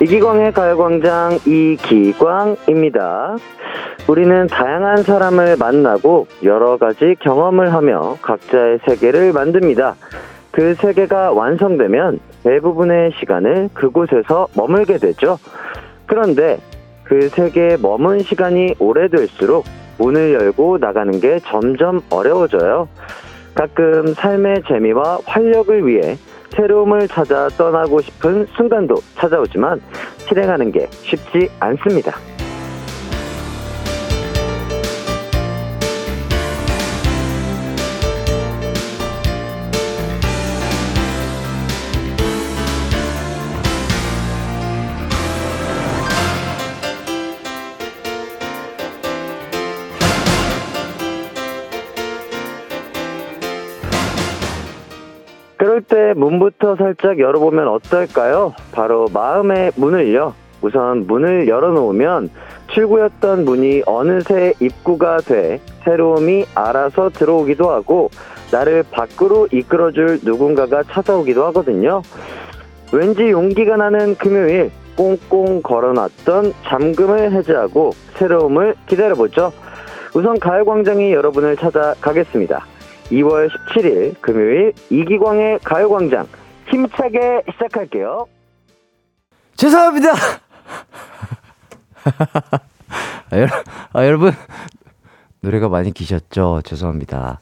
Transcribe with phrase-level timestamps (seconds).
[0.00, 3.36] 이기광의 가요광장 이기광입니다.
[4.06, 9.96] 우리는 다양한 사람을 만나고 여러 가지 경험을 하며 각자의 세계를 만듭니다.
[10.52, 15.38] 그 세계가 완성되면 대부분의 시간을 그곳에서 머물게 되죠.
[16.06, 16.58] 그런데
[17.02, 19.64] 그 세계에 머문 시간이 오래될수록
[19.98, 22.88] 문을 열고 나가는 게 점점 어려워져요.
[23.58, 26.16] 가끔 삶의 재미와 활력을 위해
[26.50, 29.80] 새로움을 찾아 떠나고 싶은 순간도 찾아오지만
[30.28, 32.37] 실행하는 게 쉽지 않습니다.
[55.88, 58.54] 때 문부터 살짝 열어보면 어떨까요?
[58.72, 60.34] 바로 마음의 문을요.
[60.60, 62.30] 우선 문을 열어놓으면
[62.68, 68.10] 출구였던 문이 어느새 입구가 돼 새로움이 알아서 들어오기도 하고
[68.50, 72.02] 나를 밖으로 이끌어줄 누군가가 찾아오기도 하거든요.
[72.92, 79.52] 왠지 용기가 나는 금요일 꽁꽁 걸어놨던 잠금을 해제하고 새로움을 기다려보죠.
[80.14, 82.64] 우선 가을광장이 여러분을 찾아가겠습니다.
[83.10, 86.28] 2월 17일 금요일 이기광의 가요광장
[86.68, 88.26] 힘차게 시작할게요.
[89.56, 90.12] 죄송합니다.
[93.30, 93.48] 아, 여러,
[93.92, 94.32] 아, 여러분
[95.40, 96.62] 노래가 많이 기셨죠?
[96.64, 97.40] 죄송합니다.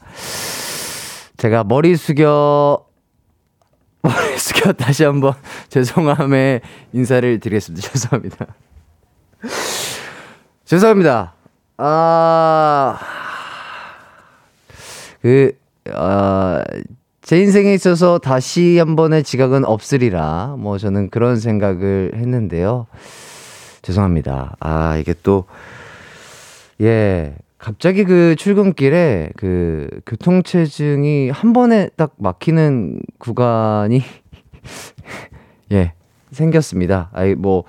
[1.37, 2.87] 제가 머리 숙여
[4.03, 5.35] 머리 숙여 다시 한번
[5.69, 6.61] 죄송함에
[6.93, 7.87] 인사를 드리겠습니다.
[7.91, 8.47] 죄송합니다.
[10.65, 11.35] 죄송합니다.
[11.79, 12.99] 아,
[15.27, 15.51] 그,
[15.91, 16.63] 어,
[17.21, 20.55] 제 인생에 있어서 다시 한 번의 지각은 없으리라.
[20.57, 22.87] 뭐 저는 그런 생각을 했는데요.
[23.83, 24.55] 죄송합니다.
[24.61, 25.47] 아, 이게 또,
[26.81, 34.03] 예, 갑자기 그 출근길에 그 교통체증이 한 번에 딱 막히는 구간이,
[35.73, 35.93] 예,
[36.31, 37.11] 생겼습니다.
[37.13, 37.65] 아이, 뭐,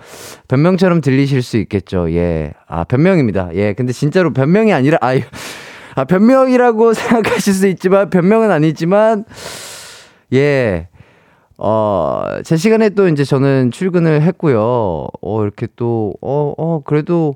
[0.47, 2.11] 변명처럼 들리실 수 있겠죠.
[2.11, 2.53] 예.
[2.67, 3.49] 아, 변명입니다.
[3.55, 3.73] 예.
[3.73, 5.21] 근데 진짜로 변명이 아니라, 아유.
[5.97, 9.25] 아, 변명이라고 생각하실 수 있지만, 변명은 아니지만,
[10.31, 10.89] 예.
[11.57, 15.07] 어, 제 시간에 또 이제 저는 출근을 했고요.
[15.21, 17.33] 어, 이렇게 또, 어, 어, 그래도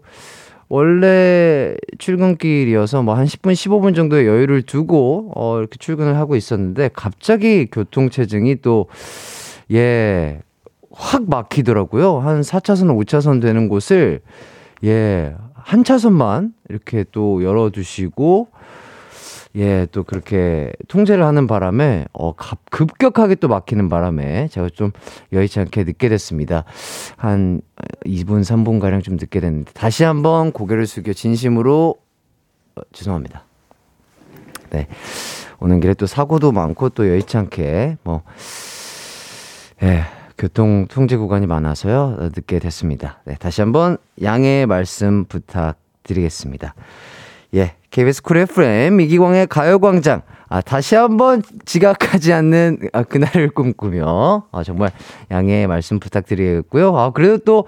[0.69, 7.65] 원래 출근길이어서 뭐 한 10분, 15분 정도의 여유를 두고, 어, 이렇게 출근을 하고 있었는데, 갑자기
[7.65, 8.85] 교통체증이 또,
[9.71, 10.39] 예,
[10.93, 12.19] 확 막히더라고요.
[12.19, 14.21] 한 4차선, 5차선 되는 곳을,
[14.83, 15.33] 예,
[15.63, 18.47] 한 차선만 이렇게 또 열어두시고,
[19.57, 22.33] 예, 또 그렇게 통제를 하는 바람에, 어,
[22.69, 24.91] 급격하게 또 막히는 바람에 제가 좀
[25.33, 26.63] 여의치 않게 늦게 됐습니다.
[27.17, 27.61] 한
[28.05, 31.95] 2분, 3분가량 좀 늦게 됐는데, 다시 한번 고개를 숙여 진심으로,
[32.75, 33.43] 어, 죄송합니다.
[34.69, 34.87] 네.
[35.59, 38.23] 오는 길에 또 사고도 많고 또 여의치 않게, 뭐,
[39.83, 40.05] 예,
[40.41, 42.17] 교통 통제 구간이 많아서요.
[42.35, 43.19] 늦게 됐습니다.
[43.25, 46.73] 네, 다시 한번 양해 말씀 부탁드리겠습니다.
[47.53, 50.23] 예, KBS 쿨 FM 이기광의 가요광장.
[50.49, 54.91] 아, 다시 한번 지각하지 않는 아, 그날을 꿈꾸며 아, 정말
[55.29, 56.97] 양해 말씀 부탁드리겠고요.
[56.97, 57.67] 아, 그래도 또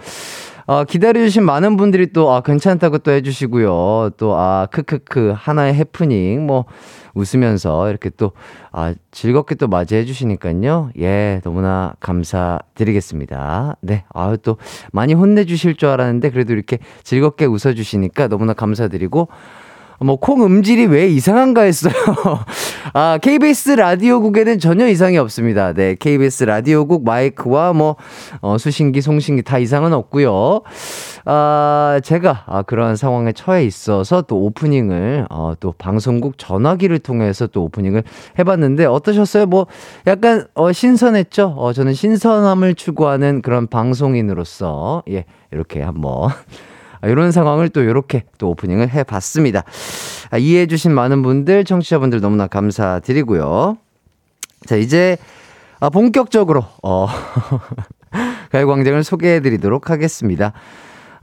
[0.66, 4.12] 어, 기다려주신 많은 분들이 또, 아, 괜찮다고 또 해주시고요.
[4.18, 6.66] 또, 아, 크크크, 하나의 해프닝, 뭐,
[7.13, 8.31] 웃으면서 이렇게 또,
[8.72, 10.91] 아, 즐겁게 또 맞이해 주시니까요.
[11.00, 13.75] 예, 너무나 감사드리겠습니다.
[13.81, 14.57] 네, 아, 또,
[14.94, 19.28] 많이 혼내주실 줄 알았는데, 그래도 이렇게 즐겁게 웃어주시니까 너무나 감사드리고,
[20.03, 21.94] 뭐, 콩 음질이 왜 이상한가 했어요.
[22.94, 25.74] 아, KBS 라디오국에는 전혀 이상이 없습니다.
[25.74, 27.96] 네, KBS 라디오국 마이크와 뭐,
[28.41, 30.61] 어, 수신기, 송신기 다 이상은 없고요
[31.26, 37.64] 아, 제가, 아, 그런 상황에 처해 있어서 또 오프닝을, 어, 또 방송국 전화기를 통해서 또
[37.64, 38.03] 오프닝을
[38.38, 39.46] 해봤는데, 어떠셨어요?
[39.46, 39.67] 뭐,
[40.05, 41.55] 약간, 어, 신선했죠?
[41.58, 46.29] 어, 저는 신선함을 추구하는 그런 방송인으로서, 예, 이렇게 한번.
[47.03, 49.66] 아, 이런 상황을 또 이렇게 또 오프닝을 해봤습니다.
[50.32, 53.78] 아, 이해해주신 많은 분들, 청취자분들 너무나 감사드리고요.
[54.66, 55.17] 자, 이제
[55.82, 57.08] 아, 본격적으로 어,
[58.52, 60.53] 가요광장을 소개해드리도록 하겠습니다.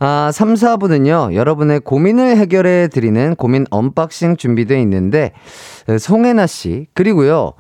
[0.00, 5.32] 아, 3, 4부는요, 여러분의 고민을 해결해 드리는 고민 언박싱 준비되어 있는데,
[5.98, 7.52] 송혜나 씨, 그리고요,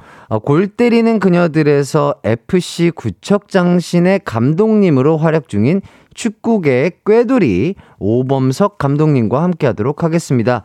[0.44, 5.82] 골 때리는 그녀들에서 FC 구척장신의 감독님으로 활약 중인
[6.14, 10.62] 축구계의 꾀돌이 오범석 감독님과 함께 하도록 하겠습니다.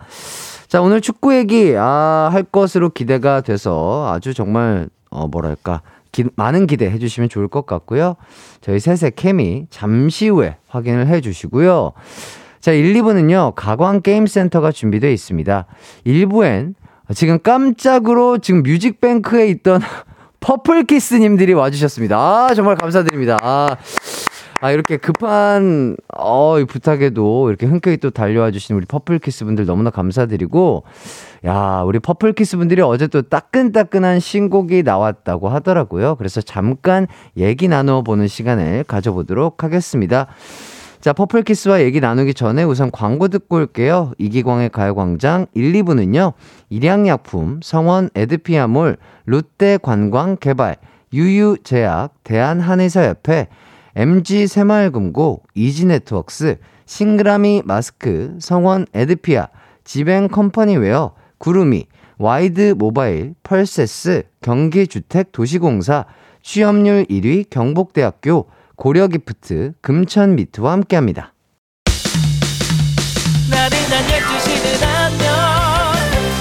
[0.67, 5.81] 자, 오늘 축구 얘기, 아, 할 것으로 기대가 돼서 아주 정말, 어, 뭐랄까,
[6.11, 8.15] 기, 많은 기대 해주시면 좋을 것 같고요.
[8.61, 11.91] 저희 셋의 케미 잠시 후에 확인을 해주시고요.
[12.61, 15.65] 자, 1, 2부는요, 가광게임센터가 준비되어 있습니다.
[16.07, 16.73] 1부엔
[17.13, 19.81] 지금 깜짝으로 지금 뮤직뱅크에 있던
[20.39, 22.17] 퍼플키스님들이 와주셨습니다.
[22.17, 23.37] 아, 정말 감사드립니다.
[23.41, 23.75] 아,
[24.65, 30.81] 아, 이렇게 급한, 어, 부탁에도 이렇게 흔쾌히 또 달려와 주신 우리 퍼플키스 분들 너무나 감사드리고,
[31.45, 36.15] 야, 우리 퍼플키스 분들이 어제 또 따끈따끈한 신곡이 나왔다고 하더라고요.
[36.15, 37.05] 그래서 잠깐
[37.37, 40.25] 얘기 나눠보는 시간을 가져보도록 하겠습니다.
[40.99, 44.13] 자, 퍼플키스와 얘기 나누기 전에 우선 광고 듣고 올게요.
[44.17, 46.33] 이기광의 가요광장 1, 2부는요,
[46.71, 50.77] 일양약품, 성원 애드피아몰, 롯데관광 개발,
[51.13, 53.47] 유유제약, 대한한의사협회,
[53.95, 59.47] MG 새마을금고, 이지네트웍스, 싱그라미 마스크, 성원 애드피아,
[59.83, 61.87] 지뱅 컴퍼니웨어, 구름이,
[62.17, 66.05] 와이드 모바일, 펄세스, 경기주택 도시공사,
[66.43, 71.33] 취업률 1위 경복대학교, 고려기프트, 금천미트와 함께합니다.
[73.49, 75.25] 나른한 12시는 안녕.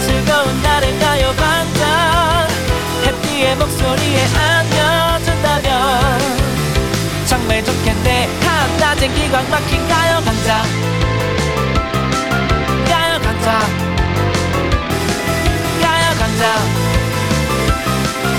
[0.04, 2.48] 즐거운 날을 가요 반짝.
[3.06, 4.63] 해피의 목소리에 안
[9.04, 10.62] 한낮엔 기광 막힌 가요광장.
[12.88, 13.60] 가요광장.
[15.82, 16.42] 가요광장.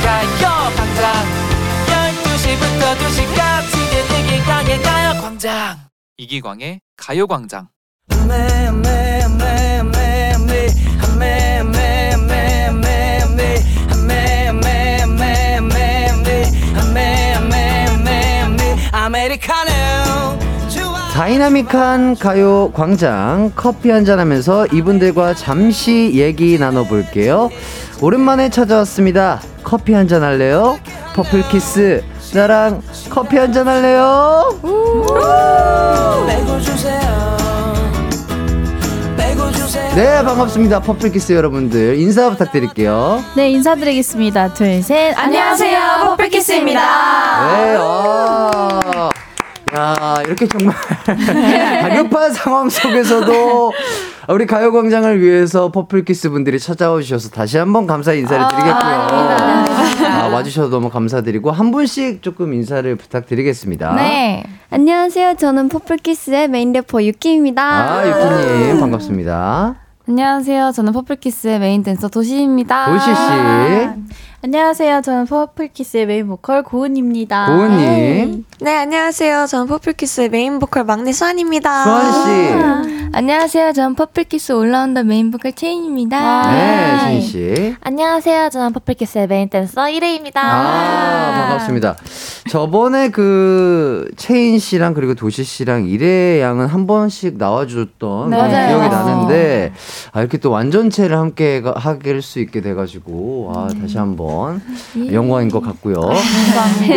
[0.03, 1.03] 가요광장.
[1.87, 3.73] 12시부터 2시까지
[4.19, 5.77] 이기광의 가요 광장.
[6.17, 7.67] 이기광의 가요 광장
[21.15, 27.49] 다이나믹한 가요 광장 커피 한잔 하면서 이분들과 잠시 얘기 나눠볼게요.
[28.01, 29.39] 오랜만에 찾아왔습니다.
[29.63, 30.77] 커피 한잔 할래요?
[31.15, 32.03] 퍼플키스
[32.33, 34.59] 나랑 커피 한잔 할래요?
[39.95, 45.79] 네 반갑습니다 퍼플키스 여러분들 인사 부탁드릴게요 네 인사드리겠습니다 둘 셋 안녕하세요
[46.17, 49.09] 퍼플키스입니다 네 아.
[49.77, 50.75] 야 이렇게 정말
[51.81, 53.73] 다급한 상황 속에서도
[54.29, 60.11] 우리 가요광장을 위해서 퍼플키스 분들이 찾아와 주셔서 다시 한번 감사 인사를 아, 드리겠고요.
[60.11, 63.93] 아, 와주셔서 너무 감사드리고 한 분씩 조금 인사를 부탁드리겠습니다.
[63.95, 64.43] 네.
[64.71, 65.35] 안녕하세요.
[65.35, 67.63] 저는 퍼플키스의 메인 래퍼 유키입니다.
[67.63, 69.75] 아, 유키님 반갑습니다.
[70.07, 70.71] 안녕하세요.
[70.71, 72.85] 저는 퍼플키스의 메인 댄서 도시입니다.
[72.85, 73.95] 도시 씨.
[74.45, 75.01] 안녕하세요.
[75.01, 77.47] 저는 퍼플키스의 메인 보컬 고은입니다.
[77.47, 77.77] 고은님.
[77.79, 78.43] 네.
[78.61, 79.47] 네, 안녕하세요.
[79.47, 81.83] 저는 퍼플키스의 메인 보컬 막내 수안입니다.
[81.83, 82.53] 수안씨.
[82.53, 82.83] 아.
[83.13, 83.73] 안녕하세요.
[83.73, 86.51] 저는 퍼플키스 올라운더 메인 보컬 채인입니다.
[86.51, 87.75] 네, 채인씨.
[87.81, 88.49] 안녕하세요.
[88.51, 90.35] 저는 퍼플키스의 메인 댄서 이레입니다.
[90.35, 91.95] 아, 반갑습니다.
[92.51, 98.67] 저번에 그 채인 씨랑 그리고 도시 씨랑 이레 양은 한 번씩 나와주셨던 네.
[98.67, 99.73] 기억이 나는데
[100.11, 104.61] 아, 이렇게 또 완전체를 함께 하게 수 있게 돼가지고 아, 다시 한번 한번
[104.97, 105.13] 예.
[105.13, 105.95] 영광인 것 같고요.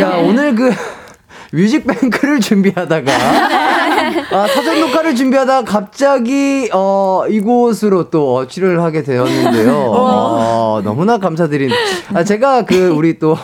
[0.01, 0.71] 야, 오늘 그
[1.53, 3.11] 뮤직뱅크를 준비하다가
[4.33, 9.73] 아, 사전 녹화를 준비하다가 갑자기 어, 이곳으로 또 출연을 하게 되었는데요.
[9.89, 11.71] 어, 너무나 감사드린.
[12.13, 13.37] 아, 제가 그 우리 또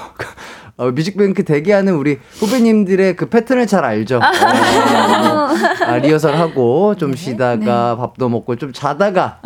[0.77, 4.17] 어, 뮤직뱅크 대기하는 우리 후배님들의 그 패턴을 잘 알죠.
[4.17, 7.97] 어, 아, 리허설 하고 좀 네, 쉬다가 네.
[7.97, 9.39] 밥도 먹고 좀 자다가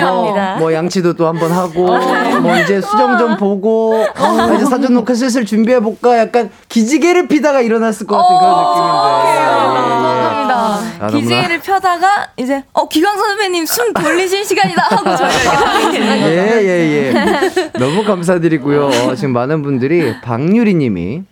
[0.00, 2.38] 어, 뭐, 뭐, 양치도 또 한번 하고 네.
[2.38, 7.60] 뭐 이제 수정 좀 보고 어, 이제 사전 녹화 슬슬 준비해 볼까 약간 기지개를 피다가
[7.60, 9.28] 일어났을 것 같은 그런 느낌인데.
[9.28, 9.62] 예, 예.
[11.02, 17.70] 아, 기지개를 펴다가 이제 어 기광 선배님 숨 돌리실 시간이다 하고 저희가 예예예 예, 예.
[17.78, 18.86] 너무 감사드리고요.
[18.86, 21.24] 어, 지금 많은 분들이 박유리님이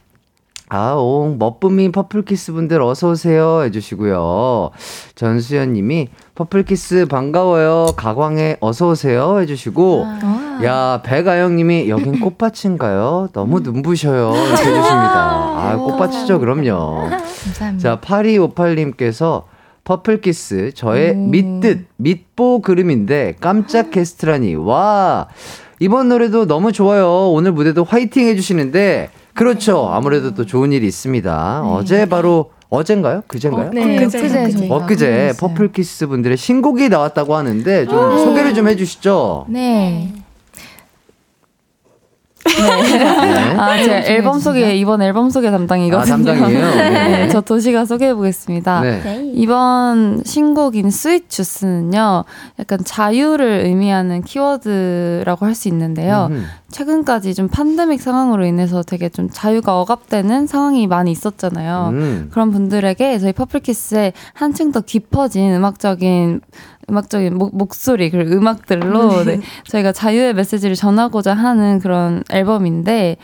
[0.71, 4.71] 아옹 멋쁨이 퍼플키스 분들 어서 오세요 해주시고요.
[5.17, 7.89] 전수연 님이 퍼플키스 반가워요.
[7.97, 10.61] 가광에 어서 오세요 해주시고 아.
[10.65, 13.31] 야 배가영 님이 여긴 꽃밭인가요?
[13.33, 14.81] 너무 눈부셔요 이렇게 해주십니다.
[14.87, 17.09] 아 꽃밭이죠 그럼요.
[17.11, 17.79] 감사합니다.
[17.79, 19.43] 자 8258님께서
[19.83, 21.31] 퍼플키스 저의 음.
[21.33, 25.27] 믿듣 믿보 그룹인데 깜짝 게스트라니 와
[25.81, 31.70] 이번 노래도 너무 좋아요 오늘 무대도 화이팅 해주시는데 그렇죠 아무래도 또 좋은 일이 있습니다 네.
[31.73, 33.23] 어제 바로 어젠가요?
[33.26, 33.68] 그젠가요?
[33.68, 38.25] 어, 네, 엊그제 엊그제 퍼플키스 분들의 신곡이 나왔다고 하는데 좀 네.
[38.25, 39.47] 소개를 좀 해주시죠.
[39.49, 40.12] 네.
[42.44, 43.56] 네.
[43.59, 46.00] 아, 제 앨범 소개, 이번 앨범 소개 담당이거든요.
[46.00, 46.61] 아, 담당이에요?
[46.75, 46.90] 네.
[46.90, 47.28] 네.
[47.28, 48.80] 저 도시가 소개해보겠습니다.
[48.80, 49.30] 네.
[49.35, 52.25] 이번 신곡인 스윗 주스는요,
[52.59, 56.28] 약간 자유를 의미하는 키워드라고 할 수 있는데요.
[56.30, 56.47] 음.
[56.71, 61.91] 최근까지 좀 팬데믹 상황으로 인해서 되게 좀 자유가 억압되는 상황이 많이 있었잖아요.
[61.93, 62.29] 음.
[62.31, 66.41] 그런 분들에게 저희 퍼플키스의 한층 더 깊어진 음악적인
[66.89, 73.17] 음악적인 목, 목소리 그리고 음악들로 네, 저희가 자유의 메시지를 전하고자 하는 그런 앨범인데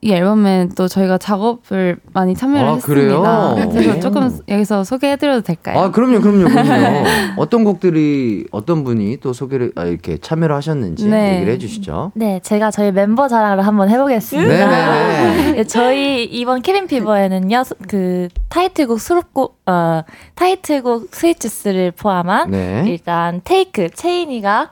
[0.00, 3.54] 이 앨범에 또 저희가 작업을 많이 참여를 아, 했습니다.
[3.54, 3.70] 그래요?
[3.72, 4.00] 그래서 오.
[4.00, 5.78] 조금 여기서 소개해드려도 될까요?
[5.78, 7.04] 아, 그럼요, 그럼요, 그럼요.
[7.38, 11.36] 어떤 곡들이, 어떤 분이 또 소개를, 아, 이렇게 참여를 하셨는지 네.
[11.36, 12.12] 얘기를 해주시죠.
[12.14, 14.48] 네, 제가 저희 멤버 자랑을 한번 해보겠습니다.
[14.52, 15.52] 네네네.
[15.52, 20.02] 네, 저희 이번 케빈 피버에는요, 수- 그 타이틀곡 수록곡, 어,
[20.34, 22.84] 타이틀곡 스위트스를 포함한 네.
[22.86, 24.70] 일단 테이크, 체인이가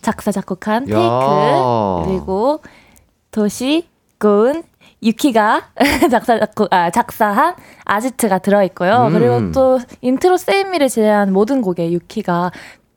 [0.00, 2.02] 작사, 작곡한 테이크, 야.
[2.06, 2.60] 그리고
[3.30, 3.88] 도시,
[4.20, 4.62] 고은,
[5.02, 5.62] 유키가
[6.10, 9.06] 작사, 작곡, 아, 작사한 아지트가 들어 있고요.
[9.08, 9.12] 음.
[9.12, 12.50] 그리고 또 인트로 Save Me를 제외한 모든 곡에 유키가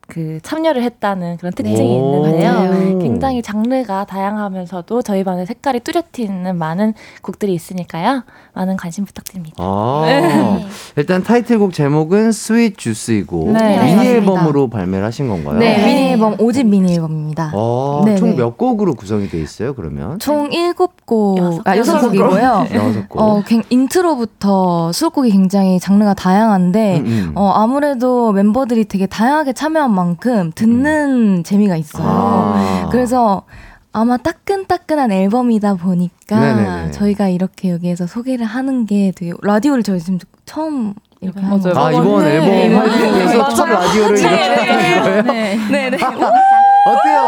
[0.08, 2.26] 그 참여를 했다는 그런 특징이 오.
[2.26, 2.98] 있는데요.
[2.98, 8.24] 굉장히 장르가 다양하면서도 저희만의 색깔이 뚜렷이 있는 많은 곡들이 있으니까요.
[8.54, 9.56] 많은 관심 부탁드립니다.
[9.58, 10.66] 아, 네.
[10.96, 14.04] 일단 타이틀곡 제목은 스윗 주스이고 네, 미니 맞습니다.
[14.04, 15.58] 앨범으로 발매를 하신 건가요?
[15.58, 17.52] 네, 미니 앨범 5집 미니 앨범입니다.
[17.54, 18.36] 어, 네, 총 네.
[18.36, 20.18] 몇 곡으로 구성이 돼 있어요, 그러면?
[20.18, 21.38] 총 7곡,
[21.76, 22.12] 여섯 아, 곡.
[22.12, 22.74] 6곡이고요.
[22.76, 23.20] 여섯 곡.
[23.22, 27.32] 어, 굉- 인트로부터 수록곡이 굉장히 장르가 다양한데, 음, 음.
[27.34, 32.04] 어, 아무래도 멤버들이 되게 다양하게 참여한 만큼 듣는 재미가 있어요.
[32.06, 32.88] 아.
[32.90, 33.42] 그래서
[33.92, 36.90] 아마 따끈따끈한 앨범이다 보니까 네네네.
[36.92, 41.78] 저희가 이렇게 여기에서 소개를 하는 게 되게 라디오를 저희 지금 처음 이렇게 하는 맞아요.
[41.78, 42.90] 아, 이번 네, 앨범 맞아요.
[42.90, 43.66] 활동에서 첫.
[43.66, 45.22] 라디오를 이렇게 하는 거예요?
[45.22, 45.56] 네.
[45.70, 45.96] 네, 네.
[45.96, 47.21] 어때요?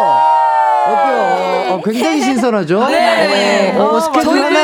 [1.74, 2.86] 어, 굉장히 신선하죠?
[2.88, 3.76] 네.
[3.78, 4.58] 어, 스케줄 하나,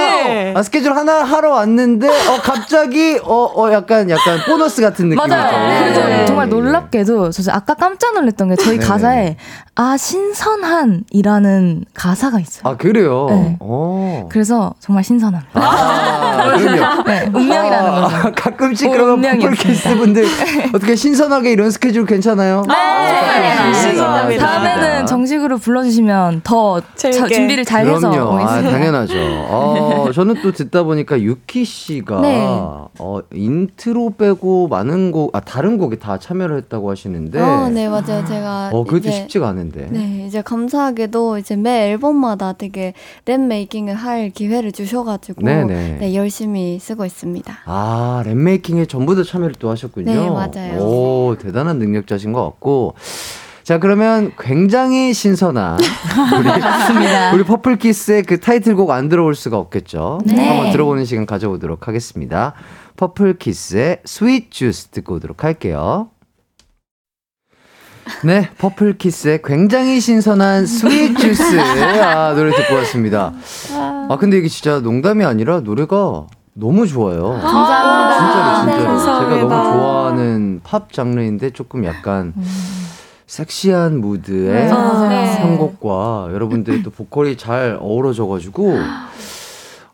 [0.55, 5.29] 아, 스케줄 하나 하러 왔는데, 어, 갑자기, 어, 어, 약간, 약간 보너스 같은 느낌이죠.
[5.29, 5.81] 맞아요.
[5.81, 6.25] 그래서 네.
[6.26, 8.87] 정말 놀랍게도 저 아까 깜짝 놀랐던 게 저희 네네.
[8.87, 9.37] 가사에
[9.76, 12.62] 아 신선한이라는 가사가 있어요.
[12.64, 13.26] 아, 그래요?
[13.31, 13.57] 네.
[13.61, 14.29] 어.
[14.31, 15.50] 그래서 정말 신선합니다.
[15.55, 17.02] 아, 그럼요.
[17.05, 18.17] 네, 운명이라는 거죠.
[18.17, 19.50] 아, 가끔씩 오, 그러면 운명이었습니다.
[19.62, 20.25] 포플키스 분들
[20.75, 22.62] 어떻게 신선하게 이런 스케줄 괜찮아요?
[22.69, 24.47] 네, 신선합니다.
[24.47, 27.35] 다음에는 정식으로 불러주시면 더 자, 재밌게.
[27.35, 28.30] 준비를 잘 해서 그럼요.
[28.30, 28.71] 아, 오겠습니다.
[28.71, 29.14] 당연하죠.
[29.49, 32.45] 어, 저는 또 듣다 보니까 유키 씨가 네.
[32.45, 38.25] 어, 인트로 빼고 많은 곡, 아 다른 곡에 다 참여를 했다고 하시는데, 어, 네, 맞아요.
[38.26, 39.88] 제가 어, 그것도 이제 쉽지가 않은데.
[39.90, 42.92] 네, 이제 감사하게도 이제 매 앨범마다 되게
[43.25, 45.97] 랩 making을 할 기회를 주셔가지고 네네.
[46.00, 47.61] 네, 열심히 쓰고 있습니다.
[47.64, 50.12] 아, 랩 making에 전부 다 참여를 또 하셨군요.
[50.12, 50.80] 네, 맞아요.
[50.80, 52.95] 오, 대단한 능력자이신 것 같고.
[53.62, 55.79] 자, 그러면 굉장히 신선한
[56.38, 56.49] 우리,
[57.35, 60.21] 우리 퍼플키스의 그 타이틀곡 안 들어볼 수가 없겠죠.
[60.25, 60.49] 네.
[60.49, 62.55] 한번 들어보는 시간 가져보도록 하겠습니다.
[62.97, 66.09] 퍼플키스의 스윗 주스 듣고 오도록 할게요.
[68.25, 73.33] 네, 퍼플키스의 굉장히 신선한 스윗 주스 아, 노래 듣고 왔습니다.
[73.73, 77.38] 아, 근데 이게 진짜 농담이 아니라 노래가 너무 좋아요.
[77.40, 78.19] 감사합니다.
[78.19, 79.57] 진짜로 진짜로 제가 감사합니다.
[79.57, 82.35] 너무 좋아하는 팝 장르인데 조금 약간
[83.31, 85.09] 섹시한 무드의 네, 맞아요.
[85.09, 85.33] 네.
[85.35, 88.77] 선곡과 여러분들이 또 보컬이 잘 어우러져가지고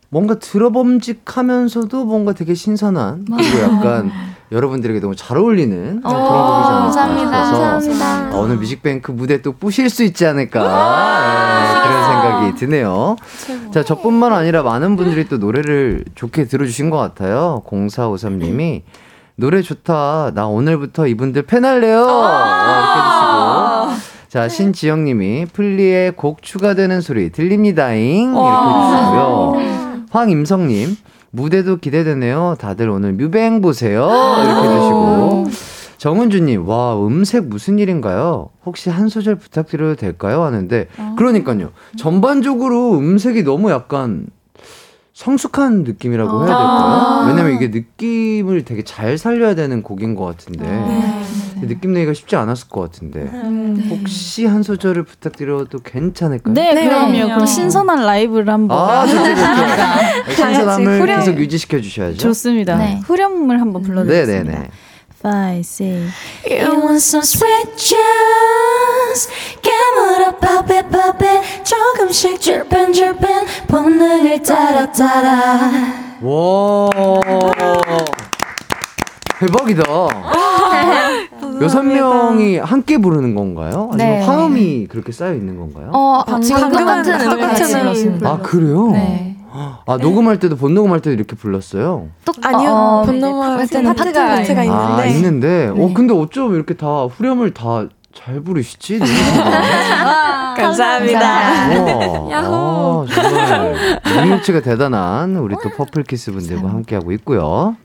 [0.09, 4.11] 뭔가 들어봄직하면서도 뭔가 되게 신선한 그리고 약간
[4.51, 7.45] 여러분들에게 너무 잘 어울리는 그런 곡이지 않을까 감사합니다.
[7.45, 8.39] 싶어서 감사합니다.
[8.39, 13.17] 어, 오늘 뮤직뱅크 무대 또 뿌실 수 있지 않을까 네, 그런 생각이 드네요.
[13.71, 17.63] 자, 저뿐만 아니라 많은 분들이 또 노래를 좋게 들어주신 것 같아요.
[17.67, 18.83] 0453님이
[19.39, 20.33] 노래 좋다.
[20.35, 22.01] 나 오늘부터 이분들 팬할래요.
[22.01, 23.16] 어, 이렇게.
[24.37, 28.35] 자, 신지영님이 플리에 곡 추가되는 소리 들립니다잉.
[28.35, 29.55] 이렇게 해주시고요.
[30.11, 30.95] 황임성님,
[31.31, 32.57] 무대도 기대되네요.
[32.61, 34.07] 다들 오늘 뮤뱅 보세요.
[34.45, 35.47] 이렇게 해주시고.
[35.97, 38.51] 정은주님, 와, 음색 무슨 일인가요?
[38.67, 40.43] 혹시 한 소절 부탁드려도 될까요?
[40.43, 41.71] 하는데, 그러니까요.
[41.97, 44.27] 전반적으로 음색이 너무 약간
[45.17, 47.25] 성숙한 느낌이라고 해야 될까요?
[47.29, 50.67] 왜냐면 이게 느낌을 되게 잘 살려야 되는 곡인 것 같은데,
[51.63, 53.21] 느낌 내기가 쉽지 않았을 것 같은데,
[53.89, 56.53] 혹시 한 소절을 부탁드려도 괜찮을까요?
[56.53, 56.85] 네, 네.
[56.85, 57.29] 그럼요.
[57.29, 60.33] 그럼 신선한 라이브를 한번 아, 좋죠, 좋죠.
[60.37, 62.19] 신선함을 계속 유지시켜 주셔야죠.
[62.19, 62.77] 좋습니다.
[62.77, 63.01] 네.
[63.07, 64.45] 후렴을 한번 불러드리겠습니다.
[64.51, 64.69] 네네네.
[65.27, 66.15] Five, six.
[66.49, 69.27] You want some sweet juice
[69.61, 75.71] 깨물어 pop it pop it 조금씩 줄펜 줄펜 본능을 따라 따라
[76.23, 76.91] 와.
[79.41, 79.83] 대박이다.
[81.61, 83.91] 여섯 명이 함께 부르는 건가요?
[83.93, 84.25] 아니면 네.
[84.25, 85.91] 화음이 그렇게 쌓여 있는 건가요?
[85.93, 88.31] 어, 지금 방금은 똑같은 음을 똑같은 같이 불렀습니다.
[88.31, 88.91] 아 그래요?
[88.93, 89.36] 네.
[89.87, 92.09] 아 녹음할 때도 본 녹음할 때도 이렇게 불렀어요.
[92.43, 94.83] 아니요, 어, 본능할 때는 파트가, 파트가 있는데.
[95.03, 95.83] 아 있는데, 네.
[95.85, 98.99] 어 근데 어쩜 이렇게 다 후렴을 다 잘 부르시지?
[100.57, 102.31] 감사합니다.
[102.31, 103.07] 야호.
[103.07, 107.77] 아, 정말 능력치가 대단한 우리 또 퍼플키스 분들과 함께하고 있고요.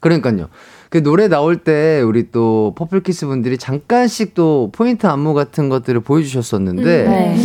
[0.00, 0.48] 그러니까요.
[0.88, 6.82] 그 노래 나올 때 우리 또 퍼플키스 분들이 잠깐씩 또 포인트 안무 같은 것들을 보여주셨었는데
[7.04, 7.36] 네.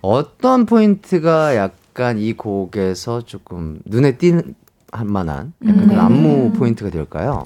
[0.00, 1.83] 어떤 포인트가 약간
[2.18, 4.54] 이 곡에서 조금 눈에 띄는
[4.92, 5.98] 할 만한 약간 음.
[6.00, 7.44] 안무 포인트가 될까요?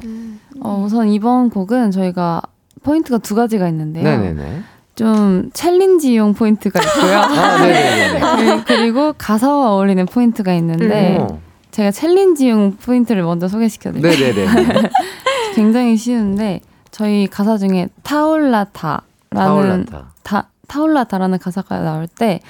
[0.60, 2.42] 어, 우선 이번 곡은 저희가
[2.82, 4.04] 포인트가 두 가지가 있는데요.
[4.04, 4.62] 네네네.
[4.94, 7.16] 좀 챌린지용 포인트가 있고요.
[7.20, 8.36] 아.
[8.36, 11.40] 그- 그리고 가사와 어울리는 포인트가 있는데 어.
[11.70, 14.34] 제가 챌린지용 포인트를 먼저 소개시켜드릴게요.
[14.34, 14.90] 네네네.
[15.54, 20.12] 굉장히 쉬운데 저희 가사 중에 타올라타라는 타올라타.
[20.22, 22.40] 타, 타올라타라는 가사가 나올 때 이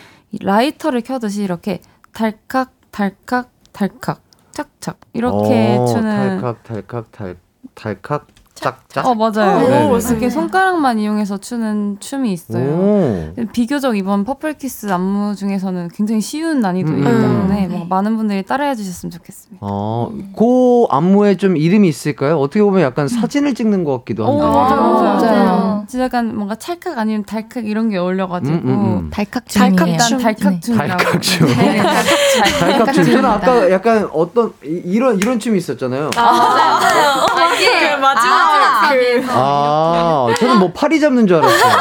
[0.40, 1.80] 라이터를 켜듯이 이렇게
[2.12, 4.20] 달칵 달칵 달칵
[4.50, 7.36] 착착 이렇게 어, 추는 탈칵 탈칵 탈
[7.74, 8.26] 탈칵
[8.60, 9.06] 짝짝.
[9.06, 9.56] 어 맞아요.
[9.56, 10.10] 오, 네, 맞습니다.
[10.10, 12.64] 이렇게 손가락만 이용해서 추는 춤이 있어요.
[12.64, 13.34] 오.
[13.52, 17.04] 비교적 이번 퍼플키스 안무 중에서는 굉장히 쉬운 난이도이기 음.
[17.20, 19.58] 때문에 뭐 많은 분들이 따라해 주셨으면 좋겠습니다.
[19.60, 22.38] 어, 그 안무에 좀 이름이 있을까요?
[22.38, 24.42] 어떻게 보면 약간 사진을 찍는 것 같기도 한데.
[24.44, 25.18] 오, 맞아요, 맞아요.
[25.18, 25.84] 맞아요.
[25.88, 28.70] 진짜 약간 뭔가 찰칵 아니면 달칵 이런 게 어울려가지고 음, 음,
[29.04, 29.10] 음.
[29.10, 29.76] 달칵춤이에요.
[29.76, 30.18] 달칵 춤.
[30.18, 31.02] 달칵춤이라고.
[31.04, 31.46] 달칵춤.
[31.46, 31.82] 네,
[32.60, 33.04] 달칵 춤.
[33.04, 36.10] 저는 아까 약간 어떤 이- 이런 이런 춤이 있었잖아요.
[37.56, 41.72] 그 마지막 그 아, 저는 뭐 파리 잡는 줄 알았어요.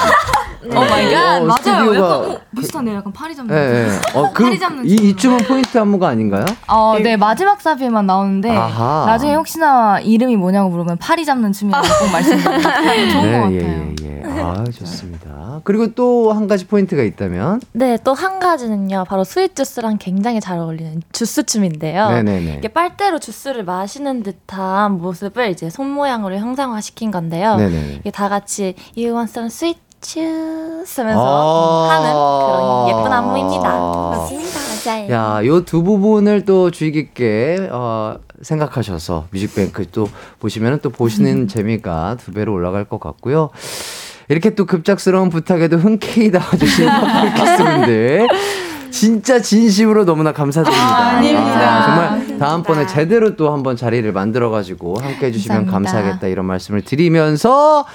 [0.69, 1.37] Oh my god.
[1.37, 1.95] 어, 맞아요.
[1.95, 2.95] 약간 어, 비슷하네요.
[2.97, 3.55] 약간 파리 잡는.
[3.55, 3.89] 예, 예.
[4.19, 6.45] 어, 그, 파리 잡는 이, 이 춤은 포인트 안무가 아닌가요?
[6.67, 9.05] 어, 네 마지막 사비에만 나오는데 아하.
[9.05, 12.59] 나중에 혹시나 이름이 뭐냐고 물으면 파리 잡는 춤이라고 꼭 말씀드려요.
[13.11, 13.53] 좋은 것 네, 같아요.
[13.53, 14.41] 예, 예, 예.
[14.41, 15.61] 아, 좋습니다.
[15.63, 17.61] 그리고 또 한 가지 포인트가 있다면?
[17.73, 19.05] 네, 또 한 가지는요.
[19.07, 22.09] 바로 Sweet Juice랑 굉장히 잘 어울리는 주스 춤인데요.
[22.09, 22.55] 네네네.
[22.59, 27.55] 이게 빨대로 주스를 마시는 듯한 모습을 이제 손 모양으로 형상화시킨 건데요.
[27.57, 27.97] 네네.
[28.01, 31.89] 이게 다 같이 You want some sweet juice 하면서 아.
[31.91, 33.69] 하는 그런 예쁜 안무입니다.
[33.69, 34.59] 맞습니다.
[34.85, 35.11] 맞아요.
[35.11, 40.07] 야, 요 두 부분을 또 주의 깊게 어, 생각하셔서 뮤직뱅크 또
[40.39, 43.49] 보시면 또 보시는 재미가 두 배로 올라갈 것 같고요.
[44.29, 46.85] 이렇게 또 급작스러운 부탁에도 흔쾌히 나와주신
[47.35, 48.27] 퍼플키스분들
[48.91, 50.85] 진짜 진심으로 너무나 감사드립니다.
[50.85, 51.77] 아, 아닙니다.
[51.77, 55.91] 아, 정말 다음번에 제대로 또 한번 자리를 만들어가지고 함께 해주시면 감사합니다.
[55.91, 57.85] 감사하겠다 이런 말씀을 드리면서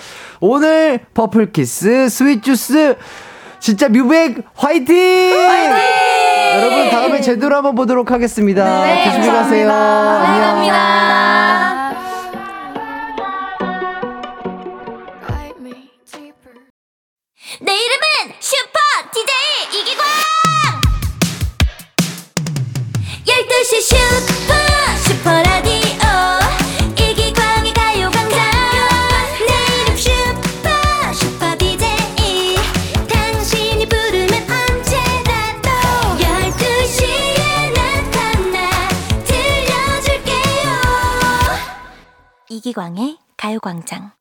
[0.41, 2.97] 오늘 퍼플키스 스윗주스
[3.61, 4.97] 진짜 뮤뱅 화이팅!
[6.57, 8.83] 여러분 다음에 제대로 한번 보도록 하겠습니다.
[8.83, 9.71] 네, 조심히 가세요.
[9.71, 10.73] 안녕.
[17.61, 18.79] 내 이름은 슈퍼
[19.13, 20.05] DJ 이기광
[23.43, 24.55] 12시 슈퍼
[25.05, 25.99] 슈퍼라디오.
[26.97, 28.39] 이기광의 가요광장.
[29.49, 29.53] 내
[29.83, 30.69] 이름 슈퍼
[31.13, 32.57] 슈퍼 DJ
[33.09, 35.69] 당신이 부르면 언제라도
[36.21, 38.89] 12시에 나타나
[39.25, 40.71] 들려줄게요.
[42.49, 44.13] 이기광의 가요광장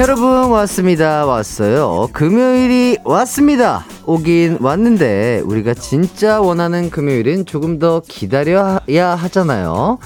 [0.00, 1.26] 여러분 왔습니다.
[1.26, 2.08] 왔어요.
[2.14, 3.84] 금요일이 왔습니다.
[4.06, 9.98] 오긴 왔는데 우리가 진짜 원하는 금요일은 조금 더 기다려야 하잖아요.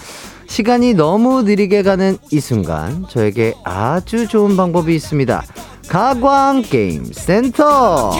[0.48, 5.44] 시간이 너무 느리게 가는 이 순간 저에게 아주 좋은 방법이 있습니다.
[5.86, 8.10] 가광 게임 센터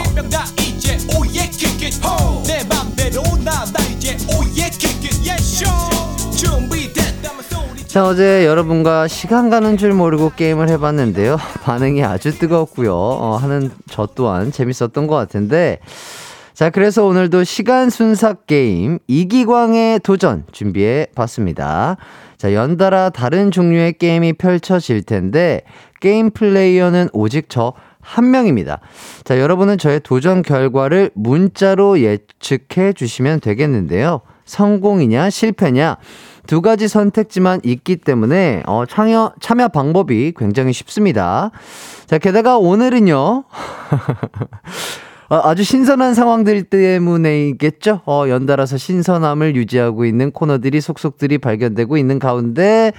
[7.95, 11.37] 자 어제 여러분과 시간 가는 줄 모르고 게임을 해봤는데요.
[11.63, 12.93] 반응이 아주 뜨거웠고요.
[12.93, 15.79] 어, 하는 저 또한 재밌었던 것 같은데.
[16.53, 21.95] 자 그래서 오늘도 시간 순삭 게임 이기광의 도전 준비해 봤습니다.
[22.35, 25.61] 자 연달아 다른 종류의 게임이 펼쳐질 텐데
[26.01, 27.71] 게임 플레이어는 오직 저
[28.05, 28.79] 한 명입니다.
[29.23, 34.21] 자, 여러분은 저의 도전 결과를 문자로 예측해 주시면 되겠는데요.
[34.45, 35.97] 성공이냐, 실패냐,
[36.47, 41.51] 두 가지 선택지만 있기 때문에, 어, 참여, 참여 방법이 굉장히 쉽습니다.
[42.05, 43.15] 자, 게다가 오늘은요,
[45.29, 48.01] 어, 아주 신선한 상황들 때문에겠죠?
[48.05, 52.93] 어, 연달아서 신선함을 유지하고 있는 코너들이 속속들이 발견되고 있는 가운데,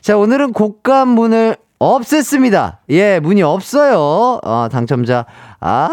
[0.00, 2.78] 자, 오늘은 곡감 문을 없앴습니다.
[2.90, 4.40] 예, 문이 없어요.
[4.44, 5.26] 어, 당첨자,
[5.60, 5.88] 아,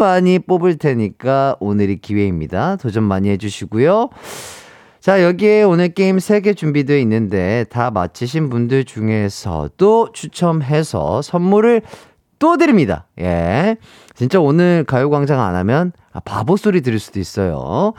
[0.00, 2.76] 많이 뽑을 테니까 오늘이 기회입니다.
[2.76, 4.08] 도전 많이 해주시고요.
[5.00, 11.82] 자, 여기에 오늘 게임 3개 준비되어 있는데 다 맞히신 분들 중에서도 추첨해서 선물을
[12.38, 13.06] 또 드립니다.
[13.20, 13.76] 예.
[14.14, 17.92] 진짜 오늘 가요광장 안 하면 아, 바보 소리 들을 수도 있어요.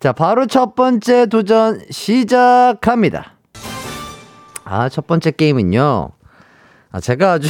[0.00, 3.34] 자, 바로 첫 번째 도전 시작합니다.
[4.64, 6.10] 아, 첫 번째 게임은요.
[6.90, 7.48] 아, 제가 아주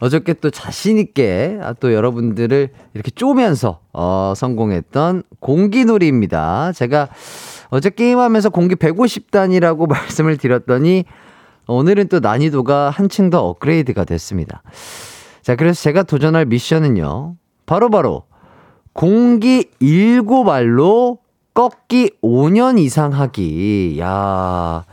[0.00, 6.72] 어저께 또 자신있게 아, 또 여러분들을 이렇게 쪼면서 어, 성공했던 공기놀이입니다.
[6.72, 7.08] 제가
[7.70, 11.04] 어제 게임하면서 공기 150단이라고 말씀을 드렸더니
[11.66, 14.62] 오늘은 또 난이도가 한층 더 업그레이드가 됐습니다.
[15.42, 17.36] 자, 그래서 제가 도전할 미션은요.
[17.66, 18.24] 바로바로 바로
[18.92, 21.18] 공기 7알로
[21.54, 23.98] 꺾기 5년 이상 하기.
[24.00, 24.84] 야.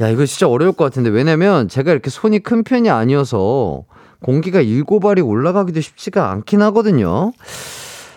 [0.00, 1.10] 야, 이거 진짜 어려울 것 같은데.
[1.10, 3.84] 왜냐면 제가 이렇게 손이 큰 편이 아니어서
[4.22, 7.32] 공기가 7알이 올라가기도 쉽지가 않긴 하거든요.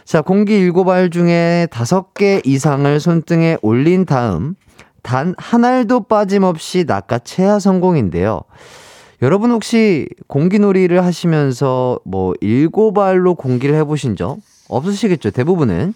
[0.06, 4.56] 자, 공기 7알 중에 5개 이상을 손등에 올린 다음
[5.02, 8.42] 단 한 알도 빠짐없이 낚아채야 성공인데요.
[9.22, 14.38] 여러분 혹시 공기놀이를 하시면서 뭐 7알로 공기를 해보신 적
[14.70, 15.32] 없으시겠죠?
[15.32, 15.94] 대부분은.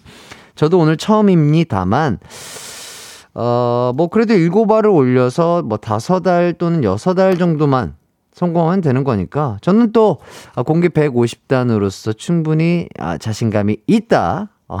[0.54, 2.18] 저도 오늘 처음입니다만,
[3.34, 7.94] 어, 뭐 그래도 7알을 올려서 뭐 5알 또는 6알 정도만
[8.38, 10.18] 성공하면 되는 거니까 저는 또
[10.54, 14.48] 아, 공기 150단으로서 충분히 아, 자신감이 있다.
[14.68, 14.78] 어,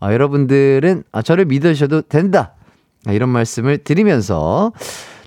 [0.00, 2.52] 어, 여러분들은 아, 저를 믿으셔도 된다.
[3.06, 4.72] 아, 이런 말씀을 드리면서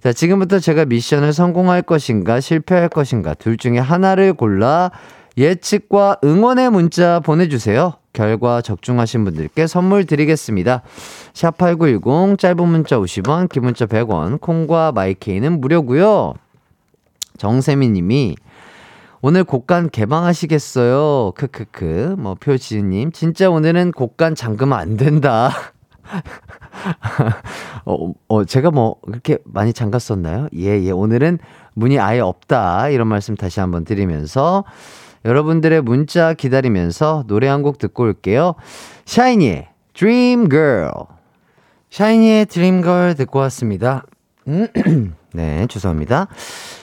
[0.03, 4.91] 자, 지금부터 제가 미션을 성공할 것인가 실패할 것인가 둘 중에 하나를 골라
[5.35, 7.93] 예측과 응원의 문자 보내주세요.
[8.13, 10.81] 결과 적중하신 분들께 선물 드리겠습니다.
[11.33, 16.33] 샵8910 짧은 문자 50원, 긴 문자 100원, 콩과 마이케이는 무료고요.
[17.37, 18.35] 정세미 님이
[19.21, 21.33] 오늘 곡간 개방하시겠어요?
[21.35, 22.15] 크크크.
[22.19, 25.51] 뭐 표지님 님 진짜 오늘은 곡간 잠그면 안 된다.
[27.85, 30.47] 어, 어, 제가 뭐 그렇게 많이 잠갔었나요?
[30.55, 30.91] 예, 예.
[30.91, 31.39] 오늘은
[31.73, 32.89] 문이 아예 없다.
[32.89, 34.63] 이런 말씀 다시 한번 드리면서
[35.25, 38.53] 여러분들의 문자 기다리면서 노래 한 곡 듣고 올게요.
[39.05, 40.91] 샤이니의 Girl.
[41.89, 44.05] 샤이니의 Girl 듣고 왔습니다.
[45.33, 46.27] 네, 죄송합니다.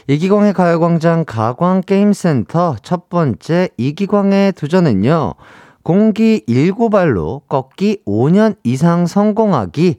[0.07, 5.35] 이기광의 가요광장 가광게임센터 첫 번째 이기광의 도전은요.
[5.83, 9.96] 공기 7발로 꺾기 5년 이상 성공하기.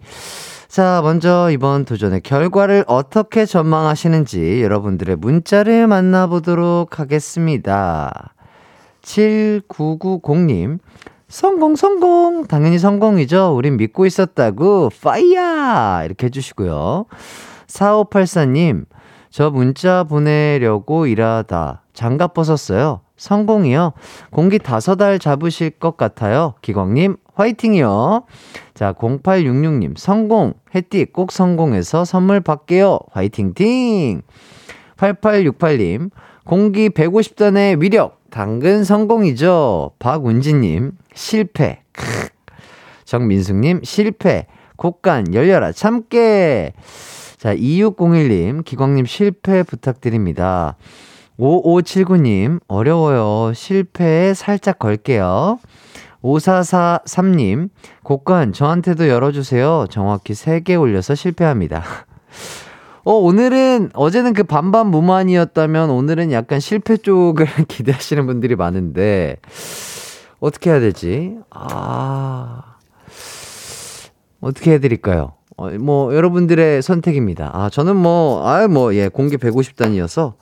[0.68, 8.34] 자, 먼저 이번 도전의 결과를 어떻게 전망하시는지 여러분들의 문자를 만나보도록 하겠습니다.
[9.04, 10.80] 7990님,
[11.28, 12.46] 성공, 성공!
[12.48, 13.56] 당연히 성공이죠.
[13.56, 14.90] 우린 믿고 있었다고.
[15.02, 16.04] 파이야!
[16.06, 17.06] 이렇게 해주시고요.
[17.68, 18.86] 4584님,
[19.30, 23.02] 저 문자 보내려고 일하다 장갑 벗었어요.
[23.18, 23.94] 성공이요.
[24.32, 26.56] 공기 다섯 알 잡으실 것 같아요.
[26.62, 28.24] 기광님, 화이팅이요.
[28.74, 30.54] 자, 0866님, 성공.
[30.74, 33.00] 해띠 꼭 성공해서 선물 받게요.
[33.12, 34.22] 화이팅팅!
[34.98, 36.12] 8868님,
[36.46, 38.22] 공기 150단의 위력.
[38.30, 39.92] 당근 성공이죠.
[40.00, 41.84] 박운지님, 실패.
[41.94, 42.04] 크.
[43.06, 44.48] 정민숙님, 실패.
[44.76, 46.74] 곡간 열려라 참깨.
[47.46, 50.78] 자, 2601님, 기광님 실패 부탁드립니다.
[51.38, 53.54] 5579님, 어려워요.
[53.54, 55.60] 실패에 살짝 걸게요.
[56.24, 57.70] 5443님,
[58.02, 59.86] 곡간 저한테도 열어주세요.
[59.92, 61.84] 정확히 3개 올려서 실패합니다.
[63.06, 69.38] 어, 오늘은, 어제는 그 반반 무만이었다면 오늘은 약간 실패 쪽을 기대하시는 분들이 많은데,
[70.40, 71.38] 어떻게 해야 되지?
[71.52, 72.78] 아,
[74.42, 75.35] 어떻게 해드릴까요?
[75.58, 77.52] 어, 뭐, 여러분들의 선택입니다.
[77.54, 80.34] 아, 저는 뭐, 아, 뭐, 예, 공개 150단이어서,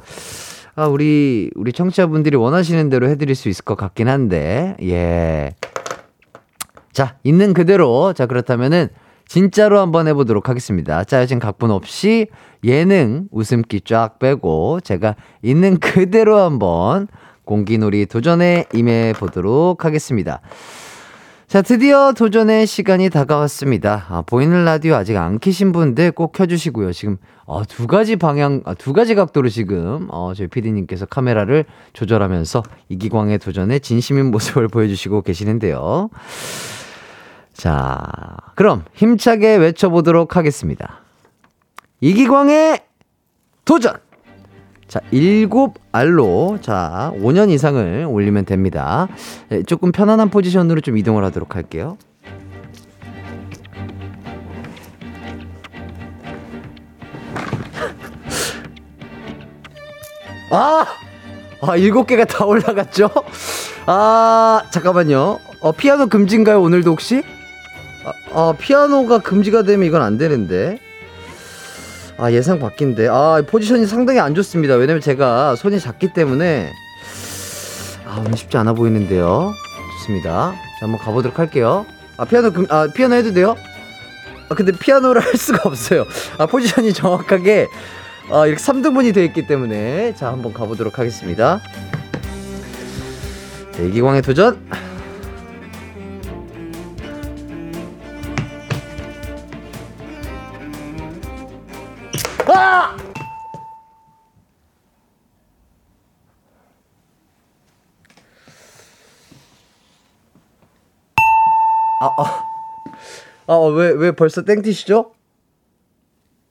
[0.75, 5.53] 아, 우리, 우리 청취자분들이 원하시는 대로 해드릴 수 있을 것 같긴 한데, 예.
[6.91, 8.13] 자, 있는 그대로.
[8.13, 8.89] 자, 그렇다면은,
[9.27, 11.03] 진짜로 한번 해보도록 하겠습니다.
[11.03, 12.27] 짜여진 각본 없이
[12.63, 17.07] 예능 웃음기 쫙 빼고 제가 있는 그대로 한번
[17.45, 20.41] 공기놀이 도전에 임해 보도록 하겠습니다.
[21.47, 24.05] 자, 드디어 도전의 시간이 다가왔습니다.
[24.09, 26.93] 아, 보이는 라디오 아직 안 켜신 분들 꼭 켜주시고요.
[26.93, 32.63] 지금, 어, 두 가지 방향, 아, 두 가지 각도로 지금, 어, 저희 PD님께서 카메라를 조절하면서
[32.89, 36.09] 이기광의 도전에 진심인 모습을 보여주시고 계시는데요.
[37.53, 38.01] 자,
[38.55, 41.01] 그럼 힘차게 외쳐보도록 하겠습니다.
[41.99, 42.79] 이기광의
[43.65, 43.93] 도전!
[44.93, 49.07] 자, 일곱 알로, 자, 5년 이상을 올리면 됩니다.
[49.49, 51.97] 네, 조금 편안한 포지션으로 좀 이동을 하도록 할게요.
[60.51, 60.85] 아!
[61.61, 63.09] 아, 일곱 개가 다 올라갔죠?
[63.87, 65.39] 아, 잠깐만요.
[65.61, 67.23] 어, 피아노 금지인가요, 오늘도 혹시?
[68.05, 70.77] 아, 아, 피아노가 금지가 되면 이건 안 되는데.
[72.17, 73.07] 아, 예상 바뀐데.
[73.09, 74.75] 아, 포지션이 상당히 안 좋습니다.
[74.75, 76.71] 왜냐면 제가 손이 작기 때문에.
[78.05, 79.53] 아, 오늘 쉽지 않아 보이는데요.
[79.99, 80.53] 좋습니다.
[80.79, 81.85] 자, 한번 가보도록 할게요.
[82.17, 83.55] 아, 피아노 금, 아, 피아노 해도 돼요?
[84.49, 86.05] 아, 근데 피아노를 할 수가 없어요.
[86.37, 87.67] 아, 포지션이 정확하게,
[88.31, 90.13] 아, 이렇게 3등분이 되어 있기 때문에.
[90.15, 91.59] 자, 한번 가보도록 하겠습니다.
[93.77, 94.59] 네, 이기광의 도전.
[102.55, 102.95] 아!
[112.01, 115.11] 아, 아, 아, 왜, 왜 벌써 땡티시죠?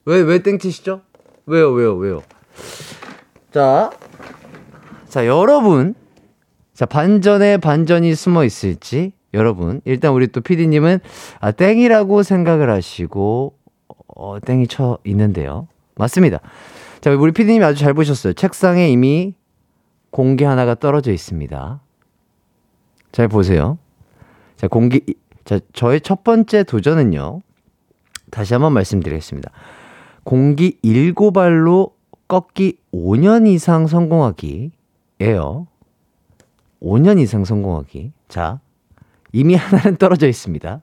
[0.07, 1.03] 왜, 왜 땡티시죠?
[1.47, 2.23] 왜요, 왜요, 왜요?
[3.53, 3.91] 자,
[5.09, 5.95] 자, 여러분.
[6.73, 9.83] 자, 반전에 반전이 숨어 있을지, 여러분.
[9.85, 11.01] 일단 우리 또 PD님은,
[11.41, 13.55] 아, 땡이라고 생각을 하시고,
[14.17, 15.69] 어, 땡이 쳐 있는데요.
[16.03, 16.41] 맞습니다.
[17.01, 18.33] 자, 우리 PD님이 아주 잘 보셨어요.
[18.33, 19.35] 책상에 이미
[20.11, 21.81] 공기 하나가 떨어져 있습니다.
[23.13, 23.79] 잘 보세요.
[24.57, 25.03] 자, 공기,
[25.45, 27.41] 자, 저의 첫 번째 도전은요.
[28.31, 29.51] 다시 한번 말씀드리겠습니다.
[30.25, 31.93] 공기 7발로
[32.29, 35.67] 꺾기 5년 이상 성공하기예요.
[36.83, 38.13] 5년 이상 성공하기.
[38.29, 38.61] 자,
[39.33, 40.81] 이미 하나는 떨어져 있습니다.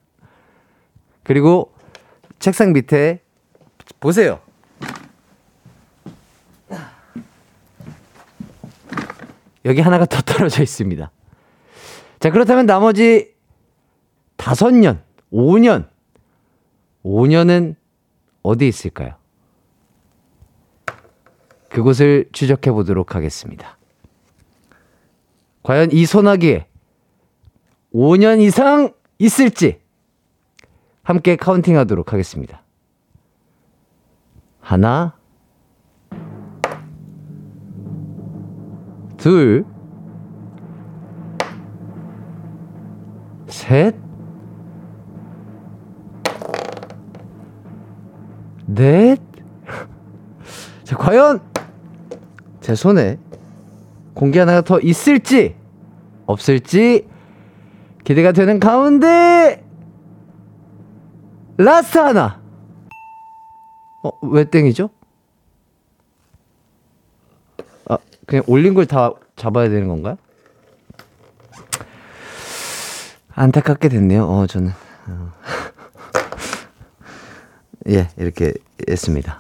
[1.24, 1.72] 그리고
[2.40, 3.22] 책상 밑에
[4.00, 4.40] 보세요.
[9.70, 11.12] 여기 하나가 더 떨어져 있습니다.
[12.20, 13.36] 자, 그렇다면 나머지
[14.36, 15.02] 다섯 년,
[15.32, 15.88] 5년,
[17.06, 17.76] 5년은
[18.42, 19.14] 어디 있을까요?
[21.70, 23.78] 그곳을 추적해 보도록 하겠습니다.
[25.62, 26.66] 과연 이 소나기에
[27.94, 29.80] 5년 이상 있을지
[31.04, 32.64] 함께 counting 하도록 하겠습니다.
[34.62, 35.19] 하나,
[39.20, 39.66] 둘,
[43.48, 43.96] 셋,
[48.66, 49.20] 넷.
[50.84, 51.42] 자, 과연
[52.62, 53.20] 제 손에
[54.14, 55.56] 공기 하나가 더 있을지,
[56.26, 57.08] 없을지
[58.04, 59.64] 기대가 되는 가운데
[61.58, 62.42] last 하나.
[64.02, 64.90] 어, 왜 땡이죠?
[67.90, 67.98] 아,
[68.30, 70.18] 그냥 올린 걸 다 잡아야 되는 건가요?
[73.34, 74.26] 안타깝게 됐네요.
[74.26, 74.72] 어, 저는.
[75.08, 75.32] 어.
[77.90, 78.54] 예, 이렇게
[78.88, 79.40] 했습니다.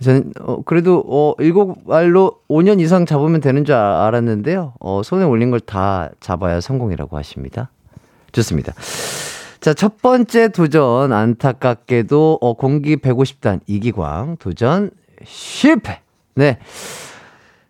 [0.00, 4.74] 저는, 어, 그래도, 어, 일곱 알로 5년 이상 잡으면 되는 줄 아, 알았는데요.
[4.78, 7.70] 어, 손에 올린 걸 다 잡아야 성공이라고 하십니다.
[8.32, 8.74] 좋습니다.
[9.60, 14.90] 자, 첫 번째 도전, 안타깝게도, 어, 공기 150단 이기광 도전
[15.24, 16.00] 실패.
[16.36, 16.58] 네.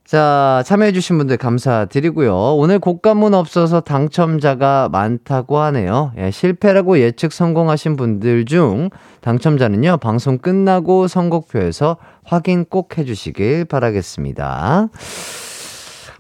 [0.05, 2.35] 자, 참여해주신 분들 감사드리고요.
[2.57, 6.12] 오늘 곡감문 없어서 당첨자가 많다고 하네요.
[6.19, 8.90] 예, 실패라고 예측 성공하신 분들 중
[9.23, 14.88] 당첨자는요, 방송 끝나고 선곡표에서 확인 꼭 해주시길 바라겠습니다.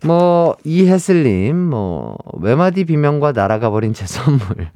[0.06, 4.70] 뭐, 이혜슬님, 뭐, 외마디 비명과 날아가 버린 제 선물.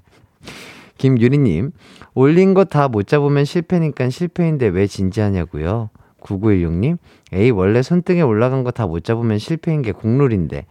[0.98, 1.70] 김유리님,
[2.14, 5.88] 올린 거 다 못 잡으면 실패니까 실패인데 왜 진지하냐고요.
[6.20, 6.98] 9916님,
[7.32, 10.66] 에이, 원래 손등에 올라간 거 다 못 잡으면 실패인 게 공룰인데.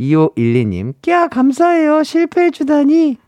[0.00, 2.02] 2512님, 꺄, 감사해요.
[2.02, 3.18] 실패해주다니.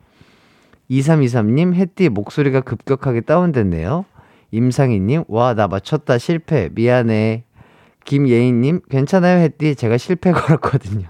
[0.90, 4.04] 2323님, 햇띠 목소리가 급격하게 다운됐네요.
[4.52, 6.18] 임상희님, 와, 나 맞췄다.
[6.18, 6.68] 실패.
[6.72, 7.44] 미안해.
[8.04, 9.76] 김예인님, 괜찮아요, 햇띠.
[9.76, 11.08] 제가 실패 걸었거든요.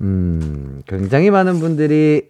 [0.00, 2.28] 음, 굉장히 많은 분들이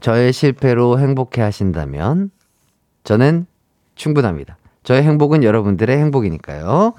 [0.00, 2.30] 저의 실패로 행복해 하신다면,
[3.04, 3.46] 저는
[3.94, 4.58] 충분합니다.
[4.82, 6.94] 저의 행복은 여러분들의 행복이니까요.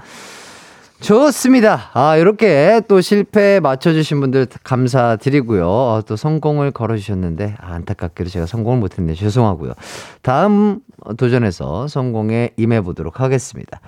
[1.02, 1.90] 좋습니다.
[1.94, 5.66] 아, 이렇게 또 실패 맞춰주신 분들 감사드리고요.
[5.66, 9.14] 어, 또 성공을 걸어주셨는데, 아, 안타깝게도 제가 성공을 못했네.
[9.14, 9.74] 죄송하고요.
[10.22, 10.80] 다음
[11.18, 13.80] 도전에서 성공에 임해보도록 하겠습니다.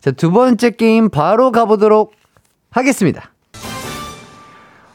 [0.00, 2.12] 자, 두 번째 게임 바로 가보도록
[2.70, 3.32] 하겠습니다.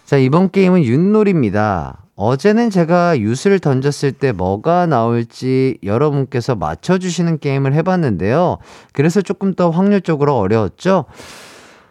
[0.05, 2.04] 자, 이번 게임은 윷놀이입니다.
[2.15, 8.58] 어제는 제가 윷을 던졌을 때 뭐가 나올지 여러분께서 맞춰주시는 게임을 해봤는데요.
[8.93, 11.06] 그래서 조금 더 확률적으로 어려웠죠?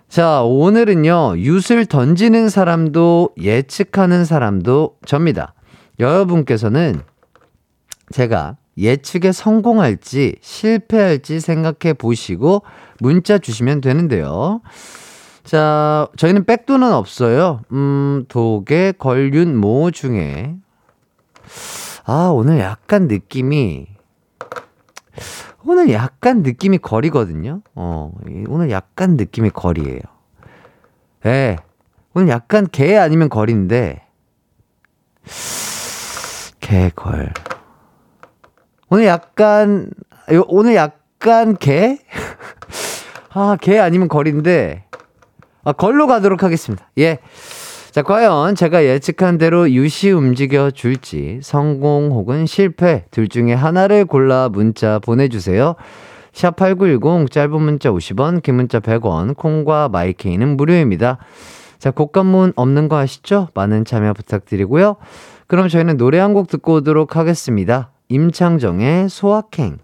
[0.08, 5.54] 자, 오늘은요, 윷을 던지는 사람도 예측하는 사람도 접니다.
[5.98, 7.00] 여러분께서는
[8.10, 12.62] 제가 예측에 성공할지 실패할지 생각해 보시고
[13.00, 14.60] 문자 주시면 되는데요.
[15.44, 17.60] 자, 저희는 백도는 없어요.
[17.70, 20.56] 음, 독에 걸륜 모 중에.
[22.06, 23.86] 아, 오늘 약간 느낌이,
[25.64, 27.60] 오늘 약간 느낌이 거리거든요.
[27.74, 28.12] 어,
[28.48, 30.00] 오늘 약간 느낌이 거리예요.
[31.26, 31.30] 예.
[31.30, 31.56] 네,
[32.14, 34.02] 오늘 약간 개 아니면 거리인데,
[36.60, 37.32] 개 걸.
[38.88, 39.90] 오늘 약간,
[40.48, 41.98] 오늘 약간 개?
[43.30, 44.83] 아, 개 아니면 거리인데,
[45.64, 46.86] 아, 걸로 가도록 하겠습니다.
[46.98, 47.18] 예.
[47.90, 54.48] 자, 과연 제가 예측한 대로 유시 움직여 줄지 성공 혹은 실패 둘 중에 하나를 골라
[54.48, 55.76] 문자 보내주세요.
[56.32, 61.18] 샵8910 짧은 문자 50원, 긴 문자 100원, 콩과 마이케이는 무료입니다.
[61.78, 63.48] 자, 곡간문 없는 거 아시죠?
[63.54, 64.96] 많은 참여 부탁드리고요.
[65.46, 67.90] 그럼 저희는 노래 한 곡 듣고 오도록 하겠습니다.
[68.08, 69.78] 임창정의 소확행.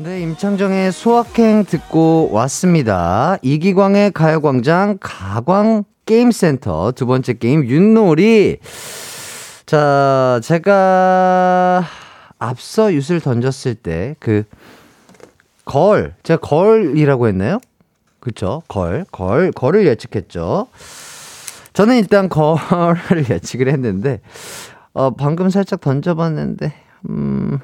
[0.00, 3.36] 네, 임창정의 소확행 듣고 왔습니다.
[3.42, 8.58] 이기광의 가요광장 가광 게임센터 두 번째 게임 윷놀이.
[9.66, 11.84] 자, 제가
[12.38, 14.44] 앞서 윷을 던졌을 때 그
[15.64, 17.58] 걸, 제가 걸이라고 했나요?
[18.20, 18.62] 그쵸?
[18.68, 20.68] 걸, 걸, 걸을 예측했죠.
[21.74, 24.20] 저는 일단 걸을 예측을 했는데,
[24.94, 26.72] 어, 방금 살짝 던져봤는데,
[27.10, 27.58] 음,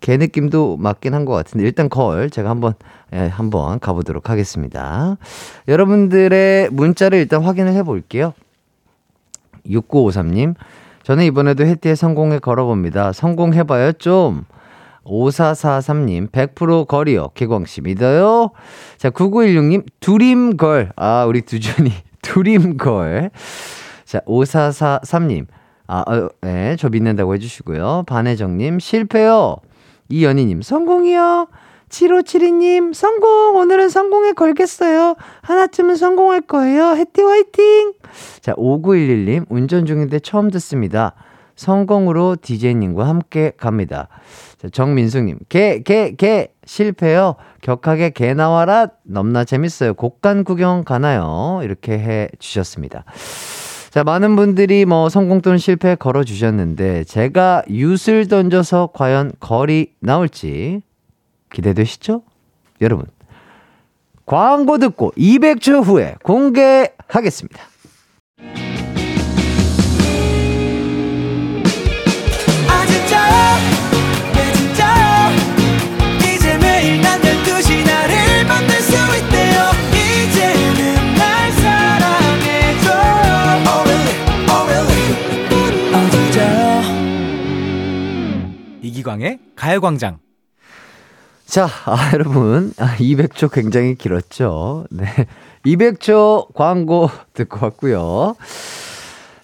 [0.00, 2.74] 개 느낌도 맞긴 한 것 같은데 일단 걸 제가 한번
[3.12, 5.16] 예, 한번 가보도록 하겠습니다.
[5.68, 8.32] 여러분들의 문자를 일단 확인을 해볼게요.
[9.66, 10.54] 6953님
[11.02, 13.12] 저는 이번에도 해티에 성공에 걸어봅니다.
[13.12, 14.44] 성공해봐요 좀.
[15.04, 17.28] 5443님, 100% 거리요.
[17.34, 18.50] 개광씨 믿어요?
[18.98, 20.90] 자, 9916님, 두림걸.
[20.96, 21.92] 아, 우리 두준이,
[22.22, 23.30] 두림걸.
[24.04, 25.46] 자, 5443님,
[25.86, 28.04] 아, 어, 네, 저 믿는다고 해주시고요.
[28.06, 29.56] 반혜정님, 실패요.
[30.08, 31.48] 이연희님, 성공이요.
[31.88, 33.56] 7572님, 성공!
[33.56, 35.14] 오늘은 성공에 걸겠어요.
[35.42, 36.96] 하나쯤은 성공할 거예요.
[36.96, 37.92] 해티 화이팅!
[38.40, 41.14] 자, 5911님, 운전 중인데 처음 듣습니다.
[41.54, 44.08] 성공으로 DJ님과 함께 갑니다.
[44.60, 46.48] 자, 정민숙님, 개, 개, 개!
[46.64, 47.36] 실패요.
[47.62, 48.88] 격하게 개 나와라.
[49.04, 49.94] 넘나 재밌어요.
[49.94, 51.60] 곡간 구경 가나요?
[51.62, 53.04] 이렇게 해 주셨습니다.
[53.96, 60.82] 자, 많은 분들이 뭐 성공 또는 실패 걸어주셨는데, 제가 윷을 던져서 과연 거리 나올지
[61.50, 62.20] 기대되시죠?
[62.82, 63.06] 여러분.
[64.26, 67.58] 광고 듣고 200초 후에 공개하겠습니다.
[89.06, 90.18] 이기광의 가요광장.
[91.46, 92.72] 자, 아, 여러분.
[92.78, 94.86] 아, 200초 굉장히 길었죠.
[94.90, 95.06] 네.
[95.64, 98.34] 200초 광고 듣고 왔고요.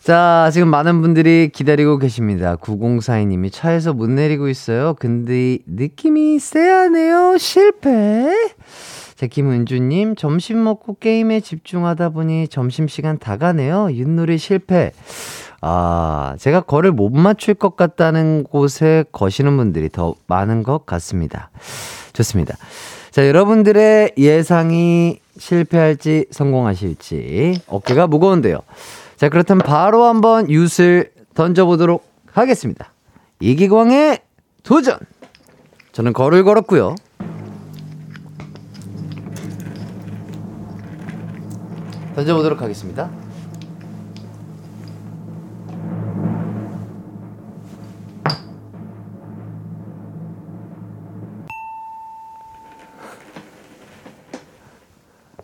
[0.02, 2.56] 자, 지금 많은 분들이 기다리고 계십니다.
[2.56, 4.94] 9042님이 차에서 못 내리고 있어요.
[4.98, 7.38] 근데 느낌이 쎄하네요.
[7.38, 8.34] 실패.
[9.14, 13.90] 자, 김은주님, 점심 먹고 게임에 집중하다 보니 점심시간 다 가네요.
[13.92, 14.90] 윷놀이 실패.
[15.64, 21.50] 아, 제가 거를 못 맞출 것 같다는 곳에 거시는 분들이 더 많은 것 같습니다.
[22.12, 22.56] 좋습니다.
[23.12, 28.58] 자, 여러분들의 예상이 실패할지 성공하실지 어깨가 무거운데요.
[29.16, 32.92] 자, 그렇다면 바로 한번 윷을 던져보도록 하겠습니다.
[33.38, 34.18] 이기광의
[34.64, 34.98] 도전!
[35.92, 36.96] 저는 걸을 걸었고요.
[42.16, 43.10] 던져보도록 하겠습니다.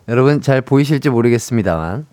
[0.09, 2.07] 여러분 잘 보이실지 모르겠습니다만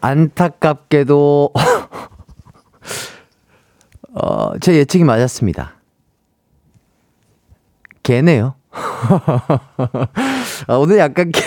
[0.00, 1.50] 안타깝게도
[4.14, 5.74] 어, 제 예측이 맞았습니다.
[8.04, 8.54] 개네요.
[10.68, 11.40] 아, 오늘 약간 개,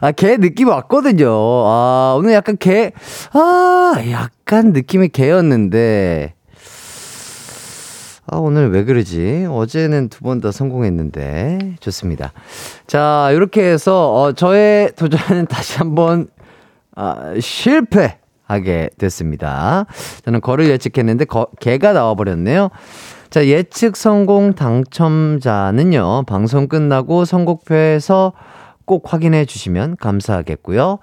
[0.00, 1.28] 아, 개 느낌 왔거든요.
[1.28, 2.92] 아, 오늘 약간 개,
[3.32, 6.34] 아, 약간 느낌이 개였는데,
[8.32, 9.46] 아, 오늘 왜 그러지?
[9.50, 11.76] 어제는 두 번 다 성공했는데.
[11.80, 12.32] 좋습니다.
[12.86, 16.28] 자, 이렇게 해서, 어, 저의 도전은 다시 한 번,
[16.96, 19.84] 아, 실패하게 됐습니다.
[20.24, 22.70] 저는 거를 예측했는데, 거, 개가 나와버렸네요.
[23.28, 28.32] 자, 예측 성공 당첨자는요, 방송 끝나고 선곡표에서
[28.86, 30.98] 꼭 확인해 주시면 감사하겠고요.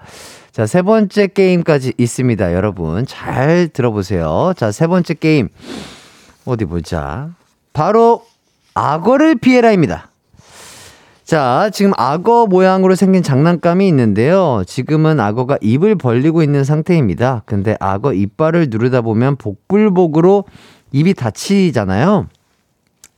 [0.50, 2.54] 자, 세 번째 게임까지 있습니다.
[2.54, 4.52] 여러분, 잘 들어보세요.
[4.56, 5.48] 자, 세 번째 게임.
[6.44, 7.30] 어디 보자.
[7.72, 8.24] 바로
[8.74, 10.08] 악어를 피해라입니다.
[11.24, 14.64] 자, 지금 악어 모양으로 생긴 장난감이 있는데요.
[14.66, 17.42] 지금은 악어가 입을 벌리고 있는 상태입니다.
[17.46, 20.44] 근데 악어 이빨을 누르다 보면 복불복으로
[20.90, 22.26] 입이 닫히잖아요.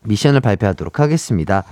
[0.03, 1.65] 미션을 발표하도록 하겠습니다.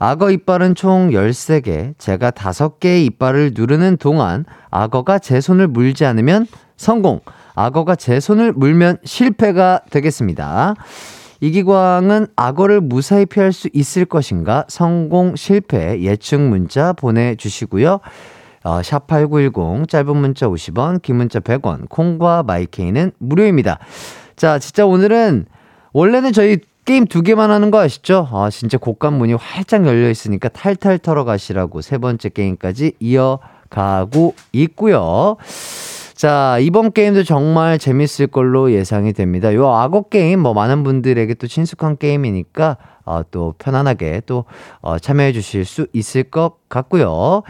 [0.00, 1.94] 악어 이빨은 총 13개.
[1.98, 6.46] 제가 5개의 이빨을 누르는 동안 악어가 제 손을 물지 않으면
[6.78, 7.20] 성공.
[7.54, 10.76] 악어가 제 손을 물면 실패가 되겠습니다.
[11.40, 14.64] 이기광은 악어를 무사히 피할 수 있을 것인가?
[14.68, 18.00] 성공, 실패, 예측 문자 보내주시고요.
[18.64, 23.78] 어, 샵8910, 짧은 문자 50원, 긴 문자 100원, 콩과 마이케이는 무료입니다.
[24.36, 25.46] 자, 진짜 오늘은,
[25.92, 28.28] 원래는 저희 게임 두 개만 하는 거 아시죠?
[28.32, 35.36] 아, 진짜 곡간 문이 활짝 열려 있으니까 탈탈 털어 가시라고 세 번째 게임까지 이어가고 있고요.
[36.18, 39.54] 자, 이번 게임도 정말 재밌을 걸로 예상이 됩니다.
[39.54, 44.44] 요 악어 게임, 뭐, 많은 분들에게 또 친숙한 게임이니까, 어, 또 편안하게 또,
[44.80, 47.44] 어, 참여해 주실 수 있을 것 같고요.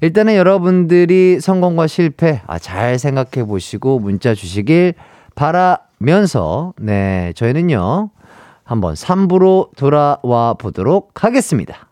[0.00, 4.94] 일단은 여러분들이 성공과 실패, 아, 잘 생각해 보시고 문자 주시길
[5.34, 8.08] 바라면서, 네, 저희는요,
[8.64, 11.83] 한번 3부로 돌아와 보도록 하겠습니다.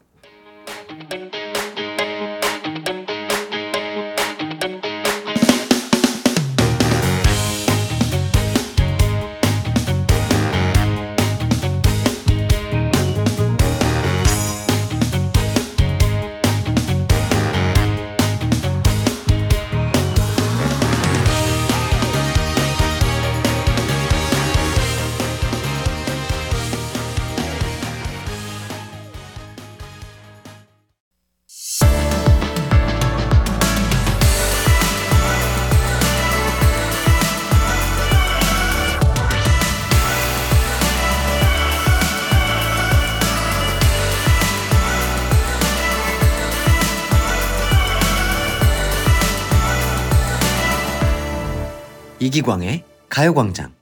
[52.33, 53.73] 이기광의 가요광장.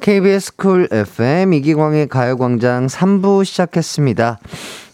[0.00, 4.38] KBS 쿨 FM 이기광의 가요광장 3부 시작했습니다.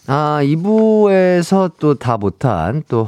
[0.07, 3.07] 아, 2부에서 또 다 못한 또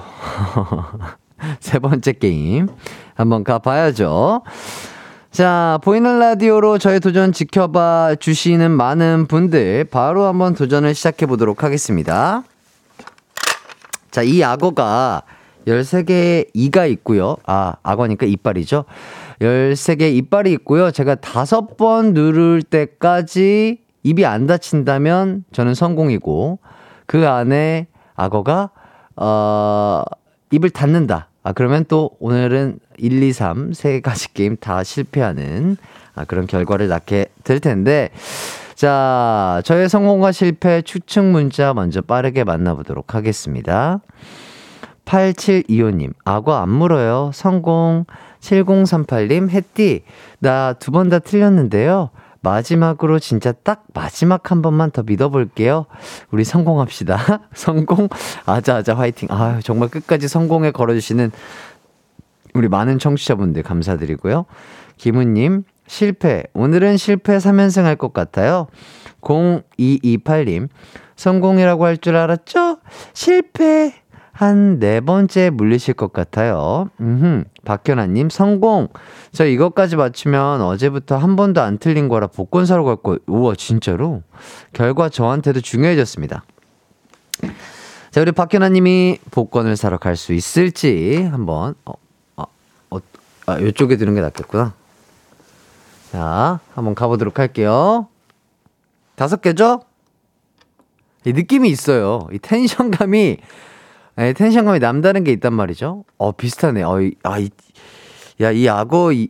[1.59, 2.69] 세 번째 게임
[3.15, 4.43] 한번 가봐야죠.
[5.29, 12.43] 자, 보이는 라디오로 저의 도전 지켜봐 주시는 많은 분들 바로 한번 도전을 시작해 보도록 하겠습니다.
[14.09, 15.23] 자, 이 악어가
[15.67, 17.35] 13개의 이가 있고요.
[17.45, 18.85] 아, 악어니까 이빨이죠.
[19.41, 20.91] 13개 이빨이 있고요.
[20.91, 26.59] 제가 다섯 번 누를 때까지 입이 안 다친다면 저는 성공이고,
[27.05, 28.71] 그 안에 악어가,
[29.15, 30.03] 어,
[30.51, 31.29] 입을 닫는다.
[31.43, 35.77] 아, 그러면 또 오늘은 1, 2, 3, 세 가지 게임 다 실패하는
[36.15, 38.09] 아, 그런 결과를 낳게 될 텐데,
[38.75, 44.01] 자, 저의 성공과 실패 추측 문자 먼저 빠르게 만나보도록 하겠습니다.
[45.05, 47.31] 8725님, 악어 안 물어요.
[47.33, 48.05] 성공.
[48.41, 50.03] 7038님, 햇띠,
[50.39, 52.09] 나 두 번 다 틀렸는데요.
[52.41, 55.87] 마지막으로 진짜 딱 마지막 한 번만 더 믿어볼게요.
[56.31, 57.41] 우리 성공합시다.
[57.53, 58.07] 성공?
[58.45, 59.27] 아자아자 화이팅.
[59.29, 61.31] 아유, 정말 끝까지 성공에 걸어주시는
[62.53, 64.45] 우리 많은 청취자분들 감사드리고요.
[64.97, 66.43] 김우님, 실패.
[66.53, 68.67] 오늘은 실패 3연승 할 것 같아요.
[69.21, 70.69] 0228님,
[71.17, 72.77] 성공이라고 할 줄 알았죠?
[73.13, 73.93] 실패.
[74.39, 76.89] 한 네 번째 물리실 것 같아요.
[77.01, 78.87] 음, 박현아님, 성공!
[79.33, 84.23] 저 이것까지 맞추면 어제부터 한 번도 안 틀린 거라 복권 사러 갈 거, 우와, 진짜로?
[84.71, 86.45] 결과 저한테도 중요해졌습니다.
[88.11, 91.91] 자, 우리 박현아님이 복권을 사러 갈 수 있을지 한번, 어,
[92.37, 92.45] 아,
[92.91, 92.99] 어,
[93.45, 94.73] 아, 요쪽에 드는 게 낫겠구나.
[96.13, 98.07] 자, 한번 가보도록 할게요.
[99.15, 99.81] 다섯 개죠?
[101.25, 102.29] 이 느낌이 있어요.
[102.31, 103.37] 이 텐션감이,
[104.19, 106.03] 네, 텐션감이 남다른 게 있단 말이죠.
[106.17, 106.83] 어, 비슷하네.
[106.83, 107.49] 어, 이, 아, 이,
[108.41, 109.29] 야, 이 악어, 이,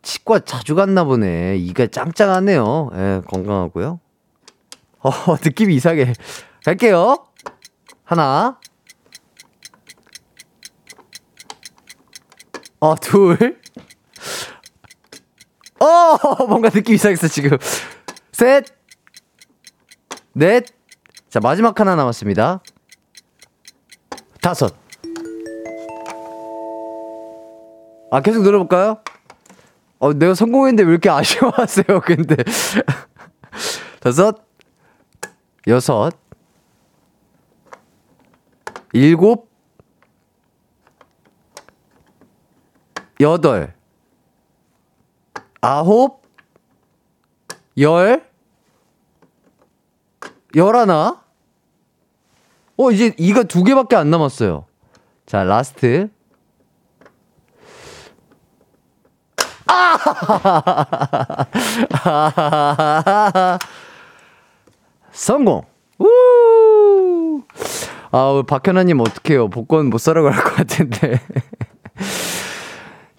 [0.00, 1.58] 치과 자주 갔나 보네.
[1.58, 2.90] 이가 짱짱하네요.
[2.94, 4.00] 예, 건강하고요.
[5.00, 5.10] 어,
[5.44, 6.14] 느낌이 이상해.
[6.64, 7.18] 갈게요.
[8.04, 8.58] 하나.
[12.80, 13.60] 어, 둘.
[15.80, 17.58] 어, 뭔가 느낌 이상했어, 지금.
[18.32, 18.64] 셋.
[20.32, 20.64] 넷.
[21.28, 22.62] 자, 마지막 하나 남았습니다.
[24.44, 24.74] 다섯.
[28.10, 28.98] 아, 계속 눌러볼까요?
[29.98, 32.36] 어, 내가 성공했는데 왜 이렇게 아쉬워하세요, 근데.
[34.00, 34.44] 다섯,
[35.66, 36.12] 여섯,
[38.92, 39.48] 일곱,
[43.20, 43.74] 여덟,
[45.62, 46.20] 아홉,
[47.78, 48.30] 열,
[50.54, 51.23] 열하나,
[52.76, 54.66] 어, 이제 이가 두 개밖에 안 남았어요.
[55.26, 56.08] 자, last.
[59.66, 59.96] 아!
[65.12, 65.62] 성공!
[65.98, 67.42] 우!
[68.10, 69.48] 아, 박현아님 어떡해요.
[69.48, 71.20] 복권 못 사러 갈 것 같은데.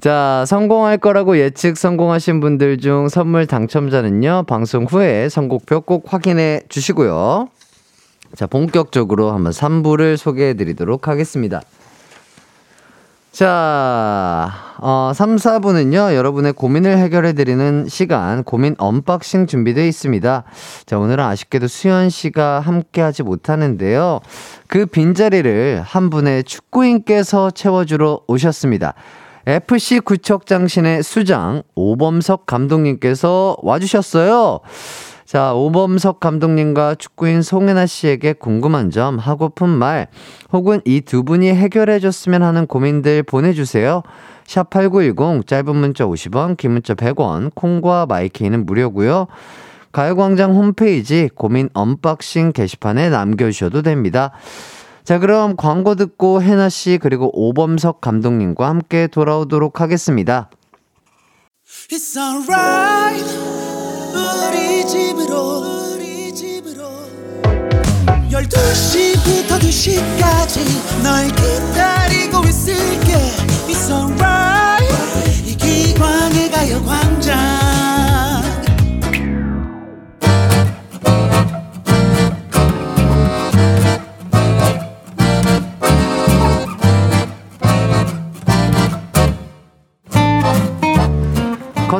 [0.01, 7.49] 자, 성공할 거라고 예측 성공하신 분들 중 선물 당첨자는요, 방송 후에 선곡표 꼭 확인해 주시고요.
[8.35, 11.61] 자, 본격적으로 한번 3부를 소개해 드리도록 하겠습니다.
[13.31, 20.43] 자, 어, 3, 4부는요, 여러분의 고민을 해결해 드리는 시간, 고민 unboxing 준비되어 있습니다.
[20.85, 24.21] 자, 오늘은 아쉽게도 수현 씨가 함께 하지 못하는데요.
[24.67, 28.93] 그 빈자리를 한 분의 축구인께서 채워주러 오셨습니다.
[29.47, 34.61] FC 구척장신의 수장 오범석 감독님께서 와주셨어요.
[35.25, 40.07] 자, 오범석 감독님과 축구인 송혜나 씨에게 궁금한 점, 하고픈 말,
[40.53, 44.03] 혹은 이 두 분이 해결해 줬으면 하는 고민들 보내주세요.
[44.45, 49.25] 샵8910, 짧은 문자 50원, 긴 문자 100원, 콩과 마이케이는 무료고요
[49.91, 54.31] 가요광장 홈페이지 고민 unboxing 게시판에 남겨주셔도 됩니다.
[55.03, 60.49] 자, 그럼 광고 듣고 혜나 씨 그리고 오범석 감독님과 함께 돌아오도록 하겠습니다.
[64.15, 65.93] 우리 집으로.
[65.93, 66.89] 우리 집으로
[68.31, 72.94] 12시부터 2시까지 널 기다리고 있을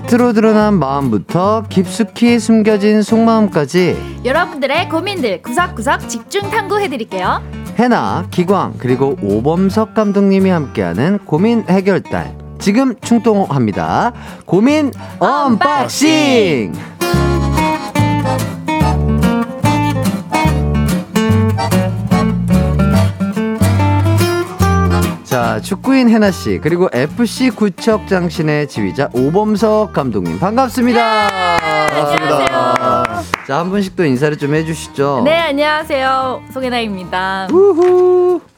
[0.06, 7.42] 겉으로 드러난 마음부터 깊숙이 숨겨진 속마음까지 여러분들의 고민들 구석구석 집중 탐구해드릴게요.
[7.80, 12.56] 해나, 기광, 그리고 오범석 감독님이 함께하는 고민 해결단.
[12.60, 14.14] 지금 출동합니다.
[14.46, 16.74] 고민 unboxing!
[25.46, 31.28] 자, 축구인 해나 씨, 그리고 FC 구척장신의 지휘자 오범석 감독님 반갑습니다.
[31.60, 33.24] 반갑습니다.
[33.48, 35.22] 자, 한 분씩 또 인사를 좀 해주시죠.
[35.24, 36.42] 네, 안녕하세요.
[36.52, 37.50] 송혜나입니다.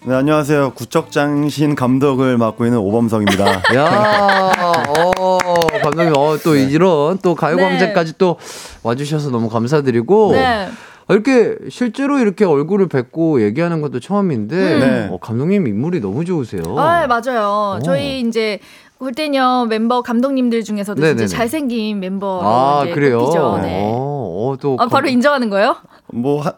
[0.06, 0.72] 네, 안녕하세요.
[0.76, 3.46] 구척장신 감독을 맡고 있는 오범석입니다.
[3.76, 5.38] 야, 어,
[5.84, 8.40] 감독님, 어, 또 이런 또 가요광장까지 또
[8.84, 10.32] 와주셔서 너무 감사드리고.
[10.32, 10.70] 네.
[11.10, 14.80] 어, 이렇게 실제로 이렇게 얼굴을 뵙고 얘기하는 것도 처음인데 음.
[14.80, 15.08] 네.
[15.12, 16.64] 어, 감독님 인물이 너무 좋으세요.
[16.78, 17.78] 아, 맞아요.
[17.80, 17.84] 오.
[17.84, 18.60] 저희 이제
[19.00, 21.18] 골대녀 멤버 감독님들 중에서도 네네네.
[21.28, 23.20] 진짜 잘생긴 멤버로 아, 그래요?
[23.20, 23.60] 뽑히죠.
[23.62, 23.84] 네.
[23.86, 25.78] 어, 어, 또 아, 바로 인정하는 거예요?
[26.08, 26.54] 뭐, 한,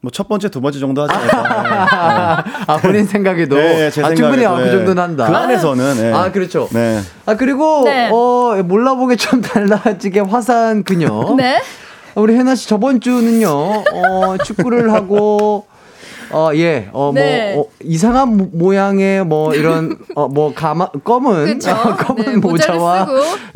[0.00, 2.44] 뭐, 첫 번째, 두 번째 정도 하지 않을까.
[2.66, 3.54] 아, 본인 생각에도.
[3.56, 4.70] 네, 제 아, 충분히 아, 그 네.
[4.72, 5.26] 정도는 한다.
[5.28, 6.12] 그 안에서는, 네.
[6.12, 6.68] 아, 그렇죠.
[6.72, 7.00] 네.
[7.26, 8.10] 아, 그리고, 네.
[8.12, 11.34] 어, 몰라보게 좀 달라지게 화사한 그녀.
[11.36, 11.60] 네.
[12.16, 15.66] 우리 혜나 씨 저번 주는요, 어, 축구를 하고,
[16.30, 17.54] 어, 예, 어, 네.
[17.54, 21.60] 뭐, 어, 이상한 모- 모양의 뭐, 이런, 어, 뭐, 가마, 검은.
[21.66, 23.06] 어, 검은 네, 모자와.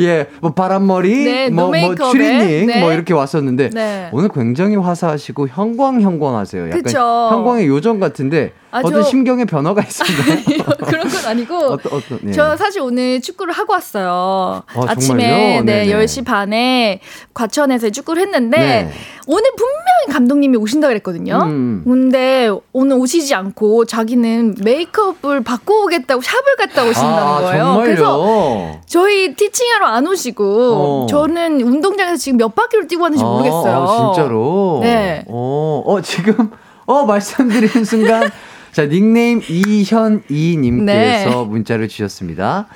[0.00, 1.94] 예, 뭐, 바람머리, 네, 뭐, 뭐.
[1.94, 2.80] 추리닝, 네.
[2.80, 4.08] 뭐, 이렇게 왔었는데, 네.
[4.12, 6.66] 오늘 굉장히 화사하시고, 형광형광하세요.
[6.68, 6.98] 약간 그쵸.
[7.30, 10.74] 형광의 요정 같은데, 아, 어떤 저- 심경의 변화가 있습니다.
[10.86, 11.56] 그런 건 아니고.
[11.74, 12.32] 어떤, 어떤, 예.
[12.32, 14.62] 저 사실 오늘 축구를 하고 왔어요.
[14.74, 15.16] 아, 정말요?
[15.16, 15.86] 네, 네네.
[15.92, 17.00] 10시 반에
[17.34, 18.90] 과천에서 축구를 했는데 네.
[19.26, 21.40] 오늘 분명히 감독님이 오신다 그랬거든요.
[21.46, 21.82] 음.
[21.84, 27.64] 근데 오늘 오시지 않고 자기는 메이크업을 바꿔 오겠다고 샵을 갔다 오신다는 아, 거예요.
[27.64, 27.82] 정말요?
[27.84, 31.06] 그래서 저희 티칭하러 안 오시고 어.
[31.08, 33.72] 저는 운동장에서 지금 몇 바퀴를 뛰고 왔는지 모르겠어요.
[33.72, 34.78] 아, 아, 진짜로?
[34.82, 35.24] 네.
[35.26, 36.50] 어, 어, 지금,
[36.86, 38.30] 어, 말씀드리는 순간.
[38.72, 41.44] 자, 닉네임 이현이님께서 네.
[41.44, 42.68] 문자를 주셨습니다.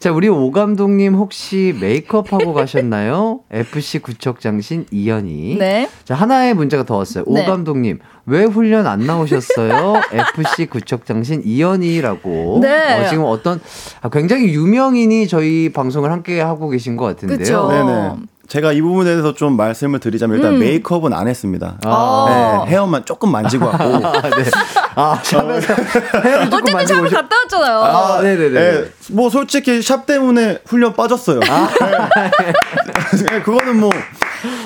[0.00, 3.40] 자, 우리 오 감독님 혹시 메이크업 하고 가셨나요?
[3.52, 5.58] FC 구척장신 이현이.
[5.58, 5.90] 네.
[6.04, 7.24] 자, 하나의 문제가 더 왔어요.
[7.26, 7.44] 오 네.
[7.44, 10.00] 감독님, 왜 훈련 안 나오셨어요?
[10.40, 12.60] FC 구척장신 이현이라고.
[12.62, 13.04] 네.
[13.04, 13.60] 어, 지금 어떤,
[14.00, 17.38] 아, 굉장히 유명인이 저희 방송을 함께 하고 계신 것 같은데요.
[17.38, 17.68] 그쵸.
[17.68, 18.10] 네네.
[18.50, 20.58] 제가 이 부분에 대해서 좀 말씀을 드리자면 일단 음.
[20.58, 21.76] 메이크업은 안 했습니다.
[21.84, 22.64] 아.
[22.66, 23.84] 네, 헤어만 조금 만지고 왔고.
[23.84, 24.44] 아, 네.
[24.96, 25.72] 아, 샵에서
[26.24, 27.10] 헤어를 조금 어쨌든 만지고 샵을.
[27.10, 27.78] 갔다 왔잖아요.
[27.78, 28.50] 아, 네네네.
[28.50, 31.38] 네, 뭐 솔직히 샵 때문에 훈련 빠졌어요.
[31.48, 31.68] 아.
[31.78, 33.26] 네.
[33.30, 33.90] 네, 그거는 뭐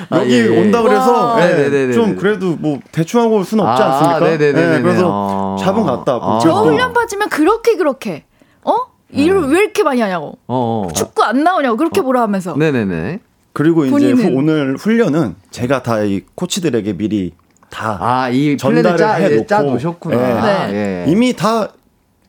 [0.08, 0.60] 아, 여기 예, 예.
[0.62, 1.36] 온다 그래서 와.
[1.40, 1.92] 네, 네네네네.
[1.92, 4.20] 좀 그래도 뭐 대충 하고 올 수는 없지 아, 않습니까?
[4.20, 4.76] 네네네네네.
[4.76, 5.56] 네, 그래서 어.
[5.60, 6.26] 샵은 갔다 왔고.
[6.26, 6.38] 아.
[6.38, 8.24] 저 훈련 빠지면 그렇게 그렇게
[8.62, 8.76] 어?
[9.10, 10.38] 일을 왜 이렇게 많이 하냐고.
[10.46, 10.92] 어, 어.
[10.94, 12.56] 축구 안 나오냐고 그렇게 뭐라 하면서.
[12.56, 13.20] 네네네.
[13.54, 14.12] 그리고 이제?
[14.12, 17.32] 후- 오늘 훈련은 제가 다 이 코치들에게 미리
[17.70, 20.72] 다 아, 이 전달을 짜- 해놓고 짜 놓으셨구나.
[20.72, 21.04] 예.
[21.08, 21.68] 이미 다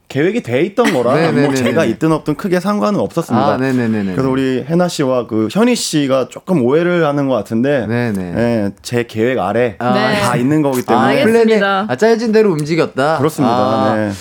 [0.07, 1.45] 계획이 돼 있던 거라 네네네네.
[1.47, 3.53] 뭐 제가 있든 없든 크게 상관은 없었습니다.
[3.53, 4.11] 아, 네네네네.
[4.13, 9.39] 그래서 우리 해나 씨와 그 현희 씨가 조금 오해를 하는 것 같은데 예, 제 계획
[9.39, 10.21] 아래 아, 네.
[10.21, 13.17] 다 있는 거기 아, 때문에 플랜이 아, 짜여진 대로 움직였다.
[13.17, 13.53] 그렇습니다.
[13.55, 14.11] 아, 네.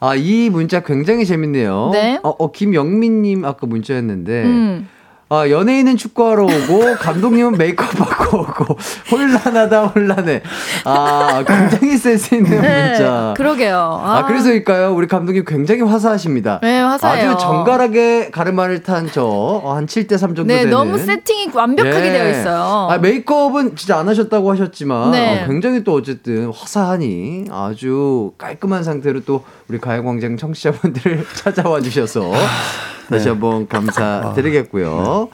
[0.00, 1.90] 아, 이 문자 굉장히 재밌네요.
[1.92, 2.18] 네.
[2.22, 4.42] 어, 어, 김영민님 아까 문자였는데.
[4.44, 4.88] 음.
[5.30, 8.78] 아, 연예인은 축구하러 오고, 감독님은 메이크업 하고 오고,
[9.10, 10.40] 혼란하다, 혼란해.
[10.86, 13.34] 아, 굉장히 센스 있는 네, 문자.
[13.36, 14.00] 그러게요.
[14.02, 14.94] 아, 그래서일까요?
[14.94, 16.60] 우리 감독님 굉장히 화사하십니다.
[16.62, 17.32] 네, 화사해요.
[17.32, 20.70] 아주 정갈하게 가르마를 탄 저, 어, 한 7대3 정도 네, 되는.
[20.70, 22.12] 너무 세팅이 완벽하게 예.
[22.12, 22.88] 되어 있어요.
[22.90, 25.42] 아, 메이크업은 진짜 안 하셨다고 하셨지만 네.
[25.42, 32.32] 어, 굉장히 또 어쨌든 화사하니 아주 깔끔한 상태로 또 우리 가요광장 청취자분들을 찾아와 주셔서
[33.08, 33.30] 다시 네.
[33.30, 35.28] 한번 감사드리겠고요.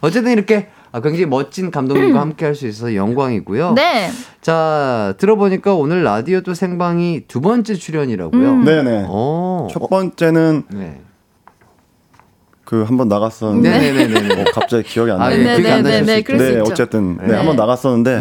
[0.00, 3.74] 어쨌든 이렇게 아, 굉장히 멋진 감독님과 함께 할 수 있어서 영광이고요.
[3.74, 4.10] 네.
[4.40, 8.50] 자, 들어보니까 오늘 라디오 또 생방이 두 번째 출연이라고요.
[8.50, 8.64] 음.
[8.64, 9.04] 네네.
[9.08, 9.68] 어.
[9.70, 11.00] 첫 번째는 네.
[12.64, 14.40] 그 한번 나갔었는데 네네네네.
[14.42, 15.38] 어, 갑자기 기억이 안 아, 나요.
[15.38, 16.36] 예, 기억이 안 나실 수 있죠.
[16.36, 17.34] 네, 어쨌든 네, 네.
[17.36, 18.20] 한번 나갔었는데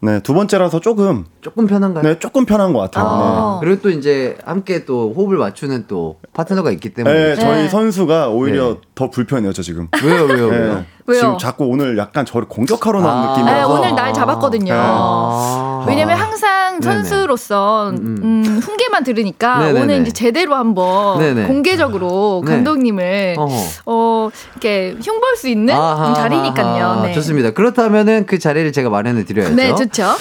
[0.00, 0.12] 네.
[0.12, 2.02] 네, 두 번째라서 조금 조금 편한가요?
[2.02, 3.04] 네, 조금 편한 것 같아요.
[3.06, 6.94] 아, 그리고 또 이제 함께 또 호흡을 맞추는 또 파트너가 있기 네.
[6.94, 7.68] 때문에 네, 저희 네.
[7.68, 8.80] 선수가 오히려 네.
[8.94, 9.88] 더 불편해요, 저 지금.
[10.04, 10.58] 왜요, 왜요, 네.
[10.58, 10.84] 왜요?
[11.06, 11.20] 왜요?
[11.20, 13.30] 지금 자꾸 오늘 약간 저를 공격하러 나온 아.
[13.30, 13.68] 느낌이라서.
[13.68, 14.74] 네, 오늘 날 잡았거든요.
[14.74, 15.84] 아.
[15.88, 17.04] 왜냐면 항상 네네.
[17.04, 19.80] 선수로서 음, 훈계만 들으니까 네네네.
[19.80, 21.46] 오늘 이제 제대로 한번 네네.
[21.46, 22.52] 공개적으로 네.
[22.52, 23.54] 감독님을 어허.
[23.86, 27.02] 어 이렇게 흉볼 수 있는 아하, 자리니까요.
[27.04, 27.12] 네.
[27.12, 27.50] 좋습니다.
[27.52, 29.54] 그렇다면은 그 자리를 제가 마련해 드려야죠.
[29.54, 30.14] 네, 좋죠.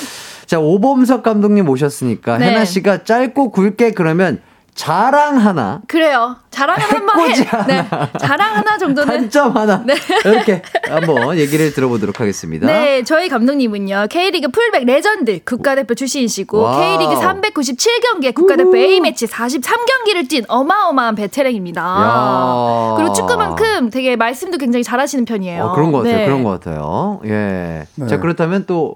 [0.45, 2.49] 자, 오범석 감독님 모셨으니까 네.
[2.49, 4.41] 해나 씨가 짧고 굵게 그러면
[4.75, 6.35] 자랑 하나, 그래요.
[6.51, 7.23] 자랑 한번 해.
[7.23, 7.65] 해코지 하나.
[7.65, 7.87] 네.
[8.19, 9.83] 자랑 하나 정도는 단점 하나
[10.25, 12.67] 이렇게 한번 얘기를 들어보도록 하겠습니다.
[12.67, 14.07] 네, 저희 감독님은요.
[14.09, 16.97] K리그 풀백 레전드 국가대표 출신이시고 wow.
[16.97, 21.81] K리그 397경기에 국가대표 A매치 43경기를 뛴 어마어마한 베테랑입니다.
[21.81, 22.93] 야.
[22.97, 25.63] 그리고 축구만큼 되게 말씀도 굉장히 잘하시는 편이에요.
[25.63, 26.17] 어, 그런 것 같아요.
[26.17, 26.25] 네.
[26.25, 27.21] 그런 것 같아요.
[27.23, 27.87] 예.
[27.95, 28.07] 네.
[28.07, 28.95] 자, 그렇다면 또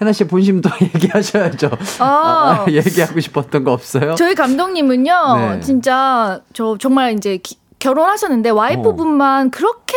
[0.00, 1.70] 해나 씨 본심도 얘기하셔야죠.
[1.98, 2.64] 아.
[2.66, 4.14] 아, 얘기하고 싶었던 거 없어요?
[4.14, 5.36] 저희 감독님은요.
[5.36, 5.60] 네.
[5.60, 9.94] 진짜 저 정말 이제 기- 결혼하셨는데 와이프분만 그렇게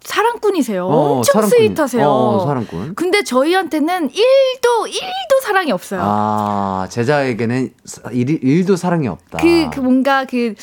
[0.00, 0.84] 사랑꾼이세요.
[0.86, 1.50] 어, 엄청 사랑꾼.
[1.58, 2.06] 스윗하세요.
[2.06, 2.94] 어, 사랑꾼.
[2.94, 6.00] 근데 저희한테는 1도 1도 사랑이 없어요.
[6.04, 7.70] 아, 제자에게는
[8.12, 9.38] 일, 일도 사랑이 없다.
[9.38, 10.54] 그, 그 뭔가 그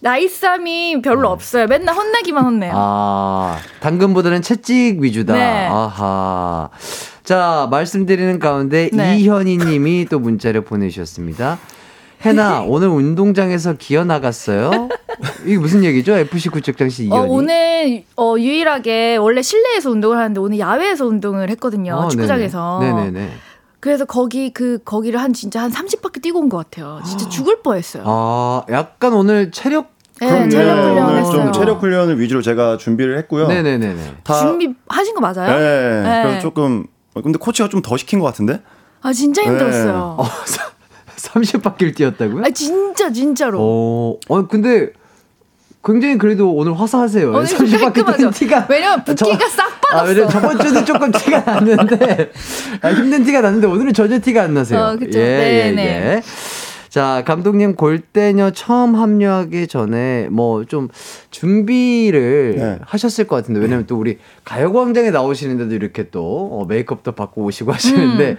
[0.00, 1.66] 나이쌈이 별로 없어요.
[1.66, 2.72] 맨날 혼내기만 혼내요.
[2.72, 2.78] 네.
[2.80, 5.34] 아, 당근보다는 채찍 위주다.
[5.34, 5.68] 네.
[5.70, 6.70] 아하.
[7.32, 9.18] 자, 말씀드리는 가운데 네.
[9.18, 11.58] 이현희 님이 또 문자를 보내주셨습니다.
[12.22, 14.88] 해나, 오늘 운동장에서 기어 나갔어요?
[15.44, 16.14] 이게 무슨 얘기죠?
[16.16, 17.14] FC 구척장씨 이현희.
[17.18, 21.96] 어, 오늘 어, 유일하게 원래 실내에서 운동을 하는데 오늘 야외에서 운동을 했거든요.
[21.96, 22.78] 어, 축구장에서.
[22.80, 22.94] 네네.
[22.94, 23.30] 네 네네.
[23.78, 27.02] 그래서 거기 그 거기를 한 진짜 한 30바퀴 뛰고 온 것 같아요.
[27.06, 28.04] 진짜 죽을 뻔했어요.
[28.06, 30.48] 아, 약간 오늘 체력 네.
[30.48, 31.42] 체력 훈련 오늘 했어요.
[31.42, 33.48] 좀 체력 훈련을 위주로 제가 준비를 했고요.
[33.48, 34.14] 네네네네.
[34.24, 35.58] 다 준비 하신 거 맞아요?
[35.58, 36.02] 네.
[36.02, 36.22] 네.
[36.24, 38.60] 그래서 조금 어, 근데 코치가 좀 더 시킨 것 같은데?
[39.02, 39.48] 아 진짜 네.
[39.48, 40.16] 힘들었어요.
[40.18, 40.24] 어,
[41.16, 42.42] 30바퀴를 뛰었다고요?
[42.44, 43.58] 아 진짜 진짜로.
[43.60, 44.90] 어, 어, 근데
[45.84, 47.30] 굉장히 그래도 오늘 화사하세요.
[47.30, 48.16] 오늘 좀 30바퀴 깔끔하죠.
[48.18, 48.66] 뛰는 티가.
[48.68, 50.04] 왜냐면 붓기가 싹 아, 빠졌어.
[50.08, 52.32] 왜냐면 저번 주는 조금 티가 났는데,
[52.82, 54.80] 아, 힘든 티가 났는데 오늘은 전혀 티가 안 나세요.
[54.80, 55.18] 어, 그쵸.
[55.18, 55.82] 예, 예, 네네.
[55.82, 56.22] 예.
[56.88, 60.88] 자, 감독님 골대녀 처음 합류하기 전에 뭐 좀
[61.30, 62.78] 준비를 네.
[62.82, 68.30] 하셨을 것 같은데, 왜냐면 또 우리 가요광장에 나오시는데도 이렇게 또 어, 메이크업도 받고 오시고 하시는데,
[68.32, 68.36] 음.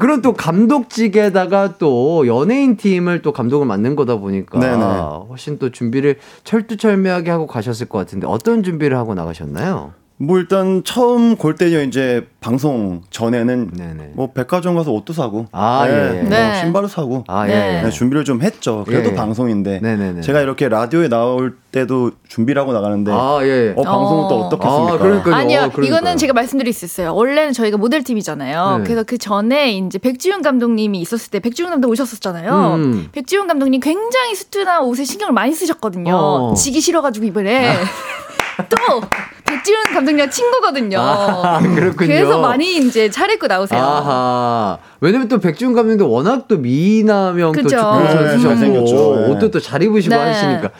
[0.00, 4.84] 그런 또 감독직에다가 또 연예인 팀을 또 감독을 맡는 거다 보니까 네네.
[5.28, 9.92] 훨씬 또 준비를 철두철미하게 하고 가셨을 것 같은데 어떤 준비를 하고 나가셨나요?
[10.18, 14.10] 뭐 일단 처음 골대녀 이제 방송 전에는 네네.
[14.14, 16.22] 뭐 백화점 가서 옷도 사고 아, 네, 예, 예.
[16.22, 16.54] 뭐 네.
[16.60, 17.52] 신발도 사고 아, 네.
[17.52, 17.82] 예, 예.
[17.82, 18.84] 네, 준비를 좀 했죠.
[18.86, 19.14] 그래도 예, 예.
[19.14, 20.22] 방송인데 네네네.
[20.22, 23.46] 제가 이렇게 라디오에 나올 때도 준비를 하고 나가는데 아, 예.
[23.46, 23.74] 예.
[23.76, 24.46] 어 방송은 또 어.
[24.46, 24.94] 어떻겠습니까?
[24.94, 25.34] 아, 그러니까요.
[25.34, 25.84] 아니요, 어, 그러니까요.
[25.84, 27.14] 이거는 제가 말씀드릴 수 있어요.
[27.14, 28.78] 원래는 저희가 모델팀이잖아요.
[28.78, 28.84] 네.
[28.84, 32.74] 그래서 그 전에 이제 백지훈 감독님이 있었을 때 백지훈 감독 오셨었잖아요.
[32.76, 33.08] 음.
[33.12, 36.14] 백지훈 감독님 굉장히 수트나 옷에 신경을 많이 쓰셨거든요.
[36.16, 36.54] 어.
[36.54, 37.74] 지기 싫어가지고 이번에
[38.70, 39.02] 또
[39.46, 40.98] 백지훈 감독님랑 친구거든요.
[41.00, 42.08] 아, 그렇군요.
[42.08, 43.80] 그래서 많이 이제 차려입고 나오세요.
[43.80, 44.78] 아하.
[45.00, 47.62] 왜냐면 또 백지훈 감독도 워낙 또 미남형 또.
[47.68, 49.16] 축구 네, 선수셨고 잘생겼죠.
[49.20, 49.30] 네.
[49.30, 50.20] 옷도 또 잘 입으시고 네.
[50.20, 50.70] 하시니까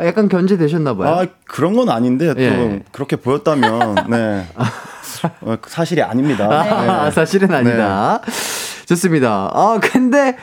[0.00, 1.14] 약간 견제되셨나 봐요.
[1.14, 2.82] 아 그런 건 아닌데 또 예.
[2.92, 4.46] 그렇게 보였다면 네
[5.42, 6.48] 어, 사실이 아닙니다.
[6.50, 7.10] 아, 네.
[7.10, 8.20] 사실은 아니다.
[8.86, 9.50] 좋습니다.
[9.54, 10.36] 아, 근데,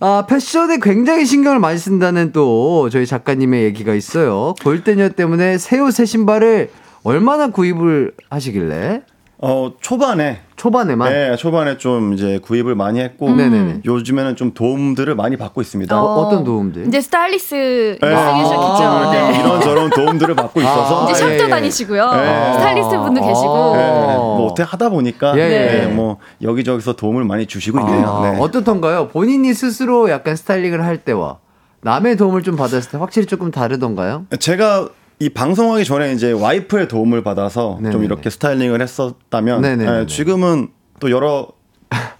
[0.00, 4.54] 아, 패션에 굉장히 신경을 많이 쓴다는 또 저희 작가님의 얘기가 있어요.
[4.62, 6.70] 골대녀 때문에 새 옷, 새 신발을
[7.04, 9.02] 얼마나 구입을 하시길래?
[9.40, 11.12] 어 초반에 초반에만.
[11.12, 13.82] 네, 초반에 좀 이제 구입을 많이 했고 네네네.
[13.84, 15.96] 요즘에는 좀 도움들을 많이 받고 있습니다.
[16.02, 16.88] 어, 떤 도움들?
[16.88, 18.16] 이제 스타일리스트 네.
[18.16, 18.84] 생기셨겠죠.
[18.84, 19.38] 아, 네.
[19.38, 21.48] 이런 저런 도움들을 받고 있어서 이제 샵도 예, 예.
[21.48, 22.10] 다니시고요.
[22.14, 22.52] 네.
[22.54, 23.76] 스타일리스트 분도 계시고.
[23.76, 25.80] 네, 뭐 어떻게 하다 보니까 예, 예.
[25.82, 28.08] 네, 뭐 여기저기서 도움을 많이 주시고 있네요.
[28.08, 28.40] 아, 네.
[28.40, 29.06] 어떻던가요?
[29.06, 31.38] 본인이 스스로 약간 스타일링을 할 때와
[31.82, 34.26] 남의 도움을 좀 받았을 때 확실히 조금 다르던가요?
[34.40, 34.88] 제가
[35.20, 38.04] 이 방송하기 전에 이제 와이프의 도움을 받아서 좀 네네네.
[38.04, 40.00] 이렇게 스타일링을 했었다면 네네네네.
[40.00, 40.68] 예, 지금은
[41.00, 41.48] 또 여러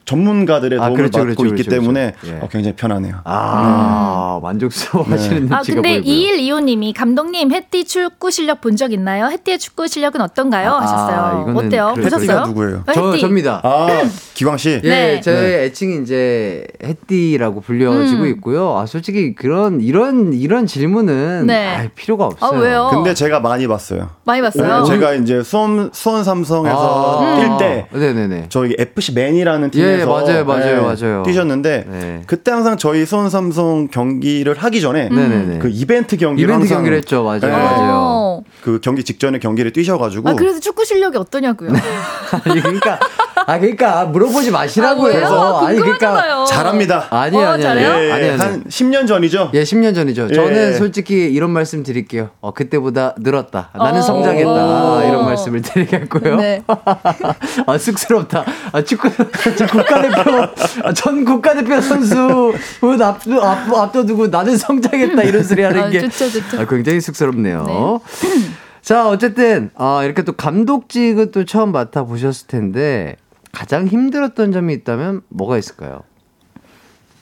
[0.08, 2.36] 전문가들의 아, 도움을 그렇죠, 받고 그렇죠, 있기 그렇죠, 때문에 그렇죠.
[2.36, 2.40] 예.
[2.40, 3.16] 어, 굉장히 편하네요.
[3.24, 6.00] 아, 만족스러워하시는 아 눈치가 근데.
[6.02, 9.26] 2125님이 감독님 햇띠 축구 실력 본 적 있나요?
[9.26, 10.70] 햇띠의 축구 실력은 어떤가요?
[10.70, 11.42] 아, 하셨어요.
[11.50, 11.92] 이거는 어때요?
[11.96, 12.46] 그래, 보셨어요?
[12.46, 12.84] 누구예요?
[12.86, 13.18] 어, 저.
[13.18, 13.60] 접니다.
[13.64, 13.88] 아
[14.34, 14.80] 기광 씨.
[14.84, 15.20] 예, 네.
[15.20, 18.28] 저의 애칭이 이제 해띠라고 불려지고 음.
[18.28, 18.78] 있고요.
[18.78, 21.76] 아, 솔직히 그런 이런 이런 질문은 네.
[21.76, 22.58] 아, 필요가 없어요.
[22.58, 22.88] 아, 왜요?
[22.92, 24.10] 근데 제가 많이 봤어요.
[24.24, 24.84] 많이 봤어요.
[24.84, 27.58] 네, 제가 이제 수원 수원 삼성에서 아.
[27.58, 28.46] 뛸때 네네네.
[28.48, 31.22] 저희 FC 맨이라는 예, 팀에 서 맞아요, 맞아요, 네, 맞아요.
[31.24, 32.22] 뛰셨는데 네.
[32.26, 35.58] 그때 항상 저희 수원 삼성 경기를 하기 전에 네네네.
[35.58, 37.22] 그 이벤트 경기를 이벤트 항상 경기를 했죠.
[37.22, 37.40] 맞아요.
[37.40, 37.48] 네.
[37.48, 37.92] 맞아요.
[37.94, 38.42] 어.
[38.62, 41.70] 그 경기 직전에 경기를 뛰셔가지고 아 그래서 축구 실력이 어떠냐고요.
[42.44, 42.98] 아니 그러니까
[43.46, 46.44] 아 그러니까 물어보지 마시라고 아, 아니 그러니까.
[46.44, 47.06] 잘합니다.
[47.10, 47.68] 아니에요, 어, 아니에요.
[47.68, 47.92] 잘해요?
[47.92, 48.08] 아니에요.
[48.08, 48.12] 예.
[48.12, 48.32] 아니에요.
[48.38, 49.50] 한 10년 전이죠.
[49.54, 50.28] 예, 10년 전이죠.
[50.30, 50.34] 예.
[50.34, 52.30] 저는 솔직히 이런 말씀 드릴게요.
[52.40, 53.70] 어, 그때보다 늘었다.
[53.74, 54.02] 나는 어.
[54.02, 54.48] 성장했다.
[54.50, 55.02] 오.
[55.08, 56.36] 이런 말씀을 드리겠고요.
[56.36, 56.62] 네.
[57.66, 58.44] 아, 쑥스럽다.
[58.72, 59.08] 아, 축구,
[59.56, 62.54] 저 국가대표, 아, 전 국가대표 선수
[63.00, 65.22] 앞, 앞, 앞둬두고 나는 성장했다.
[65.22, 66.00] 이런 소리 하는 아, 게.
[66.00, 66.60] 좋죠, 좋죠.
[66.60, 68.00] 아, 굉장히 쑥스럽네요.
[68.82, 73.16] 자, 어쨌든, 어, 이렇게 또 감독직을 또 처음 맡아 보셨을 텐데,
[73.52, 76.02] 가장 힘들었던 점이 있다면 뭐가 있을까요?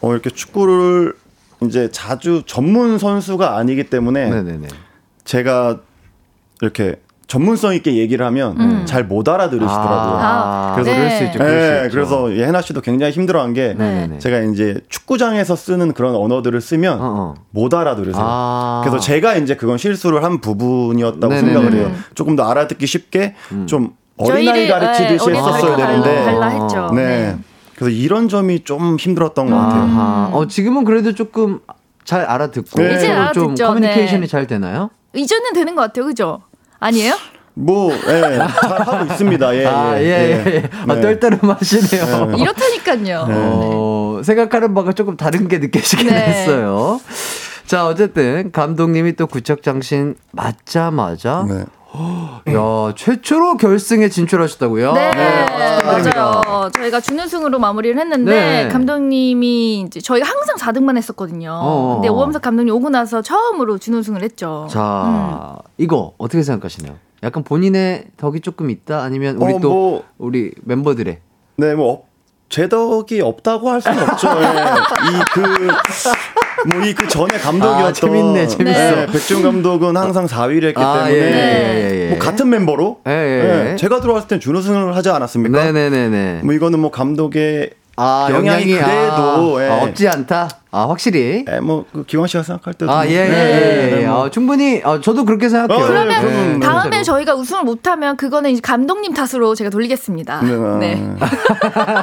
[0.01, 1.15] 어, 이렇게 축구를
[1.63, 4.69] 이제 자주 전문 선수가 아니기 때문에 네네네.
[5.25, 5.81] 제가
[6.61, 6.97] 이렇게
[7.27, 8.83] 전문성 있게 얘기를 하면 음.
[8.87, 10.19] 잘못 알아들으시더라고요.
[10.21, 11.19] 아, 그래서 그럴 네.
[11.19, 11.39] 수 있죠.
[11.39, 11.95] 그럴 수 네, 있죠.
[11.95, 14.19] 그래서 이 해나 씨도 굉장히 힘들어한 게 네네네.
[14.21, 17.35] 제가 이제 축구장에서 쓰는 그런 언어들을 쓰면 어, 어.
[17.51, 18.25] 못 알아들으세요.
[18.25, 18.83] 아.
[18.85, 21.53] 그래서 제가 이제 그건 실수를 한 부분이었다고 네네네.
[21.53, 21.93] 생각을 해요.
[22.15, 23.67] 조금 더 알아듣기 쉽게 음.
[23.67, 26.25] 좀 어린아이 가르치듯이 네, 했었어야 되는데.
[26.25, 26.91] 달라 했죠.
[26.95, 27.05] 네.
[27.05, 27.37] 네.
[27.75, 29.83] 그래서 이런 점이 좀 힘들었던 것 같아요.
[29.83, 30.31] 아하.
[30.33, 31.59] 어, 지금은 그래도 조금
[32.05, 32.95] 잘 알아듣고 네.
[32.95, 33.67] 이제 좀 알아듣죠.
[33.67, 34.27] 커뮤니케이션이 네.
[34.29, 34.91] 잘 되나요?
[35.13, 36.41] 이제는 되는 것 같아요, 그죠?
[36.81, 37.15] 아니에요?
[37.55, 39.57] 뭐, 예, 잘 하고 있습니다.
[39.57, 40.45] 예, 아, 예, 예.
[40.47, 40.71] 예.
[40.87, 41.01] 아, 네.
[41.01, 42.27] 떨떠름하시네요.
[42.27, 42.39] 네.
[42.39, 43.27] 이렇다니까요.
[43.31, 46.15] 어, 생각하는 바가 조금 다른 게 느껴지긴 네.
[46.15, 47.01] 했어요.
[47.67, 51.65] 자, 어쨌든 감독님이 또 구척장신 맞자마자 네.
[52.49, 54.93] 야, 최초로 결승에 진출하셨다고요?
[54.93, 55.11] 네,
[55.81, 56.43] 축하드립니다.
[56.47, 56.71] 맞아요.
[56.75, 58.69] 저희가 준우승으로 마무리를 했는데 네.
[58.69, 61.51] 감독님이 이제 저희가 항상 4등만 했었거든요.
[61.53, 61.95] 어.
[61.97, 64.67] 근데 오범석 감독님 오고 나서 처음으로 준우승을 했죠.
[64.71, 66.95] 자, 이거 어떻게 생각하시나요?
[67.23, 71.19] 약간 본인의 덕이 조금 있다 아니면 우리 어, 또 뭐- 우리 멤버들의
[71.57, 72.07] 네, 뭐, 업-
[72.49, 74.29] 제 덕이 없다고 할 수는 없죠.
[74.29, 74.33] 예.
[75.11, 75.69] 이 그,
[76.73, 77.85] 뭐, 이 그 전에 감독이었던.
[77.87, 78.79] 아, 재밌네, 재밌어.
[78.97, 81.15] 네, 백준 감독은 항상 4위를 했기 아, 때문에.
[81.15, 82.09] 예, 예, 예, 예.
[82.11, 83.01] 뭐, 같은 멤버로.
[83.07, 83.71] 예, 예.
[83.73, 85.65] 예, 제가 들어왔을 땐 준우승을 하지 않았습니까?
[85.65, 86.41] 네네네네.
[86.45, 89.69] 뭐, 이거는 뭐, 감독의 아, 영향이 영향이 그래도, 아, 예.
[89.71, 90.49] 아, 없지 않다.
[90.71, 91.47] 아, 확실히.
[91.51, 92.93] 예, 뭐, 그 기광 씨가 생각할 때도.
[92.93, 93.97] 아, 예, 예, 뭐, 예, 예.
[94.01, 94.27] 네, 뭐.
[94.27, 95.83] 아, 충분히, 아, 저도 그렇게 생각해요.
[95.83, 97.03] 어, 그러면 네, 다음에.
[97.03, 100.43] 저희가 우승을 못하면 그거는 이제 감독님 탓으로 제가 돌리겠습니다.
[100.43, 100.79] 네, 네.
[100.79, 100.95] 네.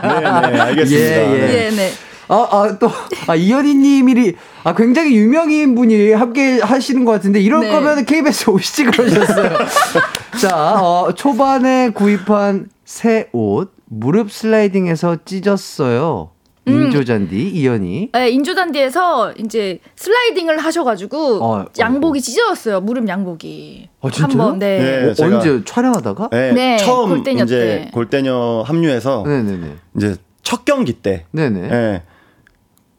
[0.03, 1.05] 네, 네, 알겠습니다.
[1.05, 1.69] 예, 예.
[1.69, 1.91] 네, 네.
[2.27, 2.89] 아, 아, 또,
[3.27, 7.69] 아, 이현희 님이, 아, 굉장히 유명인 분이 함께 하시는 것 같은데, 이럴 네.
[7.71, 9.57] 거면 KBS 오시지 그러셨어요.
[10.41, 16.31] 자, 어, 초반에 구입한 새 옷, 무릎 슬라이딩에서 찢었어요.
[16.67, 16.83] 음.
[16.85, 18.09] 인조잔디, 이현희.
[18.13, 22.79] 네, 인조단디에서 이제 슬라이딩을 하셔가지고 어, 양복이 찢어졌어요.
[22.79, 23.89] 무릎 양복이.
[24.01, 24.09] 아?
[24.13, 24.77] 한번 네.
[24.79, 26.29] 네, 어, 언제 촬영하다가?
[26.31, 27.91] 네, 네, 처음 골대녀 이제 때.
[27.93, 29.75] 골대녀 합류해서 네네네.
[29.97, 31.69] 이제 첫 경기 때 네네.
[31.69, 32.01] 예,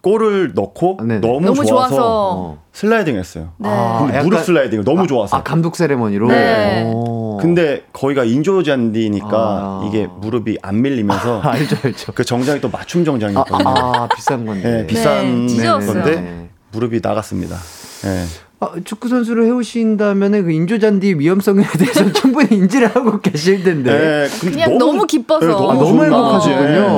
[0.05, 1.21] 골을 넣고 네네.
[1.21, 1.97] 너무, 너무 좋아서, 좋아서.
[2.05, 2.59] 어.
[2.73, 3.49] 슬라이딩 했어요.
[3.57, 3.69] 네.
[3.71, 5.37] 아, 근데 약간- 무릎 슬라이딩을 너무 좋아서.
[5.39, 6.29] 아, 감독 세레머니로?
[6.29, 6.83] 네.
[6.85, 7.39] 오.
[7.41, 9.85] 근데 거기가 인조잔디니까 아.
[9.89, 12.13] 이게 무릎이 안 밀리면서 아, 알죠, 알죠.
[12.15, 13.59] 그 정장이 또 맞춤 아, 정장이거든요.
[13.67, 14.71] 아, 비싼 건데.
[14.71, 15.67] 네, 비싼 네.
[15.87, 16.49] 건데 네.
[16.73, 17.57] 무릎이 나갔습니다.
[18.05, 18.25] 예.
[18.61, 23.91] 아, 축구 선수를 해오신다면 그 인조잔디 위험성에 대해서 충분히 인지를 하고 계실 텐데.
[23.93, 25.47] 예, 근데 그냥 너무, 기뻐서.
[25.47, 26.89] 네, 아, 너무 너무 좋은 행복하시군요.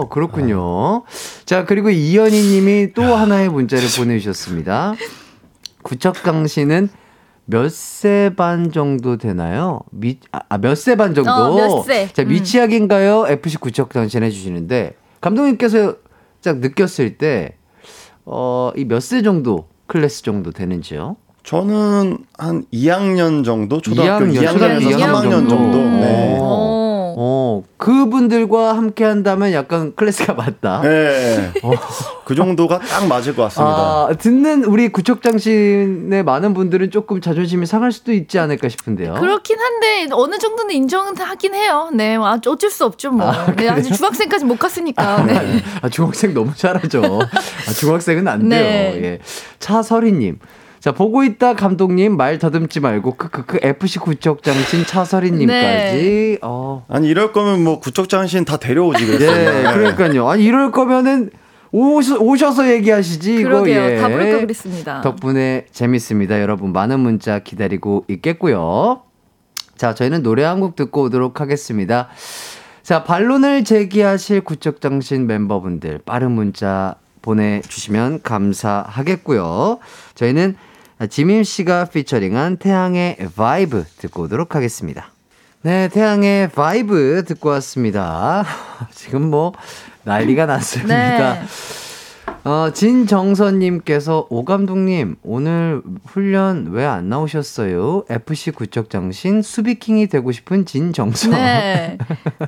[0.00, 0.06] 네.
[0.06, 1.02] 아, 그렇군요.
[1.44, 4.94] 자, 그리고 이현희 님이 또 하나의 문자를 보내주셨습니다.
[5.82, 6.88] 구척강 씨는
[7.46, 9.80] 몇 세 반 정도 되나요?
[9.90, 11.30] 미, 아, 몇 세 반 정도?
[11.30, 12.08] 어, 몇 세.
[12.12, 12.28] 자, 음.
[12.28, 13.26] 미취학인가요?
[13.28, 15.94] FC 구척강 씨 해주시는데, 감독님께서
[16.42, 17.56] 딱 느꼈을 때,
[18.26, 21.16] 어, 이 몇 세 정도, 클래스 정도 되는지요?
[21.42, 25.48] 저는 한 2학년 정도 초등학교 2학년, 2학년, 초등학교 2학년에서 2학년 3학년 정도.
[25.48, 25.78] 정도.
[25.78, 26.36] 네.
[27.20, 27.28] 어.
[27.30, 30.82] 어, 그분들과 함께 한다면 약간 클래스가 맞다.
[30.82, 31.52] 네.
[32.24, 33.74] 그 정도가 딱 맞을 것 같습니다.
[33.74, 39.14] 아, 듣는 우리 구척장신의 많은 분들은 조금 자존심이 상할 수도 있지 않을까 싶은데요.
[39.14, 41.90] 그렇긴 한데 어느 정도는 인정은 하긴 해요.
[41.92, 43.26] 네, 뭐 아, 어쩔 수 없죠 뭐.
[43.26, 43.68] 아, 네?
[43.68, 45.24] 아직 중학생까지 못 갔으니까.
[45.24, 45.62] 네.
[45.82, 47.02] 아, 중학생 너무 잘하죠.
[47.02, 48.62] 아, 중학생은 안 돼요.
[48.62, 49.02] 네.
[49.02, 49.18] 예.
[49.58, 50.38] 차설이님.
[50.88, 55.46] 자, 보고 있다 감독님 말 더듬지 말고 크크크 FC 구척장신 차설이 님까지.
[55.52, 56.38] 네.
[56.40, 56.86] 어.
[56.88, 59.74] 아니 이럴 거면 뭐 구척장신 다 데려오지 네, 그랬어요.
[59.74, 60.30] 그러니까요.
[60.30, 61.28] 아니 이럴 거면은
[61.72, 63.82] 오셔, 오셔서 얘기하시지 이거 그러게요.
[63.82, 63.96] 예.
[63.96, 65.02] 다 부를 걸 그랬습니다.
[65.02, 66.40] 덕분에 재밌습니다.
[66.40, 69.02] 여러분 많은 문자 기다리고 있겠고요.
[69.76, 72.08] 자, 저희는 노래 한 곡 듣고 오도록 하겠습니다.
[72.82, 79.80] 자, 반론을 제기하실 구척장신 멤버분들 빠른 문자 보내주시면 감사하겠고요.
[80.14, 80.56] 저희는
[81.06, 85.12] 지민 씨가 featuring한 태양의 VIBE 듣고 오도록 하겠습니다.
[85.62, 88.44] 네, 태양의 VIBE 듣고 왔습니다.
[88.94, 89.52] 지금 뭐
[90.04, 91.34] 난리가 났습니다.
[91.34, 91.42] 네.
[92.48, 98.04] 어, 진정선님께서 오 감독님 오늘 훈련 왜 안 나오셨어요?
[98.08, 101.32] FC 구척장신 수비king이 되고 싶은 진정선.
[101.32, 101.98] 네.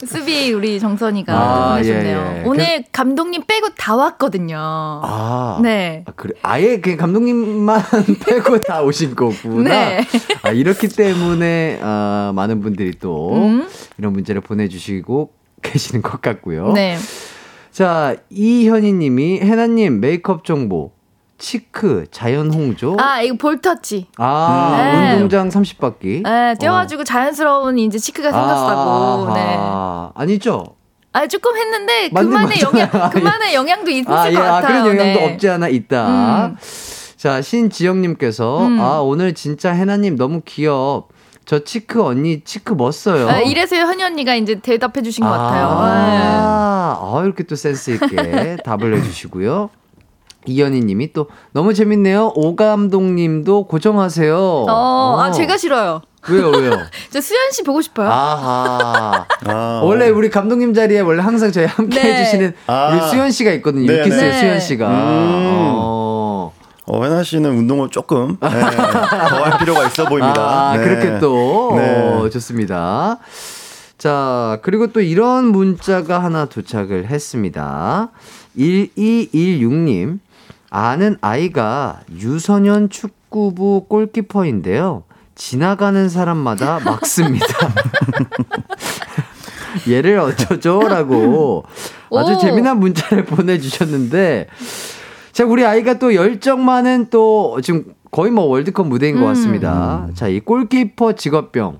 [0.06, 2.32] 수비 우리 정선이가 아, 보내셨네요.
[2.36, 2.44] 예, 예.
[2.46, 4.56] 오늘 감독님 빼고 다 왔거든요.
[4.58, 6.04] 아, 네.
[6.06, 7.82] 아, 그래 아예 그냥 감독님만
[8.26, 9.68] 빼고 다 오신 거구나.
[9.68, 10.00] 네.
[10.42, 13.68] 아, 이렇기 때문에 아, 많은 분들이 또 음.
[13.98, 15.30] 이런 문제를 보내주시고
[15.60, 16.72] 계시는 것 같고요.
[16.72, 16.96] 네.
[17.70, 20.92] 자 이현희 님이 해나님 메이크업 정보
[21.38, 24.08] 치크 자연 홍조 아, 이거 볼터치.
[24.18, 25.14] 아, 네.
[25.14, 26.22] 운동장 30바퀴.
[26.22, 29.32] 네, 뛰어가지고 자연스러운 이제 cheek가 생겼다고.
[29.32, 29.56] 네.
[29.58, 30.76] 아, 아니죠?
[31.12, 32.60] 아, 조금 했는데 그만의.
[32.60, 34.82] 영향, 그만의 영향도 있을 아, 것 예, 아, 같아요.
[34.82, 35.32] 그런 영향도 네.
[35.32, 36.46] 없지 않아 있다.
[36.46, 36.56] 음.
[37.16, 38.80] 자, 신지영님께서, 음.
[38.80, 41.08] 아, 오늘 진짜 해나님 너무 귀엽.
[41.44, 43.28] 저 cheek 언니 cheek 뭐 써요.
[43.28, 45.66] 아, 이래서 현희 언니가 이제 대답해 주신 것 같아요.
[45.68, 49.70] 아, 아, 이렇게 또 센스 있게 답을 해주시고요.
[50.46, 52.32] 이현희 님이 또 너무 재밌네요.
[52.34, 54.36] 오 감독님도 고정하세요.
[54.38, 56.02] 어, 아, 제가 싫어요.
[56.28, 56.72] 왜요, 왜요?
[57.10, 58.08] 저 수현 씨 보고 싶어요.
[58.08, 59.26] 아하.
[59.46, 62.14] 아, 원래 우리 감독님 자리에 원래 항상 저희 함께 네.
[62.14, 62.90] 해주시는 아.
[62.92, 63.86] 우리 수현 씨가 있거든요.
[63.86, 64.38] 네, 유키스의 네.
[64.38, 64.88] 수현 씨가.
[64.88, 64.92] 음.
[64.94, 65.99] 어.
[66.92, 70.70] 어, 해나 씨는 운동을 조금 네, 더할 필요가 있어 보입니다.
[70.70, 70.82] 아, 네.
[70.82, 71.74] 그렇게 또.
[71.76, 71.96] 네.
[71.96, 73.18] 어, 좋습니다.
[73.96, 78.10] 자, 그리고 또 이런 문자가 하나 도착을 했습니다.
[78.58, 80.18] 1216님.
[80.68, 85.04] 아는 아이가 유소년 축구부 골키퍼인데요.
[85.36, 87.46] 지나가는 사람마다 막습니다.
[89.88, 90.80] 얘를 어쩌죠?
[90.80, 91.64] 라고
[92.12, 92.38] 아주 오.
[92.38, 94.48] 재미난 문자를 보내주셨는데,
[95.32, 99.26] 자, 우리 아이가 또 열정 많은 또 지금 거의 뭐 월드컵 무대인 것 음.
[99.28, 100.08] 같습니다.
[100.14, 101.78] 자, 이 골키퍼 직업병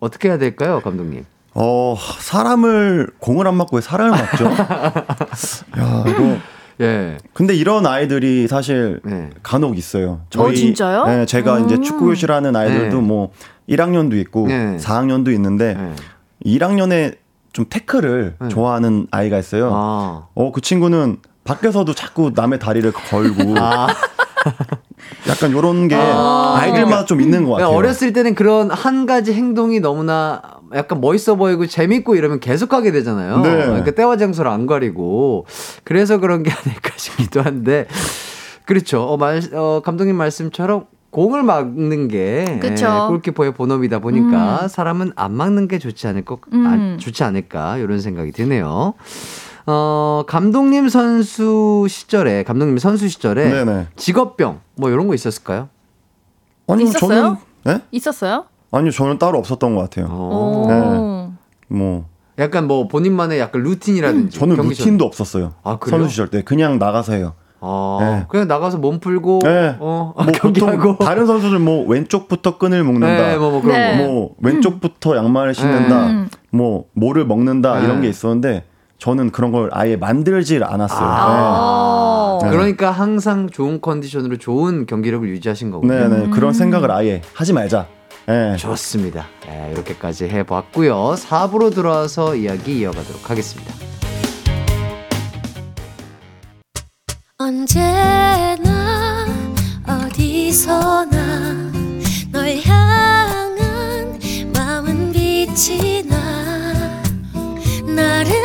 [0.00, 1.24] 어떻게 해야 될까요, 감독님?
[1.54, 4.44] 어, 사람을 공을 안 맞고 왜 사람을 맞죠?
[5.78, 6.38] 야, 이거
[6.80, 7.18] 예.
[7.34, 9.30] 근데 이런 아이들이 사실 네.
[9.42, 10.22] 간혹 있어요.
[10.36, 11.04] 어, 진짜요?
[11.06, 11.82] 네, 제가 이제 음.
[11.82, 13.06] 축구 교실하는 아이들도 네.
[13.06, 13.30] 뭐
[13.68, 14.76] 1학년도 있고 네.
[14.78, 15.94] 4학년도 있는데 네.
[16.46, 17.16] 1학년에
[17.52, 18.48] 좀 태클을 네.
[18.48, 19.70] 좋아하는 아이가 있어요.
[19.72, 20.28] 아.
[20.34, 23.88] 어, 그 친구는 밖에서도 자꾸 남의 다리를 걸고 아.
[25.28, 26.58] 약간 요런 게 아.
[26.60, 26.66] 아.
[26.66, 27.68] 이들마다 좀 있는 것 같아요.
[27.68, 30.40] 어렸을 때는 그런 한 가지 행동이 너무나
[30.74, 33.38] 약간 멋있어 보이고 재밌고 이러면 계속 하게 되잖아요.
[33.40, 33.50] 네.
[33.50, 35.46] 그러니까 때와 장소를 안 가리고
[35.84, 37.86] 그래서 그런 게 아닐까 싶기도 한데
[38.64, 39.02] 그렇죠.
[39.02, 42.86] 어, 말, 어, 감독님 말씀처럼 공을 막는 게 그쵸.
[42.86, 44.68] 예, 골키퍼의 본업이다 보니까 음.
[44.68, 46.66] 사람은 안 막는 게 좋지 않을 것 음.
[46.66, 48.94] 아, 좋지 않을까 이런 생각이 드네요.
[49.66, 53.86] 어, 감독님 선수 시절에 감독님 선수 시절에 네네.
[53.96, 55.68] 직업병 뭐 이런 거 있었을까요?
[56.68, 57.08] 아니요, 있었어요?
[57.08, 57.80] 저는 네?
[57.90, 58.44] 있었어요?
[58.70, 60.06] 아니요, 저는 따로 없었던 것 같아요.
[60.06, 60.66] 오.
[60.68, 61.76] 네.
[61.76, 62.06] 뭐
[62.38, 65.54] 약간 뭐 본인만의 약간 루틴이라든지 저는 루틴도 없었어요.
[65.62, 66.00] 아, 그래요?
[66.00, 67.34] 선수 시절 때 그냥 나가서 해요.
[67.60, 68.26] 아, 네.
[68.28, 69.76] 그냥 나가서 몸 풀고 네.
[69.78, 73.28] 어, 뭐 경기하고 보통 다른 선수들 뭐 왼쪽부터 끈을 묶는다.
[73.28, 73.98] 네, 뭐, 뭐 그런 네.
[73.98, 74.04] 거.
[74.04, 76.06] 뭐 왼쪽부터 양말을 신는다.
[76.06, 76.28] 음.
[76.50, 77.84] 뭐 뭐를 먹는다 네.
[77.84, 78.64] 이런 게 있었는데
[79.02, 81.00] 저는 그런 걸 아예 만들질 않았어요.
[81.02, 82.38] 아.
[82.40, 82.50] 네.
[82.50, 85.92] 그러니까 항상 좋은 컨디션으로 좋은 경기력을 유지하신 거군요.
[85.92, 86.16] 네, 네.
[86.26, 86.30] 음.
[86.30, 87.88] 그런 생각을 아예 하지 말자.
[88.26, 88.54] 네.
[88.56, 89.26] 좋습니다.
[89.44, 91.16] 네, 이렇게까지 해봤고요.
[91.16, 93.74] 4부로 들어와서 이야기 이어가도록 하겠습니다.
[97.38, 99.26] 언제나
[99.84, 101.72] 어디서나
[102.30, 104.20] 널 향한
[104.54, 107.02] 마음은 빛이 나
[107.84, 108.41] 나른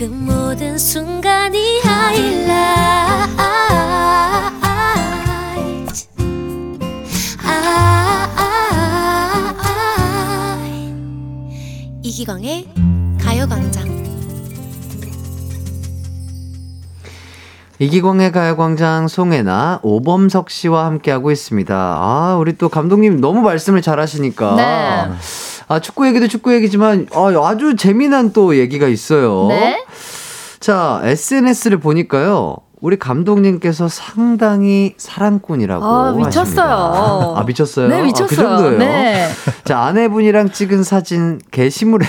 [0.00, 2.14] 그 모든 순간이 아,
[3.36, 4.50] 아,
[9.52, 10.58] 아,
[12.02, 12.66] 이기광의
[13.20, 13.90] 가요광장
[17.78, 21.74] 이기광의 가요광장 송혜나 오범석 씨와 함께하고 있습니다.
[21.76, 25.10] 아 우리 또 감독님 너무 말씀을 잘하시니까 네.
[25.68, 29.48] 아 축구 얘기도 축구 얘기지만 아, 아주 재미난 또 얘기가 있어요.
[29.48, 29.79] 네?
[30.60, 32.56] 자, SNS를 보니까요.
[32.82, 36.40] 우리 감독님께서 상당히 사랑꾼이라고 아, 미쳤어요.
[36.40, 37.34] 하십니다.
[37.36, 37.88] 아, 미쳤어요?
[37.88, 38.36] 네, 아, 그 미쳤어요.
[38.56, 38.78] 정도예요.
[38.78, 39.28] 네.
[39.64, 42.06] 자, 아내분이랑 찍은 사진 게시물에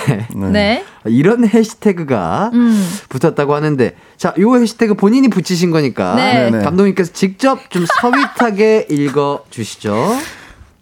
[0.52, 0.86] 네.
[1.06, 2.90] 이런 해시태그가 음.
[3.10, 6.50] 붙었다고 하는데 자, 요 해시태그 본인이 붙이신 거니까 네.
[6.52, 6.64] 네네.
[6.64, 9.96] 감독님께서 직접 좀 서윗하게 읽어 주시죠.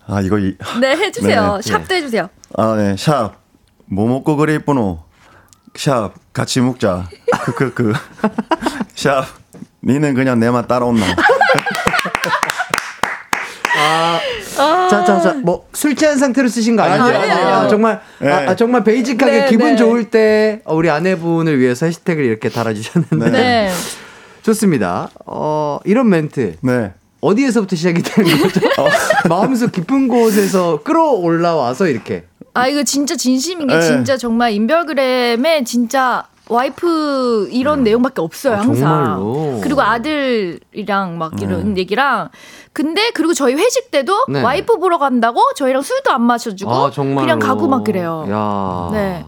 [0.07, 1.59] 아 이거 이, 네, 해 주세요.
[1.63, 1.71] 네.
[1.71, 2.29] 샵도 해 주세요.
[2.57, 2.95] 아, 네.
[2.97, 3.33] 샵.
[3.85, 4.99] 뭐 먹고 그래 이쁘노?
[5.75, 6.13] 샵.
[6.33, 7.07] 같이 먹자.
[7.43, 7.93] 크크크.
[8.95, 9.25] 샵.
[9.83, 11.05] 니는 그냥 내만 따라온나?
[13.77, 14.19] 아,
[14.89, 17.17] 자, 자, 자, 뭐 술 취한 상태로 쓰신 거 아니죠?
[17.17, 17.33] 아니요.
[17.47, 18.29] 아, 정말 네.
[18.29, 19.75] 아, 아, 정말 베이직하게 네, 기분 네.
[19.77, 23.71] 좋을 때 우리 아내분을 위해서 해시태그를 이렇게 달아주셨는데 네.
[24.41, 25.09] 좋습니다.
[25.25, 26.91] 어, 이런 멘트 네.
[27.21, 28.59] 어디에서부터 시작이 되는 거죠?
[29.29, 32.25] 마음속 깊은 곳에서 끌어올라와서 이렇게
[32.59, 33.81] 아 이거 진짜 진심인 게 네.
[33.81, 38.75] 진짜 정말 인별그램에 진짜 와이프 이런 내용밖에 없어요 아, 항상.
[38.75, 39.59] 정말로?
[39.61, 42.29] 그리고 아들이랑 막 이런 얘기랑
[42.73, 44.41] 근데 그리고 저희 회식 때도 네.
[44.41, 47.21] 와이프 보러 간다고 저희랑 술도 안 마셔주고 아, 정말로.
[47.21, 48.25] 그냥 가고 막 그래요.
[48.29, 48.89] 야.
[48.91, 49.25] 네.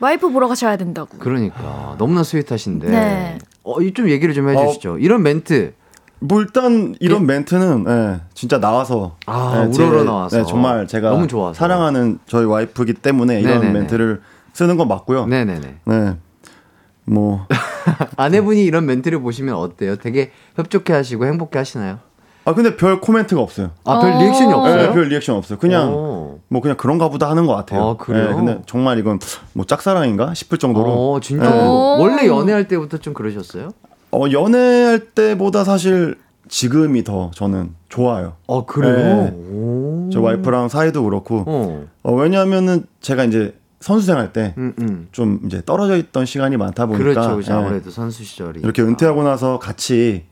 [0.00, 1.16] 와이프 보러 가셔야 된다고.
[1.18, 2.88] 그러니까 너무나 sweet하신데.
[2.88, 3.38] 네.
[3.62, 4.98] 어, 이좀 얘기를 좀 해주시죠.
[4.98, 5.74] 이런 멘트.
[6.24, 10.36] 뭐 일단 이런 멘트는 예, 진짜 나와서 아, 예, 제- 우러러 나와서.
[10.38, 11.54] 네, 정말 제가 너무 좋아서.
[11.54, 13.78] 사랑하는 저희 와이프기 때문에 이런 네네네.
[13.80, 14.20] 멘트를
[14.52, 15.26] 쓰는 건 맞고요.
[15.26, 15.74] 네네네.
[15.84, 16.16] 네.
[17.04, 17.46] 뭐
[18.16, 19.96] 아내분이 이런 멘트를 보시면 어때요?
[19.96, 21.98] 되게 흡족해 하시고 행복해 하시나요?
[22.44, 23.70] 아 근데 별 코멘트가 없어요.
[23.84, 24.76] 아, 별 리액션이 없어요?
[24.88, 25.58] 네, 별 리액션 없어요.
[25.58, 26.40] 그냥 오.
[26.48, 27.90] 뭐 그냥 그런가 보다 하는 것 같아요.
[27.90, 28.28] 아, 그래요?
[28.30, 29.18] 네, 근데 정말 이건
[29.54, 30.88] 뭐 짝사랑인가 싶을 정도로.
[31.14, 31.48] 어, 진짜.
[31.50, 31.66] 네.
[31.66, 33.70] 원래 연애할 때부터 좀 그러셨어요?
[34.12, 36.16] 어, 연애할 때보다 사실
[36.48, 38.34] 지금이 더 저는 좋아요.
[38.46, 39.24] 어, 그래요?
[39.24, 40.10] 네.
[40.12, 41.44] 저 와이프랑 사이도 그렇고.
[41.46, 41.86] 어.
[42.02, 47.30] 어, 왜냐하면은 제가 이제 선수 생활 때좀 음, 이제 떨어져 있던 시간이 많다 보니까 그렇죠.
[47.32, 47.52] 그렇죠.
[47.52, 48.60] 예, 아무래도 선수 시절이.
[48.60, 50.24] 이렇게 은퇴하고 나서 같이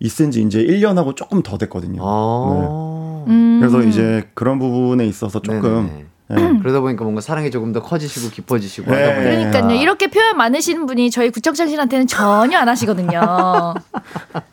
[0.00, 2.02] 있은 지 이제 1년하고 조금 더 됐거든요.
[2.04, 3.24] 아.
[3.26, 3.32] 네.
[3.32, 3.58] 음.
[3.60, 6.06] 그래서 이제 그런 부분에 있어서 조금 네네네.
[6.30, 6.58] 예.
[6.62, 9.02] 그러다 보니까 뭔가 사랑이 조금 더 커지시고 깊어지시고 네.
[9.02, 9.50] 하다 보니까.
[9.50, 9.80] 그러니까요.
[9.80, 13.74] 이렇게 표현 많으시는 분이 저희 구청장 씨한테는 전혀 안 하시거든요.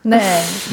[0.03, 0.19] 네.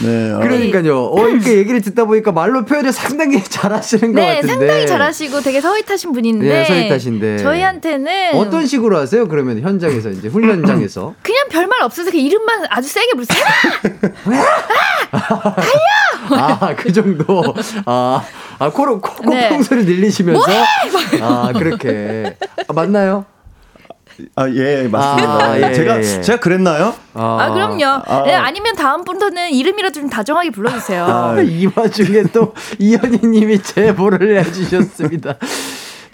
[0.03, 0.33] 네.
[0.33, 1.05] 어, 그러니까요.
[1.07, 4.49] 어, 이렇게 얘기를 듣다 보니까 말로 표현을 상당히 잘하시는 것 네, 같은데.
[4.49, 6.49] 상당히 잘하시고 되게 서윗하신 분인데.
[6.49, 7.39] 네, 서윗하신데.
[7.39, 9.29] 저희한테는 어떤 식으로 하세요?
[9.29, 11.15] 그러면 현장에서 이제 훈련장에서.
[11.23, 13.45] 그냥 별말 없어서 그 이름만 아주 세게 부르세요.
[16.31, 17.55] 아, 그 정도.
[17.85, 18.25] 아,
[18.59, 19.49] 아 코로 코, 네.
[19.49, 20.41] 콧방 소리 들리시면서.
[20.45, 20.65] 뭐해?
[21.23, 22.37] 아, 그렇게.
[22.69, 23.25] 아, 맞나요?
[24.35, 25.45] 아, 예, 맞습니다.
[25.45, 26.21] 아, 예, 제가 예.
[26.23, 26.95] 제가 그랬나요?
[27.15, 27.85] 아, 그럼요.
[28.07, 28.23] 아.
[28.25, 31.05] 네, 아니면 다음부터는 이름이라도 좀 다정하게 불러주세요.
[31.05, 35.37] 아, 이 와중에 또 이현희 님이 제보를 해주셨습니다.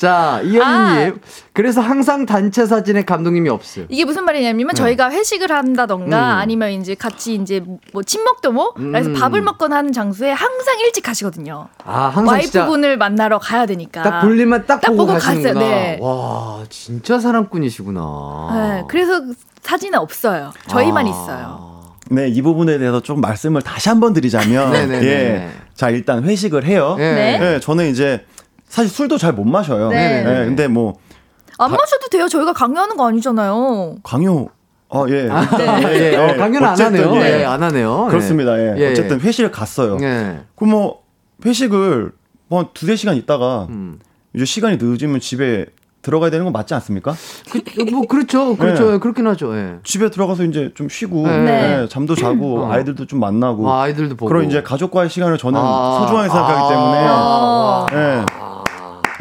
[0.02, 1.20] 자, 이현희님.
[1.52, 3.84] 그래서 항상 단체 사진에 감독님이 없어요.
[3.88, 6.38] 이게 무슨 말이냐면 저희가 회식을 한다던가 음.
[6.40, 9.14] 아니면 이제 같이 이제 뭐 친먹도모 그래서 음.
[9.14, 11.68] 밥을 먹거나 하는 장소에 항상 일찍 가시거든요.
[11.84, 14.02] 아, 항상 와이프분을 만나러 가야 되니까.
[14.02, 15.52] 딱 볼일만 딱, 딱 보고, 보고 가시는구나.
[15.54, 15.70] 갔어요.
[15.70, 15.98] 네.
[16.00, 18.48] 와, 진짜 사랑꾼이시구나.
[18.54, 19.22] 네, 그래서
[19.62, 20.50] 사진은 없어요.
[20.66, 21.10] 저희만 아.
[21.10, 21.72] 있어요.
[22.10, 25.06] 네, 이 부분에 대해서 좀 말씀을 다시 한번 드리자면 네네네.
[25.06, 25.48] 예.
[25.76, 26.96] 자, 일단 회식을 해요.
[26.98, 27.38] 네.
[27.40, 28.26] 예, 저는 이제
[28.72, 29.90] 사실 술도 잘 못 마셔요.
[29.90, 30.24] 네.
[30.26, 30.94] 예, 근데 뭐
[31.58, 32.26] 안 마셔도 돼요.
[32.26, 33.96] 저희가 강요하는 거 아니잖아요.
[34.02, 34.48] 강요
[34.88, 35.28] 어, 예.
[35.28, 37.22] 예, 어, 강요는 안 어쨌든, 하네요.
[37.22, 37.40] 예.
[37.40, 38.06] 예, 안 하네요.
[38.10, 38.58] 그렇습니다.
[38.58, 38.74] 예.
[38.76, 38.90] 예, 예.
[38.90, 39.98] 어쨌든 회식을 갔어요.
[40.00, 40.40] 예.
[40.56, 41.02] 그럼 뭐
[41.44, 42.12] 회식을
[42.48, 44.00] 뭐한 두세 시간 있다가 음.
[44.34, 45.66] 이제 시간이 늦으면 집에
[46.02, 47.14] 들어가야 되는 건 맞지 않습니까?
[47.50, 48.98] 그, 뭐 그렇죠, 그렇죠, 네.
[48.98, 49.56] 그렇긴 하죠.
[49.56, 49.76] 예.
[49.84, 51.82] 집에 들어가서 이제 좀 쉬고 네.
[51.82, 52.72] 예, 잠도 자고 어.
[52.72, 54.28] 아이들도 좀 만나고 아, 아이들도 보고.
[54.28, 55.98] 그런 이제 가족과의 시간을 저는 아.
[56.00, 57.86] 소중하게 생각하기 때문에 아.
[57.92, 58.41] 예.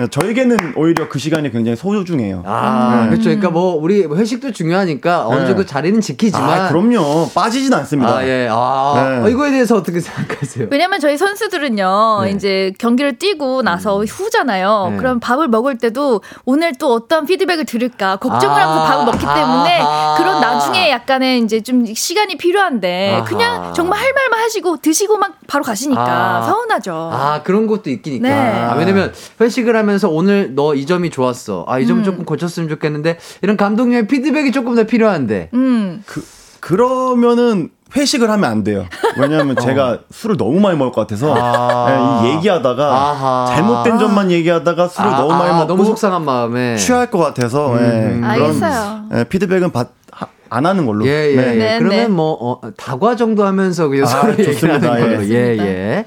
[0.02, 2.44] 예, 저에게는 오히려 그 시간이 굉장히 소중해요.
[2.46, 3.10] 아, 네.
[3.10, 3.26] 그렇죠.
[3.26, 5.48] 그러니까 뭐 우리 회식도 중요하니까 어느 네.
[5.48, 6.50] 정도 자리는 지키지만.
[6.50, 7.30] 아, 그럼요.
[7.34, 8.18] 빠지진 않습니다.
[8.18, 8.48] 아, 예.
[8.50, 9.26] 아, 네.
[9.26, 10.68] 어, 이거에 대해서 어떻게 생각하세요?
[10.72, 12.32] 왜냐면 저희 선수들은요, 네.
[12.32, 14.90] 이제 경기를 뛰고 나서 후잖아요.
[14.92, 14.98] 네.
[14.98, 19.82] 그럼 밥을 먹을 때도 오늘 또 어떤 피드백을 들을까 걱정을 아, 하면서 밥을 먹기 때문에
[19.82, 20.18] 아하.
[20.18, 23.24] 그런 나중에 약간의 이제 좀 시간이 필요한데 아하.
[23.24, 26.42] 그냥 정말 할 말만 하시고 드시고만 바로 가시니까 아.
[26.44, 27.10] 서운하죠.
[27.14, 28.02] 아, 그런 것도 있다.
[28.22, 28.32] 네.
[28.32, 31.66] 아, 왜냐면 회식을 하면 서 오늘 너 이 점이 좋았어.
[31.68, 32.04] 아, 이점 음.
[32.04, 35.50] 조금 고쳤으면 좋겠는데 이런 감독님의 피드백이 조금 더 필요한데.
[35.54, 36.04] 음.
[36.06, 36.24] 그
[36.60, 38.86] 그러면은 회식을 하면 안 돼요.
[39.20, 42.22] 왜냐하면 제가 술을 너무 많이 먹을 것 같아서 아.
[42.24, 43.46] 예, 이 얘기하다가 아하.
[43.54, 47.76] 잘못된 점만 얘기하다가 술을 아, 너무 많이 아, 먹고 너무 속상한 마음에 취할 것 같아서
[47.80, 48.22] 예, 음.
[48.22, 49.04] 그런 알겠어요.
[49.16, 51.06] 예, 피드백은 받, 하- 안 하는 걸로.
[51.06, 51.48] 예, 예, 네.
[51.48, 51.56] 예.
[51.58, 52.08] 네, 그러면 네.
[52.08, 54.90] 뭐, 어, 다과 정도 하면서 그냥 아, 서로 얘기하는 좋습니다.
[54.90, 55.24] 걸로.
[55.26, 55.30] 예.
[55.30, 56.06] 예, 예.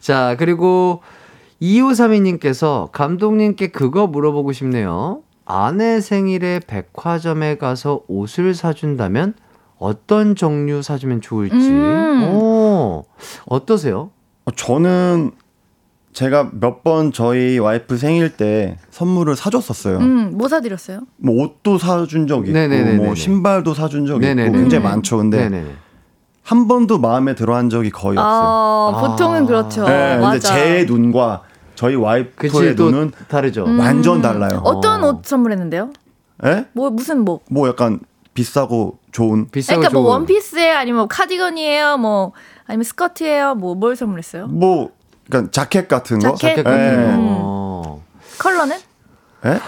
[0.00, 1.00] 자, 그리고
[1.62, 5.22] 2532님께서 감독님께 그거 물어보고 싶네요.
[5.44, 9.34] 아내 생일에 백화점에 가서 옷을 사준다면
[9.78, 11.54] 어떤 종류 사주면 좋을지.
[11.56, 12.22] 음.
[12.34, 13.04] 오,
[13.46, 14.10] 어떠세요?
[14.44, 15.30] 어, 저는
[16.12, 19.98] 제가 몇 번 저희 와이프 생일 때 선물을 사줬었어요.
[19.98, 21.00] 음, 뭐 사드렸어요?
[21.16, 23.04] 뭐 옷도 사준 적 있고, 네네네네네.
[23.04, 24.50] 뭐 신발도 사준 적 있고 네네네.
[24.58, 25.18] 굉장히 많죠.
[25.18, 25.70] 근데 네네네.
[26.42, 28.24] 한 번도 마음에 들어한 적이 거의 없어요.
[28.26, 29.84] 아, 보통은 그렇죠.
[29.84, 30.54] 네, 근데 맞아.
[30.54, 31.42] 제 눈과
[31.78, 33.64] 저희 와이프의 눈은 다르죠.
[33.64, 33.78] 음.
[33.78, 34.62] 완전 달라요.
[34.64, 35.92] 어떤 옷 선물했는데요?
[36.44, 36.64] 예?
[36.72, 37.38] 뭐 무슨 뭐?
[37.48, 38.00] 뭐 약간
[38.34, 40.12] 비싸고 좋은 비싸고 그러니까 뭐 좋은.
[40.18, 42.32] 원피스에 아니면 뭐 카디건이에요, 뭐
[42.66, 44.48] 아니면 스커트예요, 뭐 뭘 선물했어요?
[44.48, 44.90] 뭐
[45.30, 46.34] 그러니까 자켓 같은 거.
[46.34, 46.56] 자켓?
[46.56, 46.96] 자켓 같은 예.
[46.96, 47.00] 거.
[47.12, 47.16] 음.
[47.20, 48.02] 어.
[48.40, 48.76] 컬러는?
[49.46, 49.60] 예?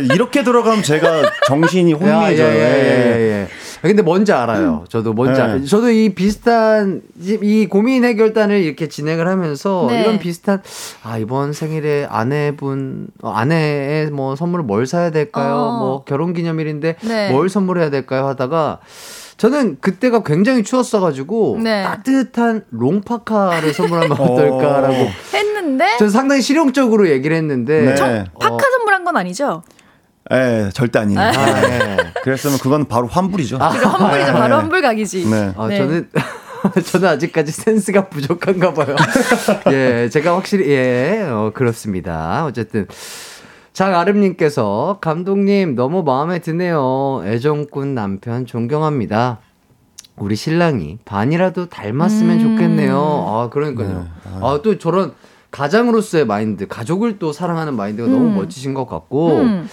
[0.14, 2.48] 이렇게 들어가면 제가 정신이 야, 혼미해져요.
[2.48, 3.48] 예, 예, 예, 예.
[3.86, 4.84] 근데 뭔지 알아요.
[4.88, 5.42] 저도 뭔지 네.
[5.46, 5.64] 알아요.
[5.64, 10.00] 저도 이 비슷한 이- 이 고민 해결단을 이렇게 진행을 하면서 네.
[10.02, 10.62] 이런 비슷한
[11.02, 15.54] 아 이번 생일에 아내분 어, 아내의 뭐 선물을 뭘 사야 될까요?
[15.54, 15.78] 어.
[15.78, 17.30] 뭐 결혼 기념일인데 네.
[17.30, 18.26] 뭘 선물해야 될까요?
[18.28, 18.78] 하다가
[19.36, 21.82] 저는 그때가 굉장히 추웠어가지고 네.
[21.82, 24.24] 따뜻한 롱파카를 선물하면 어.
[24.24, 24.94] 어떨까라고
[25.34, 27.94] 했는데 저는 상당히 실용적으로 얘기를 했는데 네.
[27.94, 29.62] 저- 파카 어, 선물한 건 아니죠?
[30.32, 31.20] 예, 절대 아니에요.
[31.20, 31.96] 아, 예.
[32.26, 32.30] 예.
[32.30, 33.58] 그랬으면 그건 바로 환불이죠.
[33.58, 34.54] 그죠 환불이죠, 바로 네.
[34.54, 35.26] 환불각이지.
[35.26, 35.52] 네.
[35.56, 35.78] 아, 네.
[35.78, 36.10] 저는
[36.84, 38.96] 저는 아직까지 센스가 부족한가 봐요.
[39.70, 42.44] 예, 제가 확실히 예, 어, 그렇습니다.
[42.44, 42.86] 어쨌든
[43.72, 47.22] 장아름님께서 감독님 너무 마음에 드네요.
[47.24, 49.38] 애정꾼 남편 존경합니다.
[50.16, 52.42] 우리 신랑이 반이라도 닮았으면 음.
[52.56, 52.96] 좋겠네요.
[52.96, 54.06] 아, 그러니까요.
[54.24, 54.30] 네.
[54.40, 55.12] 아, 또 저런
[55.50, 58.34] 가장으로서의 마인드, 가족을 또 사랑하는 마인드가 너무 음.
[58.34, 59.40] 멋지신 것 같고.
[59.40, 59.68] 음.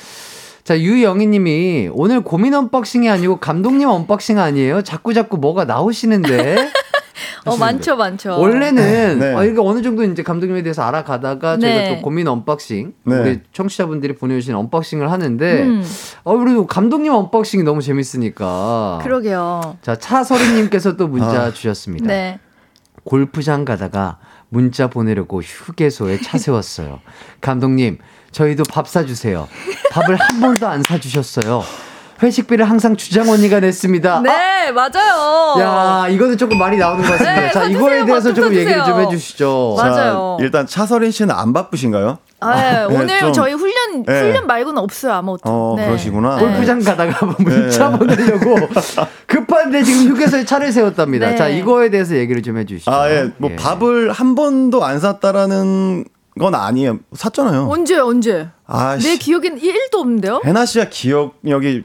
[0.64, 4.82] 자, 유영희 님이 오늘 고민 unboxing이 아니고 감독님 unboxing 아니에요?
[4.82, 6.72] 자꾸 자꾸 뭐가 나오시는데.
[7.46, 8.40] 어 많죠, 많죠.
[8.40, 9.34] 원래는 네.
[9.34, 11.96] 어, 이게 어느 정도 이제 감독님에 대해서 알아가다가 저희가 네.
[11.96, 13.16] 또 고민 unboxing 네.
[13.16, 15.84] 우리 청취자분들이 보내주신 unboxing을 하는데 음,
[16.24, 19.78] 어 그래도 감독님 unboxing이 너무 재밌으니까 그러게요.
[19.82, 21.52] 자 차서리님께서 또 문자 아.
[21.52, 22.08] 주셨습니다.
[22.08, 22.40] 네.
[23.04, 24.20] 골프장 가다가
[24.54, 27.00] 문자 보내려고 휴게소에 차 세웠어요.
[27.42, 27.98] 감독님
[28.32, 29.48] 저희도 밥 사주세요.
[29.92, 31.64] 밥을 한 번도 안 사주셨어요.
[32.22, 34.22] 회식비를 항상 주장 언니가 냈습니다.
[34.22, 35.56] 네, 맞아요.
[35.60, 37.36] 야, 이거는 조금 많이 나오는 것 같습니다.
[37.42, 37.78] 네, 자, 사주세요.
[37.80, 39.08] 이거에 대해서 밥 조금 좀 얘기를 좀 사주세요.
[39.08, 39.76] 해주시죠.
[39.78, 40.38] 맞- 맞아요.
[40.40, 42.20] 자, 일단 차서린 씨는 안 바쁘신가요?
[42.40, 43.54] 아, 네, 네, 오늘 좀- 저희
[44.02, 44.22] 훈련 네.
[44.22, 45.42] 훈련 말고는 없어요 아무것도.
[45.46, 45.86] 어, 네.
[45.88, 46.38] 그러시구나.
[46.38, 47.98] 골프장 가다가 문자 네.
[48.00, 48.56] 보내려고
[49.28, 51.30] 급한데 지금 휴게소에 차를 세웠답니다.
[51.30, 51.36] 네.
[51.36, 52.92] 자, 이거에 대해서 얘기를 좀 해주시죠.
[52.92, 53.32] 아, 예.
[53.38, 56.06] 뭐 밥을 한 번도 안 샀다라는
[56.40, 57.00] 건 아니에요.
[57.14, 57.68] 샀잖아요.
[57.70, 58.48] 언제 언제?
[58.66, 59.20] 아, 내 씨.
[59.20, 60.42] 기억엔 1도 없는데요?
[60.46, 61.84] 해나 씨가 기억력이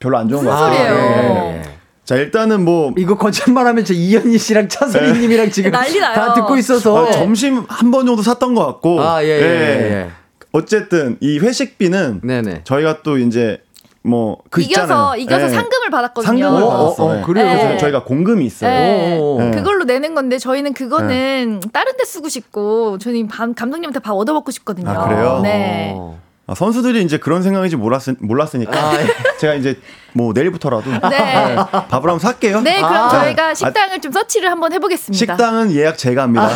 [0.00, 0.94] 별로 안 좋은 것 무슨 같아요.
[0.94, 1.42] 소리예요?
[1.52, 1.62] 예, 예.
[2.04, 6.14] 자, 일단은 뭐 이거 거짓말하면 저 이현희 씨랑 차선희 님이랑 지금 난리 나요.
[6.14, 7.06] 다 듣고 있어서.
[7.06, 9.00] 아, 점심 한 번 정도 샀던 것 같고.
[9.00, 10.10] 아, 예, 예, 예.
[10.52, 12.62] 어쨌든 이 회식비는 네네.
[12.64, 13.62] 저희가 또 이제
[14.02, 15.16] 뭐그 이겨서 있잖아요.
[15.16, 15.48] 이겨서 예.
[15.50, 16.26] 상금을 받았거든요.
[16.26, 17.04] 상금을 어, 받았어.
[17.04, 17.46] 어, 요 그래요?
[17.46, 17.78] 네.
[17.78, 18.70] 저희가 공금이 있어요.
[18.70, 19.18] 네.
[19.38, 19.50] 네.
[19.52, 24.90] 그걸로 내는 건데 저희는 그거는 다른 데 쓰고 싶고 저는 밥, 감독님한테 밥 얻어먹고 싶거든요.
[24.90, 25.40] 아, 그래요?
[25.42, 25.94] 네.
[25.96, 26.20] 어.
[26.48, 29.06] 아, 선수들이 이제 그런 생각인지 몰랐으, 몰랐으니까 아, 예.
[29.38, 29.78] 제가 이제
[30.12, 31.54] 뭐 내일부터라도 네.
[31.54, 32.60] 밥을 한번 살게요.
[32.62, 33.08] 네, 그럼 아.
[33.08, 35.16] 저희가 식당을 좀 서치를 한번 해보겠습니다.
[35.16, 36.48] 식당은 예약 제가 합니다.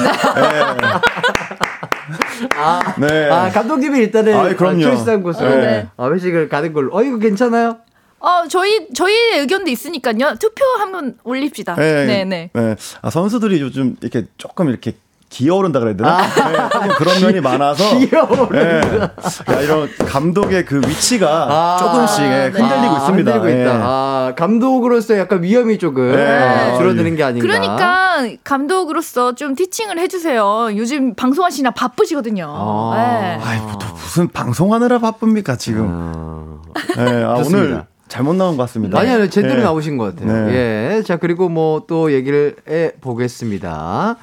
[2.56, 3.06] 아, 네.
[3.06, 3.30] 네.
[3.30, 4.82] 아, 감독님이 일단은 아이, 그럼요.
[4.82, 5.88] 초이스한 곳으로 네.
[5.96, 6.94] 아, 회식을 가는 걸로.
[6.94, 7.78] 어, 이거 괜찮아요?
[8.18, 10.36] 어, 저희 저희의 의견도 있으니까요.
[10.40, 11.74] 투표 한번 올립시다.
[11.76, 12.50] 네, 네, 네.
[12.52, 12.76] 네.
[13.02, 14.94] 아, 선수들이 요즘 이렇게 조금 이렇게
[15.28, 16.18] 기어오른다 그래야 되나?
[16.18, 16.22] 아.
[16.50, 17.98] 네, 조금 그런 면이 많아서.
[17.98, 18.50] 기어오른다.
[18.52, 19.54] 네.
[19.54, 23.32] 야, 이런 감독의 그 위치가 아, 조금씩 예, 흔들리고 아, 있습니다.
[23.32, 23.74] 흔들리고 있다.
[23.74, 23.80] 예.
[23.82, 26.72] 아, 감독으로서 약간 위험이 조금 네.
[26.72, 27.46] 어, 줄어드는 게 아닌가.
[27.46, 30.68] 그러니까 감독으로서 좀 티칭을 해주세요.
[30.76, 32.46] 요즘 방송하시나 바쁘시거든요.
[32.48, 32.94] 아.
[32.96, 33.44] 네.
[33.44, 35.86] 아이, 뭐, 또 무슨 방송하느라 바쁩니까, 지금.
[35.88, 36.62] 어.
[36.96, 37.34] 네, 아.
[37.44, 38.98] 오늘 잘못 나온 것 같습니다.
[39.00, 39.62] 아니, 아니, 제대로 네.
[39.64, 40.46] 나오신 것 같아요.
[40.46, 40.96] 네.
[40.98, 41.02] 예.
[41.02, 44.16] 자, 그리고 뭐 또 얘기를 해 보겠습니다.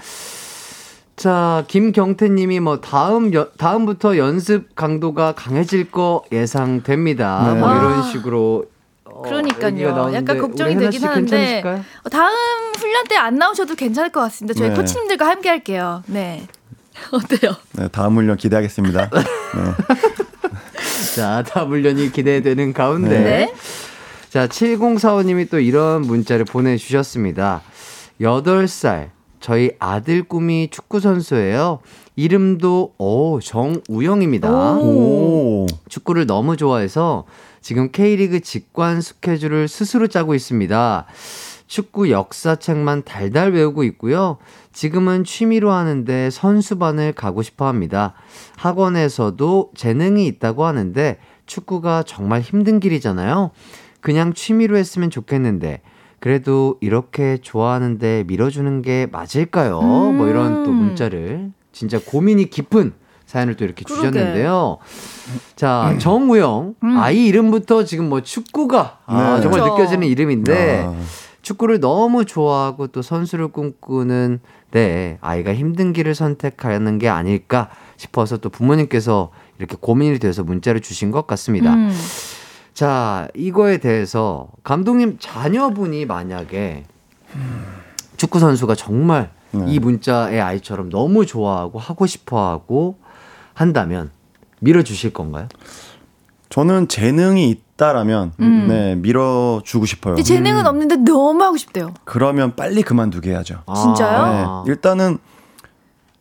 [1.23, 7.53] 자, 김경태 님이 뭐 다음, 여, 다음부터 연습 강도가 강해질 거 예상됩니다.
[7.53, 7.59] 네.
[7.61, 8.01] 뭐 이런 아.
[8.03, 8.65] 식으로.
[9.05, 10.11] 어, 그러니까요.
[10.15, 11.85] 약간 걱정이 되긴 씨 하는데 괜찮으실까요?
[12.03, 12.33] 어, 다음
[12.77, 14.59] 훈련 때 안 나오셔도 괜찮을 것 같습니다.
[14.59, 14.75] 저희 네.
[14.75, 16.03] 코치님들과 함께 할게요.
[16.07, 16.45] 네.
[17.13, 17.55] 어때요?
[17.71, 19.09] 네, 다음 훈련 기대하겠습니다.
[19.15, 19.23] 네.
[21.15, 23.19] 자, 다음 훈련이 기대되는 가운데.
[23.19, 23.53] 네.
[24.29, 27.61] 자, 7045님이 또 이런 문자를 보내주셨습니다.
[28.19, 29.11] 8살,
[29.43, 31.79] 저희 아들 꿈이 축구 선수예요.
[32.15, 34.77] 이름도, 오, 정우영입니다.
[34.77, 35.67] 오.
[35.89, 37.25] 축구를 너무 좋아해서
[37.59, 41.05] 지금 K리그 직관 스케줄을 스스로 짜고 있습니다.
[41.67, 44.37] 축구 역사책만 달달 외우고 있고요.
[44.71, 48.13] 지금은 취미로 하는데 선수반을 가고 싶어 합니다.
[48.55, 51.17] 학원에서도 재능이 있다고 하는데
[51.47, 53.51] 축구가 정말 힘든 길이잖아요.
[53.99, 55.81] 그냥 취미로 했으면 좋겠는데
[56.23, 59.81] 그래도 이렇게 좋아하는데 밀어주는 게 맞을까요?
[59.81, 62.93] 뭐 이런 또 문자를 진짜 고민이 깊은
[63.25, 64.07] 사연을 또 이렇게 그러게.
[64.09, 64.77] 주셨는데요.
[65.57, 66.75] 자, 정우영.
[66.95, 69.41] 아이 이름부터 지금 뭐 축구가 아, 네.
[69.41, 69.73] 정말 그쵸.
[69.73, 70.95] 느껴지는 이름인데 아.
[71.41, 74.39] 축구를 너무 좋아하고 또 선수를 꿈꾸는
[74.71, 79.29] 네, 아이가 힘든 길을 선택하는 게 아닐까 싶어서 또 부모님께서
[79.59, 81.73] 이렇게 고민이 돼서 문자를 주신 것 같습니다.
[81.73, 81.91] 음.
[82.73, 86.85] 자, 이거에 대해서 감독님 자녀분이 만약에
[88.17, 89.65] 축구 선수가 정말 네.
[89.67, 92.97] 이 문자의 아이처럼 너무 좋아하고 하고 싶어 하고
[93.53, 94.09] 한다면
[94.59, 95.47] 밀어주실 건가요?
[96.49, 98.65] 저는 재능이 있다라면 음.
[98.67, 100.15] 네 밀어주고 싶어요.
[100.15, 101.93] 근데 재능은 없는데 너무 하고 싶대요.
[102.03, 103.61] 그러면 빨리 그만두게 해야죠.
[103.75, 104.63] 진짜요?
[104.65, 105.17] 네, 일단은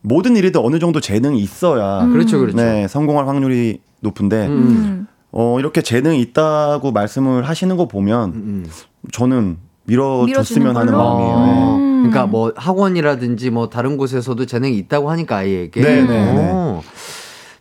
[0.00, 2.12] 모든 일에도 어느 정도 재능이 있어야 음.
[2.12, 2.56] 그렇죠, 그렇죠.
[2.56, 5.06] 네, 성공할 확률이 높은데 음.
[5.32, 8.66] 어, 이렇게 재능이 있다고 말씀을 하시는 거 보면 음.
[9.12, 10.92] 저는 밀어줬으면 하는?
[10.92, 11.36] 마음이에요.
[11.38, 11.52] 네.
[11.52, 15.80] 어, 그러니까 뭐 학원이라든지 뭐 다른 곳에서도 재능이 있다고 하니까 아이에게.
[15.80, 16.50] 네, 네, 네.
[16.52, 16.82] 어.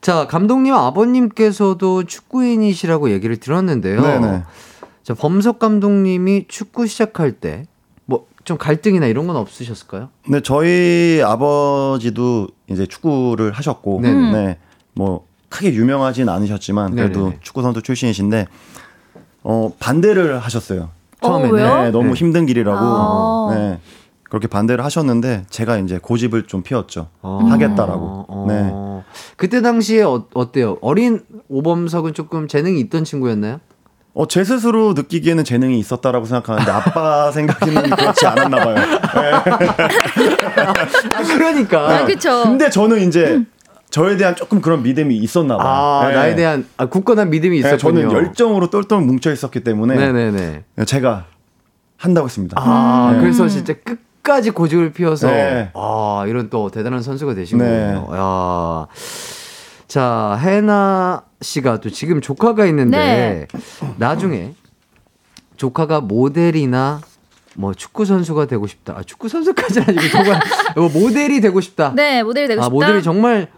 [0.01, 4.01] 자, 감독님 아버님께서도 축구인이시라고 얘기를 들었는데요.
[4.01, 4.43] 네, 네.
[5.03, 7.65] 자, 범석 감독님이 축구 시작할 때
[8.05, 10.09] 뭐 좀 갈등이나 이런 건 없으셨을까요?
[10.27, 14.31] 네, 저희 아버지도 이제 축구를 하셨고, 네네.
[14.31, 14.57] 네,
[14.93, 17.37] 뭐 크게 유명하진 않으셨지만 그래도 네네네.
[17.41, 18.47] 축구 선수 출신이신데
[19.43, 20.89] 어 반대를 하셨어요.
[21.21, 21.53] 처음에는.
[21.53, 21.81] 왜요?
[21.83, 22.13] 네, 너무 네.
[22.13, 22.77] 힘든 길이라고.
[22.79, 23.49] 아.
[23.53, 23.79] 네.
[24.23, 27.09] 그렇게 반대를 하셨는데 제가 이제 고집을 좀 피웠죠.
[27.21, 27.39] 어.
[27.49, 28.25] 하겠다라고.
[28.29, 28.45] 어.
[28.47, 28.71] 네.
[29.35, 30.77] 그때 당시에 어, 어때요?
[30.81, 31.19] 어린
[31.49, 33.59] 오범석은 조금 재능이 있던 친구였나요?
[34.13, 38.75] 어, 제 스스로 느끼기에는 재능이 있었다라고 생각하는데 아빠 생각에는 그렇지 않았나 봐요.
[41.13, 41.89] 아, 그러니까.
[41.97, 42.43] 아, 그쵸.
[42.43, 43.43] 근데 저는 이제
[43.91, 45.67] 저에 대한 조금 그런 믿음이 있었나 봐요.
[45.67, 46.15] 아, 네.
[46.15, 48.09] 나에 대한 아, 굳건한 믿음이 네, 있었군요.
[48.09, 50.63] 저는 열정으로 똘똘 뭉쳐 있었기 때문에 네네네.
[50.85, 51.25] 제가
[51.97, 52.55] 한다고 했습니다.
[52.59, 53.19] 아, 네.
[53.19, 55.71] 그래서 진짜 끝까지 고집을 피워서 네.
[55.75, 57.65] 아, 이런 또 대단한 선수가 되신 네.
[57.65, 58.07] 거예요.
[58.13, 58.87] 야.
[59.87, 63.47] 자, 해나 씨가 또 지금 조카가 있는데
[63.97, 64.53] 나중에
[65.57, 67.01] 조카가 모델이나
[67.55, 68.95] 뭐 축구 선수가 되고 싶다.
[68.97, 70.17] 아, 축구 선수까지는 아니고
[70.79, 71.91] 뭐 모델이 되고 싶다.
[71.93, 72.73] 네, 모델이 되고 아, 싶다.
[72.73, 73.49] 모델이 정말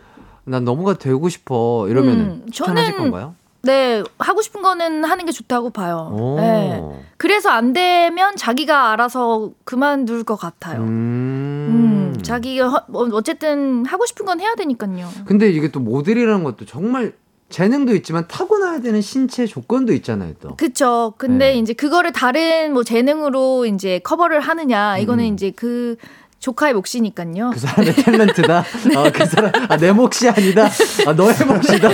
[0.45, 1.87] 난 너무가 되고 싶어.
[1.89, 3.35] 이러면은 음, 저는- 건가요?
[3.65, 6.09] 네, 하고 싶은 거는 하는 게 좋다고 봐요.
[6.11, 6.35] 오.
[6.37, 6.83] 네.
[7.15, 10.81] 그래서 안 되면 자기가 알아서 그만둘 것 같아요.
[10.81, 12.13] 음.
[12.17, 15.07] 음, 자기가 허- 어, 어쨌든 하고 싶은 건 해야 되니까요.
[15.25, 17.13] 근데 이게 또 모델이라는 것도 정말
[17.47, 20.55] 재능도 있지만 타고나야 되는 신체 조건도 있잖아요, 또.
[20.57, 21.13] 그쵸.
[21.17, 21.59] 근데 네.
[21.59, 25.33] 이제 그거를 다른 뭐 재능으로 이제 커버를 하느냐, 이거는 음.
[25.33, 25.95] 이제 그
[26.43, 27.51] 조카의 몫이니까요.
[27.53, 28.51] 그 사람의 탤런트다.
[28.51, 30.67] 아, 그 사람, 아, 내 몫이 아니다.
[31.07, 31.89] 아, 너의 몫이다.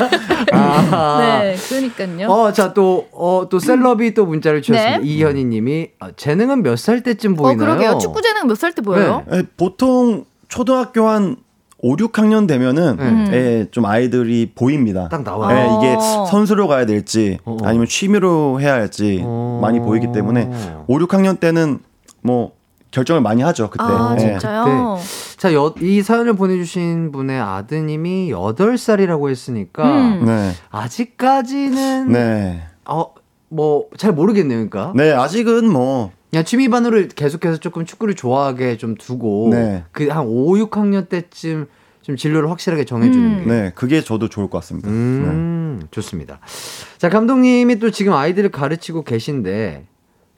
[0.54, 1.40] 아.
[1.44, 2.28] 네, 그러니까요.
[2.32, 4.98] 어, 자, 또, 어, 또 셀럽이 또 문자를 주셨습니다.
[5.02, 5.06] 네.
[5.08, 7.58] 이현희 님이, 아, 재능은 몇 살 때쯤 어, 보이나요?
[7.78, 7.98] 그러게요.
[8.00, 9.24] 축구 재능 몇 살 때 보여요?
[9.30, 11.36] 네, 보통 초등학교 한
[11.84, 13.30] 5, 6학년 되면은 음.
[13.32, 15.10] 예, 좀 아이들이 보입니다.
[15.10, 15.80] 딱 나와요.
[15.84, 16.26] 예, 이게 어.
[16.26, 17.66] 선수로 가야 될지 어, 어.
[17.68, 19.60] 아니면 취미로 해야 할지 어.
[19.62, 20.50] 많이 보이기 때문에
[20.88, 21.80] 5, 6학년 때는
[22.24, 22.58] 뭐
[22.92, 23.70] 결정을 많이 하죠.
[23.70, 23.84] 그때.
[23.84, 24.20] 아, 예.
[24.20, 24.98] 진짜요?
[25.38, 30.26] 자, 여, 이 사연을 보내주신 분의 아드님이 8 살이라고 했으니까, 음.
[30.26, 30.52] 네.
[30.70, 32.64] 아직까지는, 네.
[32.86, 33.14] 어,
[33.50, 34.94] 뭐, 잘 모르겠네요, 그러니까.
[34.96, 39.84] 네, 아직은 뭐 그냥 취미반으로 계속해서 조금 축구를 좋아하게 좀 두고 네.
[39.92, 41.68] 그한 5, 6학년 때쯤
[42.02, 43.46] 좀 진로를 확실하게 정해주는 음.
[43.46, 43.52] 게.
[43.52, 44.90] 네, 그게 저도 좋을 것 같습니다.
[44.90, 46.40] 음, 좋습니다.
[46.98, 49.86] 자, 감독님이 또 지금 아이들을 가르치고 계신데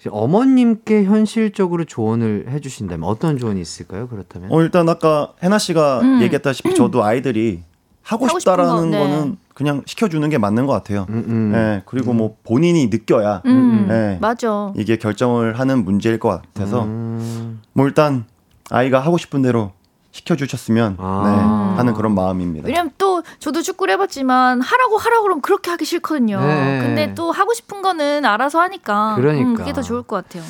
[0.09, 4.07] 어머님께 현실적으로 조언을 해주신다면 어떤 조언이 있을까요?
[4.07, 4.51] 그렇다면?
[4.51, 6.21] 어, 일단 아까 해나 씨가 음.
[6.21, 7.61] 얘기했다시피 저도 아이들이
[8.03, 8.99] 하고, 싶다라는 거, 네.
[8.99, 11.05] 거는 그냥 시켜주는 게 맞는 것 같아요.
[11.09, 11.51] 음, 음.
[11.51, 14.17] 네, 그리고 뭐 본인이 느껴야 음, 네.
[14.19, 14.73] 맞아.
[14.75, 17.61] 이게 결정을 하는 문제일 것 같아서 음.
[17.73, 18.25] 뭐 일단
[18.71, 19.71] 아이가 하고 싶은 대로
[20.11, 21.23] 시켜주셨으면 아.
[21.73, 22.67] 네, 하는 그런 마음입니다.
[22.67, 26.39] 왜냐면 또 저도 축구를 해봤지만 하라고 하라고 그러면 그렇게 하기 싫거든요.
[26.39, 26.79] 네.
[26.81, 29.49] 근데 또 하고 싶은 거는 알아서 하니까 그러니까.
[29.49, 30.43] 음, 그게 더 좋을 것 같아요.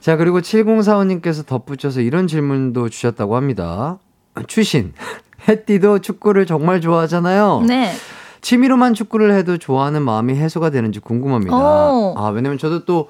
[0.00, 3.98] 자, 그리고 7045님께서 덧붙여서 이런 질문도 주셨다고 합니다.
[4.46, 4.92] 추신.
[5.48, 7.64] 햇띠도 축구를 정말 좋아하잖아요.
[7.66, 7.92] 네.
[8.40, 11.56] 취미로만 축구를 해도 좋아하는 마음이 해소가 되는지 궁금합니다.
[11.56, 12.14] 오.
[12.16, 13.08] 아, 왜냐면 저도 또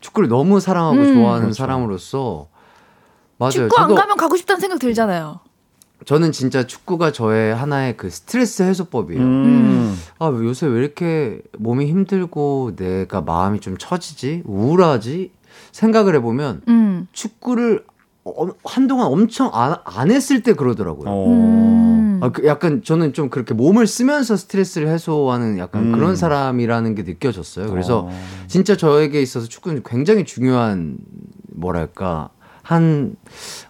[0.00, 1.14] 축구를 너무 사랑하고 음.
[1.14, 1.54] 좋아하는 그렇죠.
[1.54, 2.48] 사람으로서
[3.38, 3.52] 맞아요.
[3.52, 5.40] 축구 안 저도 가면 가고 싶다는 생각 들잖아요.
[6.04, 9.20] 저는 진짜 축구가 저의 하나의 그 스트레스 해소법이에요.
[9.22, 9.98] 음.
[10.18, 14.42] 아, 왜 요새 왜 이렇게 몸이 힘들고 내가 마음이 좀 처지지?
[14.44, 15.32] 우울하지?
[15.72, 17.08] 생각을 해보면 음.
[17.12, 17.84] 축구를
[18.24, 21.26] 어, 한동안 엄청 안, 안 했을 때 그러더라고요.
[21.26, 22.20] 음.
[22.22, 25.92] 아, 그 약간 저는 좀 그렇게 몸을 쓰면서 스트레스를 해소하는 약간 음.
[25.92, 27.70] 그런 사람이라는 게 느껴졌어요.
[27.70, 28.08] 그래서
[28.46, 30.98] 진짜 저에게 있어서 축구는 굉장히 중요한
[31.54, 32.30] 뭐랄까
[32.68, 33.16] 한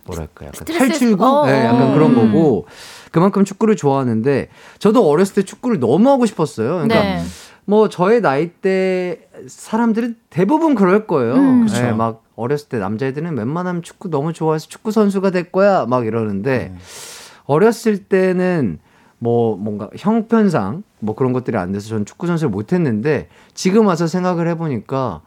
[0.07, 1.95] 뭐랄까 약간 스트레스- 탈출구, 어, 네, 약간 어.
[1.95, 2.67] 그런 거고
[3.13, 4.49] 그만큼 축구를 좋아하는데
[4.81, 6.73] 저도 어렸을 때 축구를 너무 하고 싶었어요.
[6.73, 7.23] 그러니까 네.
[7.65, 11.35] 뭐 저의 나이 때 사람들은 대부분 그럴 거예요.
[11.35, 11.67] 음.
[11.67, 11.95] 네, 그쵸.
[11.95, 16.75] 막 어렸을 때 남자애들은 웬만하면 축구 너무 좋아해서 축구 선수가 될 거야 막 이러는데
[17.45, 18.81] 어렸을 때는
[19.21, 24.09] 뭐 뭔가 형편상 뭐 그런 것들이 안 돼서 전 축구 선수를 못 했는데 지금 와서
[24.09, 25.21] 생각을 해 보니까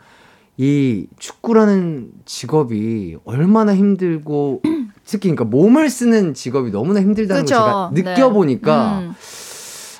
[0.65, 4.61] 이 축구라는 직업이 얼마나 힘들고
[5.05, 7.55] 특히 그러니까 몸을 쓰는 직업이 너무나 힘들다는 그쵸.
[7.55, 8.01] 걸 제가 네.
[8.03, 9.13] 느껴보니까 음.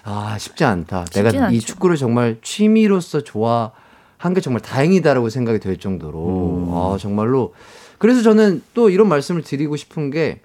[0.04, 1.06] 아 쉽지 않다.
[1.16, 1.66] 내가 이 않죠.
[1.66, 3.72] 축구를 정말 취미로서 좋아
[4.20, 6.74] 한 게 정말 다행이다라고 생각이 될 정도로 음.
[6.76, 7.56] 아 정말로
[7.98, 10.42] 그래서 저는 또 이런 말씀을 드리고 싶은 게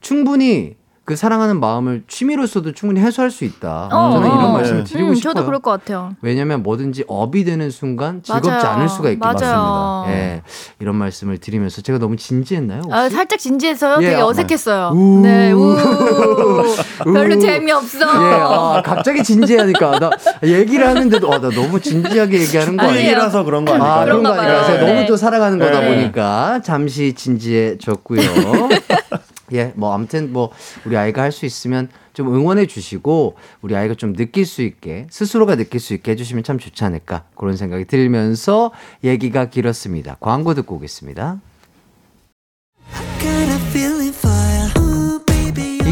[0.00, 3.88] 충분히 그 사랑하는 마음을 취미로서도 충분히 해소할 수 있다.
[3.90, 4.34] 어, 저는 어.
[4.34, 5.34] 이런 말씀을 드리고 음, 싶어요.
[5.34, 6.14] 저도 그럴 것 같아요.
[6.22, 8.66] 왜냐면 뭐든지 업이 되는 순간 즐겁지 맞아요.
[8.76, 9.34] 않을 수가 있기 맞아요.
[9.40, 10.04] 때문입니다.
[10.10, 10.42] 예.
[10.78, 12.82] 이런 말씀을 드리면서 제가 너무 진지했나요?
[12.84, 12.94] 혹시?
[12.94, 13.98] 아, 살짝 진지해서요.
[14.02, 14.90] 예, 되게 아, 어색했어요.
[14.94, 15.20] 우.
[15.22, 15.74] 네, 우.
[17.02, 17.40] 별로 우.
[17.40, 17.98] 재미없어.
[17.98, 20.10] 예, 아, 갑자기 진지하니까 나
[20.44, 23.00] 얘기를 하는데도 아, 나 너무 진지하게 얘기하는 거 아니에요?
[23.06, 24.04] 얘기라서 그런 거 아, 아닐까요?
[24.04, 24.78] 그런 거 그런가 아니라 봐요.
[24.78, 25.06] 너무 네.
[25.06, 25.88] 또 사랑하는 거다 네.
[25.96, 28.20] 보니까 잠시 진지해졌고요.
[29.52, 30.50] 예, 뭐 아무튼 뭐
[30.84, 35.56] 우리 아이가 할 수 있으면 좀 응원해 주시고 우리 아이가 좀 느낄 수 있게 스스로가
[35.56, 38.70] 느낄 수 있게 해주시면 참 좋지 않을까 그런 생각이 들면서
[39.02, 40.16] 얘기가 길었습니다.
[40.20, 41.40] 광고 듣고 오겠습니다.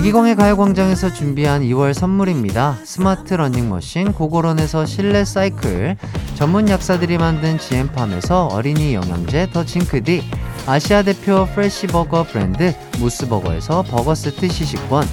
[0.01, 2.79] 이기광의 가요광장에서 준비한 2월 선물입니다.
[2.85, 5.99] 스마트 러닝머신 고고런에서 실내 사이클,
[6.37, 10.23] 전문 약사들이 만든 지엠팜에서 어린이 영양제 더 징크디,
[10.67, 15.07] 아시아 대표 fresh버거 브랜드 모스버거에서 버거 세트 시식권,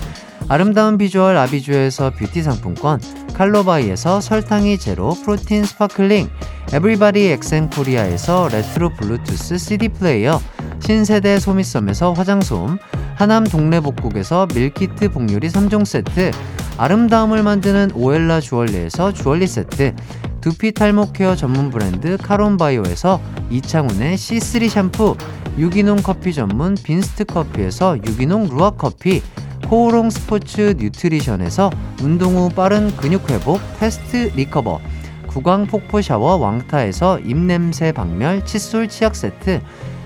[0.50, 3.02] 아름다운 비주얼 아비주에서 뷰티 상품권,
[3.34, 6.30] 칼로바이에서 설탕이 제로 protein sparkling,
[6.72, 10.40] 에브리바디 엑센 코리아에서 레트로 블루투스 CD 플레이어,
[10.80, 12.78] 신세대 소미섬에서 화장솜,
[13.16, 16.32] 하남 동래복국에서 밀키트 복요리 3종 세트,
[16.78, 19.96] 아름다움을 만드는 오엘라 주얼리에서 주얼리 세트,
[20.40, 23.20] 두피 탈모 케어 전문 브랜드 카론바이오에서
[23.50, 25.18] 이창훈의 C3 샴푸,
[25.58, 29.22] 유기농 커피 전문 빈스트 커피에서 유기농 루아 커피,
[29.70, 31.70] 코오롱 스포츠 뉴트리션에서
[32.02, 34.80] 운동 후 빠른 근육 회복 fast recover,
[35.28, 39.60] 구강 폭포 샤워 왕타에서 입냄새 박멸 칫솔 치약 세트,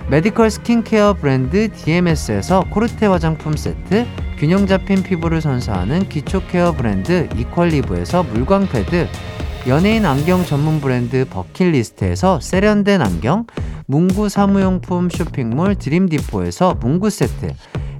[0.10, 4.08] 메디컬 스킨케어 브랜드 DMS에서 코르테 화장품 세트,
[4.40, 9.08] 균형 잡힌 피부를 선사하는 기초 케어 브랜드 이퀄리브에서 물광 패드,
[9.68, 13.46] 연예인 안경 전문 브랜드 버킷리스트에서 세련된 안경,
[13.86, 17.54] 문구 사무용품 쇼핑몰 드림디포에서 문구 세트,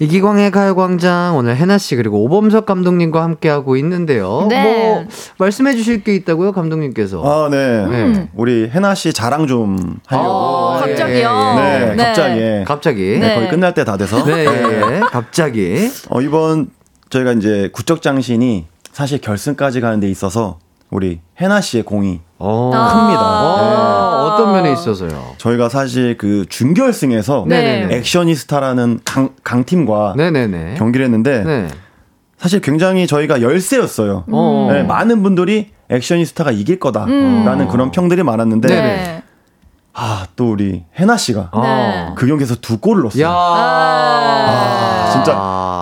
[0.00, 4.46] 이기광의 가요광장 오늘 해나 씨 그리고 오범석 감독님과 함께 하고 있는데요.
[4.48, 4.62] 네.
[4.62, 5.04] 뭐
[5.38, 7.22] 말씀해 주실 게 있다고요, 감독님께서?
[7.24, 7.86] 아, 네.
[7.86, 8.28] 네.
[8.34, 10.28] 우리 해나 씨 자랑 좀 하려고.
[10.28, 11.54] 아, 갑자기요?
[11.56, 12.04] 네, 네.
[12.04, 12.40] 갑자기.
[12.40, 12.64] 예.
[12.66, 13.02] 갑자기.
[13.18, 13.34] 네, 네.
[13.34, 14.22] 거의 끝날 때 다 돼서.
[14.24, 15.00] 네, 예, 예.
[15.00, 15.90] 갑자기.
[16.10, 16.68] 어, 이번
[17.10, 20.58] 저희가 이제 국적장신이 사실 결승까지 가는 데 있어서
[20.90, 22.70] 우리 해나 씨의 공이 어.
[22.72, 23.20] 큽니다.
[23.20, 25.34] 어, 어떤 면에 있어서요?
[25.38, 27.96] 저희가 사실 그 준결승에서 네네네.
[27.96, 30.74] 액션이스타라는 강, 강팀과 네네네.
[30.78, 31.68] 경기를 했는데 네.
[32.38, 34.24] 사실 굉장히 저희가 열세였어요.
[34.30, 34.68] 어.
[34.72, 37.68] 네, 많은 분들이 액션이스타가 이길 거다라는 음.
[37.68, 39.22] 그런 평들이 많았는데 네네.
[39.94, 42.12] 아, 또 우리 해나 씨가 네.
[42.14, 43.24] 그 경기에서 두 골을 넣었어요.
[43.24, 43.30] 야.
[43.30, 45.32] 아, 진짜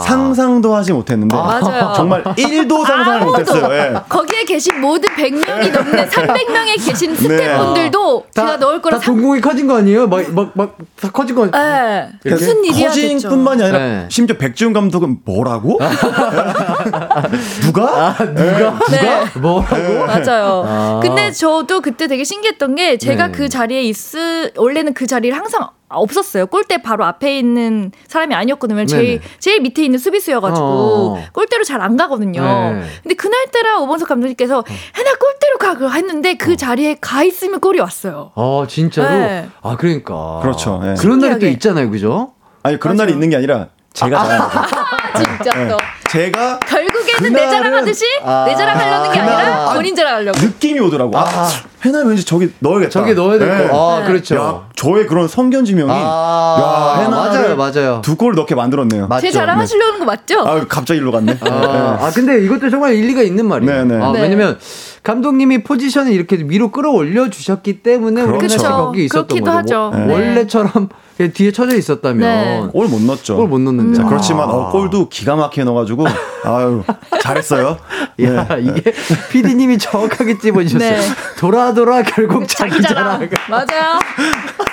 [0.00, 1.92] 상상도 하지 못했는데 맞아요.
[1.96, 3.30] 정말 1도 상상을 아무도.
[3.38, 3.74] 못했어요.
[3.74, 3.94] 예.
[4.08, 9.76] 거기에 계신 모든 100명이 넘는 300명에 계신 스태프분들도 제가 넣을 거라 다 동공이 커진 거
[9.78, 10.06] 아니에요?
[10.06, 11.46] 막, 막, 막, 다 커진 거.
[11.50, 12.08] 네.
[12.24, 13.18] 무슨 일이야 커진.
[13.18, 14.06] 뿐만이 아니라 네.
[14.10, 15.78] 심지어 백지훈 감독은 뭐라고?
[17.62, 18.06] 누가?
[18.08, 18.78] 아, 누가?
[18.90, 19.24] 네.
[19.38, 20.06] 뭐라고?
[20.06, 20.64] 맞아요.
[20.66, 21.00] 아.
[21.02, 23.32] 근데 저도 그때 되게 신기했던 게 제가 네.
[23.32, 26.46] 그 자리에 있을 원래는 그 자리를 항상 없었어요.
[26.46, 28.86] 골대 바로 앞에 있는 사람이 아니었거든요.
[28.86, 29.20] 제일 네네.
[29.38, 31.22] 제일 밑에 있는 수비수여가지고 어.
[31.32, 32.40] 골대로 잘 안 가거든요.
[32.42, 32.82] 네.
[33.02, 34.64] 근데 그날따라 오범석 감독님께서
[34.96, 38.32] 해나 골대로 가그 했는데 그 자리에 가 있으면 골이 왔어요.
[38.34, 39.08] 아 진짜로?
[39.10, 39.48] 네.
[39.62, 40.40] 아 그러니까.
[40.42, 40.80] 그렇죠.
[40.84, 40.94] 예.
[40.98, 41.46] 그런 날이 또.
[41.46, 42.32] 있잖아요, 그죠?
[42.62, 44.74] 아니 그런 날이 있는 게 아니라 제가 잘하는 거죠.
[45.16, 45.76] 진짜 또
[46.10, 50.38] 제가 결국에는 내 자랑하듯이 아, 내 자랑하려는 게 그날- 아니라 아, 본인 자랑하려고.
[50.38, 51.16] 느낌이 오더라고.
[51.18, 51.48] 아,
[51.82, 52.90] 해나 왠지 저기 넣어야겠다.
[52.90, 53.68] 저기 넣어야 될 네.
[53.68, 53.96] 거.
[53.96, 54.06] 아, 네.
[54.06, 54.36] 그렇죠.
[54.36, 58.02] 야, 저의 그런 성견지명이 아, 야, 맞아요, 맞아요.
[58.04, 59.06] 두골 넣게 만들었네요.
[59.08, 59.22] 맞죠.
[59.22, 60.40] 제 자랑하시려는 거 맞죠?
[60.46, 61.38] 아, 갑자기 일로 갔네.
[61.40, 63.84] 아, 아, 근데 이것도 정말 일리가 있는 말이에요.
[63.84, 64.04] 네, 네.
[64.04, 64.20] 아, 네.
[64.20, 64.58] 왜냐면
[65.06, 68.58] 감독님이 포지션을 이렇게 위로 끌어올려 주셨기 때문에 우리가 그렇죠.
[68.68, 69.84] 거기 있었던 그렇기도 거죠.
[69.84, 69.90] 하죠.
[69.96, 70.26] 뭐, 네.
[70.26, 70.88] 원래처럼
[71.32, 72.68] 뒤에 쳐져 있었다면 네.
[72.72, 73.36] 골못 넣었죠.
[73.36, 73.96] 골 못 넣는데.
[73.96, 74.08] 자, 아.
[74.08, 76.06] 그렇지만 어, 골도 기가 막히게 넣어가지고
[76.44, 76.82] 아유
[77.22, 77.76] 잘했어요.
[78.24, 78.62] 야, 네.
[78.62, 78.92] 이게
[79.30, 80.90] PD님이 정확하게 찝어주셨어요.
[80.90, 81.00] 네.
[81.38, 83.20] 돌아 돌아 결국 자기, 자기 자랑.
[83.20, 83.30] 자랑.
[83.48, 83.98] 맞아요.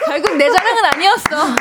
[0.07, 1.55] 결국 내 자랑은 아니었어.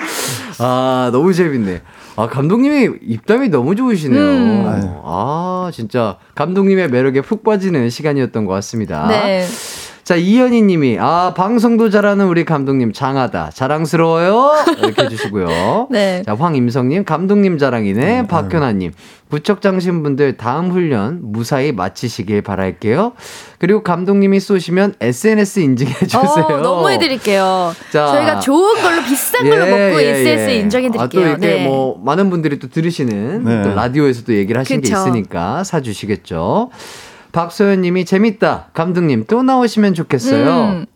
[0.61, 1.83] 아, 너무 재밌네.
[2.17, 4.23] 아, 감독님이 입담이 너무 좋으시네요.
[4.23, 4.67] 음.
[4.67, 5.01] 아유.
[5.05, 9.07] 아, 진짜 감독님의 매력에 푹 빠지는 시간이었던 것 같습니다.
[9.09, 9.47] 네.
[10.05, 13.51] 자, 이현희 님이, 아, 방송도 잘하는 우리 감독님 장하다.
[13.55, 14.51] 자랑스러워요.
[14.79, 15.87] 이렇게 해주시고요.
[15.93, 16.23] 네.
[16.27, 18.27] 자, 황임성 님, 감독님 자랑이네.
[18.27, 18.93] 박현아 님,
[19.29, 23.13] 부척장신 분들 다음 훈련 무사히 마치시길 바랄게요.
[23.59, 26.47] 그리고 감독님이 쏘시면 SNS 인증해 주세요.
[26.51, 27.73] 어, 너무 해드릴게요.
[27.93, 28.09] 자.
[28.09, 31.03] 저희가 좋은 걸로 비싼 걸로 먹고 SNS 에 인정해 드릴게요.
[31.05, 31.65] 아, 또 이렇게 네.
[31.65, 33.63] 뭐 많은 분들이 또 들으시는 네.
[33.63, 35.01] 또 라디오에서 또 얘기를 하신 게 그쵸.
[35.01, 36.71] 있으니까 사주시겠죠.
[37.33, 38.67] 박소연님이 재밌다.
[38.75, 40.65] 감독님 또 나오시면 좋겠어요.
[40.65, 40.87] 음.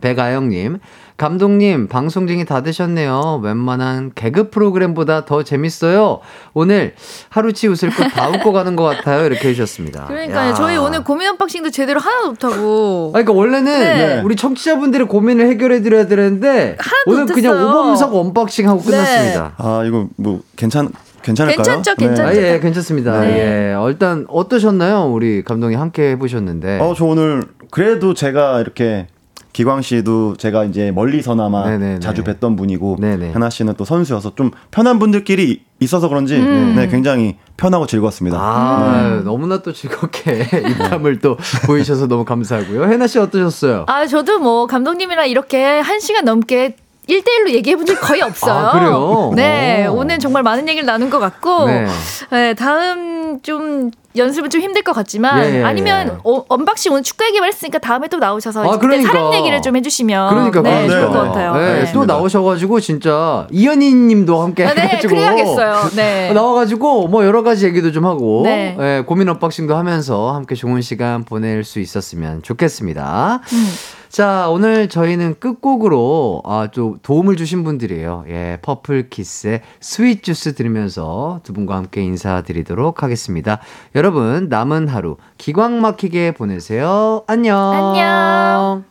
[0.00, 0.78] 백아영님,
[1.18, 3.40] 감독님, 방송쟁이 다 되셨네요.
[3.42, 6.20] 웬만한 개그 프로그램보다 더 재밌어요.
[6.54, 6.94] 오늘
[7.28, 9.26] 하루치 웃을 것 다 웃고 가는 것 같아요.
[9.26, 10.06] 이렇게 해주셨습니다.
[10.06, 10.50] 그러니까요.
[10.50, 10.54] 야.
[10.54, 13.12] 저희 오늘 고민 unboxing도 제대로 하나도 못하고.
[13.14, 14.20] 아니, 그러니까 원래는 네.
[14.24, 17.68] 우리 청취자분들의 고민을 해결해 드려야 되는데 오늘 그냥 못했어요.
[17.68, 19.52] 오범석 unboxing 하고 끝났습니다.
[19.58, 20.88] 아 이거 뭐 괜찮
[21.22, 21.62] 괜찮을까요?
[21.62, 22.22] 괜찮죠, 괜찮죠.
[22.22, 23.20] 아, 예, 괜찮습니다.
[23.20, 23.70] 네.
[23.70, 23.74] 예.
[23.74, 25.10] 어, 일단 어떠셨나요?
[25.12, 26.78] 우리 감독님 함께 해보셨는데.
[26.80, 29.06] 어, 저 오늘 그래도 제가 이렇게
[29.52, 31.98] 기광 씨도 제가 이제 멀리서나마 네네네.
[32.00, 33.32] 자주 뵀던 분이고 네네.
[33.32, 36.74] 하나 씨는 또 선수여서 좀 편한 분들끼리 있어서 그런지 음.
[36.76, 38.38] 네, 굉장히 편하고 즐거웠습니다.
[38.38, 41.36] 아, 너무나 또 즐겁게 입담을 또
[41.66, 42.84] 보이셔서 너무 감사하고요.
[42.84, 43.86] 혜나 씨 어떠셨어요?
[43.88, 46.76] 아, 저도 뭐 감독님이랑 이렇게 한 시간 넘게
[47.10, 48.68] 1대1로 얘기해본 적이 거의 없어요.
[48.68, 49.32] 아, 그래요?
[49.34, 49.96] 네, 오.
[49.98, 51.86] 오늘 정말 많은 얘기를 나눈 것 같고, 네.
[52.30, 52.54] 네.
[52.54, 56.18] 다음 좀 연습은 좀 힘들 것 같지만, 예, 예, 아니면 예.
[56.24, 59.12] 어, unboxing 오늘 축구 얘기만 했으니까 다음에 또 나오셔서 아, 그러니까.
[59.12, 61.00] 사랑 얘기를 좀 해주시면 그러니까 네, 그러니까.
[61.00, 61.54] 좋을 것 같아요.
[61.54, 61.92] 네, 네.
[61.92, 65.90] 또 나오셔가지고 진짜 이현희 님도 함께 아, 네, 해가지고 그래야겠어요.
[65.94, 66.32] 네.
[66.34, 68.76] 나와가지고 뭐 여러 가지 얘기도 좀 하고 네.
[68.80, 73.40] 예, 고민 unboxing도 하면서 함께 좋은 시간 보낼 수 있었으면 좋겠습니다.
[73.52, 73.72] 음.
[74.10, 78.24] 자, 오늘 저희는 끝곡으로 아, 좀 도움을 주신 분들이에요.
[78.28, 83.60] 예, 퍼플 키스의 스윗 주스 들으면서 두 분과 함께 인사드리도록 하겠습니다.
[84.00, 87.22] 여러분, 남은 하루 기광 막히게 보내세요.
[87.26, 87.58] 안녕.
[87.70, 88.84] 안녕.